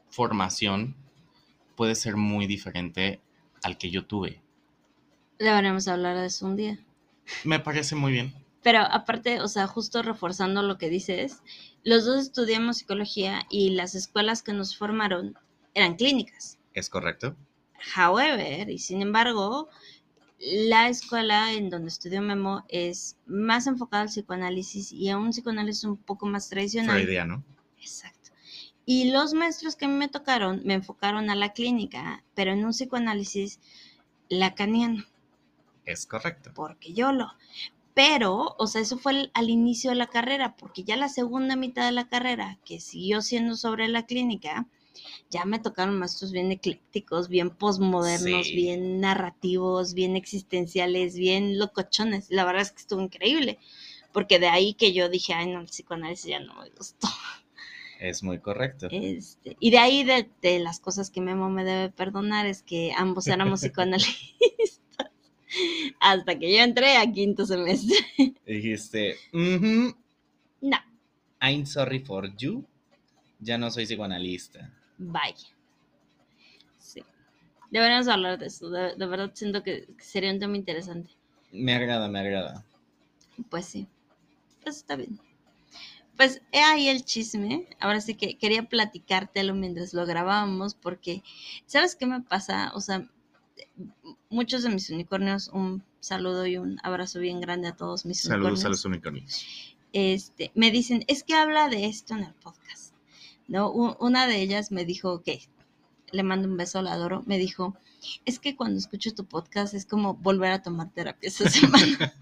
formación 0.09 0.95
puede 1.75 1.95
ser 1.95 2.15
muy 2.15 2.47
diferente 2.47 3.19
al 3.63 3.77
que 3.77 3.91
yo 3.91 4.05
tuve. 4.05 4.41
Deberíamos 5.39 5.87
hablar 5.87 6.17
de 6.17 6.27
eso 6.27 6.45
un 6.45 6.55
día. 6.55 6.79
Me 7.43 7.59
parece 7.59 7.95
muy 7.95 8.11
bien. 8.11 8.33
Pero 8.63 8.79
aparte, 8.79 9.41
o 9.41 9.47
sea, 9.47 9.67
justo 9.67 10.01
reforzando 10.01 10.63
lo 10.63 10.77
que 10.77 10.89
dices, 10.89 11.41
los 11.83 12.05
dos 12.05 12.21
estudiamos 12.21 12.77
psicología 12.77 13.45
y 13.49 13.71
las 13.71 13.93
escuelas 13.93 14.41
que 14.41 14.53
nos 14.53 14.75
formaron 14.75 15.37
eran 15.73 15.95
clínicas. 15.95 16.57
¿Es 16.73 16.89
correcto? 16.89 17.35
However, 17.95 18.69
y 18.69 18.79
sin 18.79 19.01
embargo, 19.01 19.69
la 20.39 20.89
escuela 20.89 21.53
en 21.53 21.69
donde 21.69 21.89
estudió 21.89 22.21
Memo 22.21 22.65
es 22.67 23.17
más 23.27 23.67
enfocada 23.67 24.03
al 24.03 24.09
psicoanálisis 24.09 24.91
y 24.91 25.09
a 25.09 25.17
un 25.17 25.29
psicoanálisis 25.29 25.83
un 25.83 25.97
poco 25.97 26.25
más 26.25 26.49
tradicional. 26.49 26.95
Freudiano. 26.95 27.43
Exacto. 27.79 28.31
Y 28.85 29.11
los 29.11 29.33
maestros 29.33 29.75
que 29.75 29.85
a 29.85 29.87
mí 29.87 29.95
me 29.95 30.07
tocaron 30.07 30.61
me 30.65 30.75
enfocaron 30.75 31.29
a 31.29 31.35
la 31.35 31.53
clínica, 31.53 32.23
pero 32.33 32.51
en 32.51 32.65
un 32.65 32.71
psicoanálisis 32.71 33.59
lacaniano, 34.29 35.03
Es 35.85 36.05
correcto. 36.05 36.51
porque 36.53 36.93
yo 36.93 37.11
lo. 37.11 37.27
Pero, 37.93 38.55
o 38.59 38.67
sea, 38.67 38.81
eso 38.81 38.97
fue 38.97 39.11
al, 39.13 39.31
al 39.33 39.49
inicio 39.49 39.91
de 39.91 39.95
la 39.95 40.07
carrera, 40.07 40.55
porque 40.57 40.83
ya 40.83 40.97
la 40.97 41.07
segunda 41.09 41.55
mitad 41.55 41.85
de 41.85 41.93
la 41.93 42.09
carrera, 42.09 42.59
que 42.65 42.79
siguió 42.81 43.21
siendo 43.21 43.55
sobre 43.55 43.87
la 43.87 44.05
clínica, 44.05 44.67
ya 45.29 45.45
me 45.45 45.59
tocaron 45.59 45.97
maestros 45.97 46.31
bien 46.33 46.51
eclécticos, 46.51 47.29
bien 47.29 47.49
posmodernos, 47.51 48.47
Sí. 48.47 48.55
bien 48.55 48.99
narrativos, 48.99 49.93
bien 49.93 50.15
existenciales, 50.17 51.15
bien 51.15 51.57
locochones. 51.57 52.27
La 52.31 52.43
verdad 52.45 52.63
es 52.63 52.71
que 52.71 52.81
estuvo 52.81 53.01
increíble, 53.01 53.59
porque 54.11 54.39
de 54.39 54.47
ahí 54.47 54.73
que 54.73 54.91
yo 54.93 55.07
dije, 55.09 55.33
ay, 55.33 55.47
no, 55.47 55.61
el 55.61 55.67
psicoanálisis 55.67 56.25
ya 56.31 56.39
no 56.41 56.53
me 56.61 56.69
gustó. 56.71 57.07
Es 57.99 58.23
muy 58.23 58.39
correcto. 58.39 58.87
Este, 58.91 59.55
y 59.59 59.71
de 59.71 59.77
ahí 59.77 60.03
de, 60.03 60.29
de 60.41 60.59
las 60.59 60.79
cosas 60.81 61.09
que 61.09 61.21
Memo 61.21 61.49
me 61.49 61.63
debe 61.63 61.89
perdonar 61.91 62.45
es 62.45 62.61
que 62.61 62.91
ambos 62.97 63.27
éramos 63.27 63.61
psicoanalistas 63.61 64.81
hasta 65.99 66.37
que 66.39 66.51
yo 66.55 66.63
entré 66.63 66.97
a 66.97 67.11
quinto 67.11 67.45
semestre. 67.45 67.95
Dijiste, 68.45 69.15
"Ujú, 69.33 69.95
No, 70.61 70.77
I'm 71.41 71.65
sorry 71.65 71.99
for 71.99 72.35
you. 72.37 72.65
Ya 73.39 73.57
no 73.57 73.69
soy 73.71 73.85
psicoanalista. 73.85 74.71
bye. 74.97 75.35
Sí. 76.79 77.03
Deberíamos 77.71 78.07
hablar 78.07 78.37
de 78.39 78.47
eso. 78.47 78.69
De, 78.69 78.95
de 78.95 79.05
verdad 79.05 79.31
siento 79.33 79.63
que 79.63 79.87
que 79.97 80.03
sería 80.03 80.31
un 80.31 80.39
tema 80.39 80.55
interesante. 80.57 81.11
Me 81.51 81.73
agrada, 81.73 82.07
me 82.07 82.19
agrada. 82.19 82.63
Pues 83.49 83.65
sí. 83.65 83.87
Pues 84.63 84.77
está 84.77 84.95
bien. 84.95 85.19
Pues 86.15 86.41
he 86.53 86.59
ahí 86.63 86.87
el 86.87 87.03
chisme. 87.03 87.67
Ahora 87.79 87.99
sí 88.01 88.15
que 88.15 88.37
quería 88.37 88.63
platicártelo 88.63 89.53
mientras 89.53 89.93
lo 89.93 90.05
grabábamos 90.05 90.73
porque, 90.75 91.23
¿sabes 91.65 91.95
qué 91.95 92.05
me 92.05 92.21
pasa? 92.21 92.71
O 92.73 92.79
sea, 92.81 93.09
muchos 94.35 94.63
de 94.63 94.69
mis 94.69 94.89
unicornios, 94.89 95.47
un 95.47 95.83
saludo 95.99 96.45
y 96.45 96.57
un 96.57 96.77
abrazo 96.83 97.19
bien 97.19 97.39
grande 97.41 97.69
a 97.69 97.75
todos 97.75 98.05
mis 98.05 98.21
Saludos 98.21 98.35
unicornios. 98.61 98.65
a 98.65 98.69
los 98.69 98.85
unicornios. 98.85 99.45
Este, 99.93 100.51
me 100.55 100.71
dicen, 100.71 101.03
es 101.07 101.23
que 101.23 101.33
habla 101.33 101.69
de 101.69 101.85
esto 101.85 102.13
en 102.13 102.23
el 102.23 102.33
podcast. 102.35 102.93
¿No? 103.47 103.71
Una 103.71 104.27
de 104.27 104.41
ellas 104.41 104.71
me 104.71 104.85
dijo 104.85 105.21
que 105.21 105.39
le 106.11 106.23
mando 106.23 106.47
un 106.47 106.57
beso, 106.57 106.81
la 106.81 106.93
adoro. 106.93 107.23
Me 107.25 107.37
dijo, 107.37 107.75
es 108.25 108.39
que 108.39 108.55
cuando 108.55 108.77
escucho 108.79 109.13
tu 109.13 109.25
podcast 109.25 109.73
es 109.73 109.85
como 109.85 110.15
volver 110.15 110.51
a 110.51 110.61
tomar 110.61 110.91
terapia 110.91 111.27
esta 111.29 111.49
semana. 111.49 112.13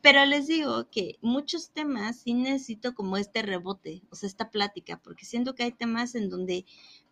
Pero 0.00 0.24
les 0.26 0.46
digo 0.46 0.88
que 0.90 1.18
muchos 1.22 1.70
temas 1.70 2.20
sí 2.20 2.34
necesito 2.34 2.94
como 2.94 3.16
este 3.16 3.42
rebote, 3.42 4.02
o 4.10 4.16
sea, 4.16 4.28
esta 4.28 4.50
plática, 4.50 4.98
porque 5.02 5.24
siento 5.24 5.54
que 5.54 5.62
hay 5.62 5.72
temas 5.72 6.14
en 6.14 6.28
donde 6.28 6.66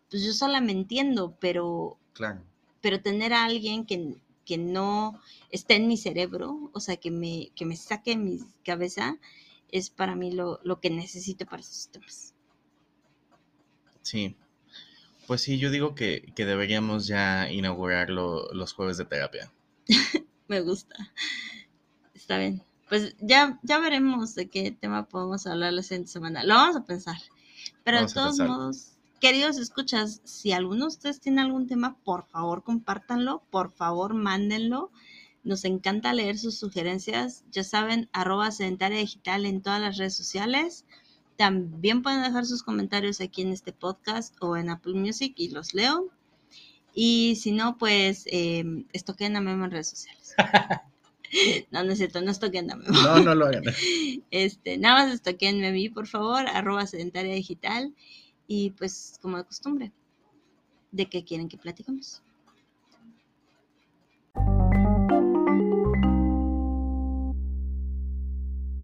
pues 0.09 0.23
yo 0.23 0.31
sola 0.31 0.61
me 0.61 0.71
entiendo, 0.73 1.35
pero, 1.39 1.97
Claro. 2.13 2.43
Pero 2.83 3.01
tener 3.01 3.33
a 3.33 3.45
alguien 3.45 3.87
que, 3.87 4.15
que 4.45 4.59
no 4.59 5.19
esté 5.51 5.75
en 5.77 5.87
mi 5.89 5.97
cerebro, 5.97 6.71
o 6.73 6.81
sea, 6.81 6.97
que 6.97 7.11
me, 7.11 7.51
que 7.55 7.65
me 7.65 7.77
saque 7.77 8.11
de 8.11 8.17
mi 8.17 8.39
cabeza, 8.65 9.19
es 9.71 9.89
para 9.91 10.15
mí 10.15 10.31
lo, 10.33 10.61
lo 10.63 10.81
que 10.81 10.91
necesito 10.91 11.47
para 11.47 11.63
esos 11.63 11.89
temas. 11.89 12.35
Sí. 14.03 14.35
Pues 15.27 15.41
sí, 15.41 15.59
yo 15.59 15.71
digo 15.71 15.95
que, 15.95 16.33
que 16.35 16.45
deberíamos 16.45 17.07
ya 17.07 17.51
inaugurar 17.51 18.09
lo- 18.11 18.51
los 18.53 18.73
jueves 18.73 18.97
de 18.97 19.05
terapia. 19.05 19.51
Me 20.47 20.61
gusta. 20.61 20.95
Está 22.13 22.37
bien. 22.37 22.63
Pues 22.89 23.15
ya, 23.19 23.59
ya 23.63 23.79
veremos 23.79 24.35
de 24.35 24.49
qué 24.49 24.71
tema 24.71 25.07
podemos 25.07 25.47
hablar 25.47 25.73
la 25.73 25.83
siguiente 25.83 26.11
semana. 26.11 26.43
Lo 26.43 26.55
vamos 26.55 26.75
a 26.77 26.85
pensar. 26.85 27.17
Pero 27.83 27.97
Vamos 27.97 28.13
de 28.13 28.21
todos 28.21 28.39
modos, 28.39 28.92
queridos 29.23 29.57
escuchas, 29.57 30.19
si 30.25 30.51
alguno 30.51 30.81
de 30.81 30.89
ustedes 30.89 31.21
tiene 31.21 31.39
algún 31.39 31.65
tema, 31.65 31.95
por 32.03 32.25
favor 32.27 32.61
compártanlo, 32.61 33.41
por 33.51 33.71
favor 33.71 34.13
mándenlo. 34.13 34.91
Nos 35.45 35.63
encanta 35.63 36.11
leer 36.11 36.37
sus 36.37 36.59
sugerencias. 36.59 37.45
Ya 37.49 37.63
saben, 37.63 38.09
arroba 38.11 38.51
sedentaria 38.51 38.97
digital 38.97 39.45
en 39.45 39.61
todas 39.61 39.79
las 39.79 39.95
redes 39.95 40.13
sociales. 40.13 40.85
También 41.37 42.01
pueden 42.01 42.21
dejar 42.21 42.45
sus 42.45 42.63
comentarios 42.63 43.21
aquí 43.21 43.43
en 43.43 43.53
este 43.53 43.71
podcast 43.71 44.35
o 44.41 44.57
en 44.57 44.69
Apple 44.69 44.95
Music 44.95 45.33
y 45.37 45.51
los 45.51 45.73
leo. 45.73 46.09
Y 46.93 47.37
si 47.37 47.53
no, 47.53 47.77
pues 47.77 48.25
eh, 48.25 48.65
estoquen 48.91 49.37
a 49.37 49.41
Memo 49.41 49.63
en 49.63 49.71
redes 49.71 49.87
sociales. 49.87 50.35
no, 51.71 51.81
no 51.85 51.93
es 51.93 51.97
cierto, 51.97 52.19
no 52.19 52.29
estoquen 52.29 52.69
a 52.69 52.75
Memo. 52.75 52.91
No, 52.91 53.19
no 53.19 53.35
lo 53.35 53.45
hagan. 53.45 53.63
Este, 54.31 54.77
nada 54.77 55.05
más 55.05 55.13
estoquenme 55.13 55.67
a 55.67 55.71
mí, 55.71 55.87
por 55.87 56.07
favor, 56.07 56.45
arroba 56.45 56.85
sedentaria 56.87 57.33
digital. 57.33 57.93
Y 58.55 58.69
pues, 58.69 59.17
como 59.19 59.37
de 59.37 59.45
costumbre, 59.45 59.91
¿de 60.91 61.09
qué 61.09 61.25
quieren 61.25 61.49
que 61.49 61.57
platicamos? 61.57 62.21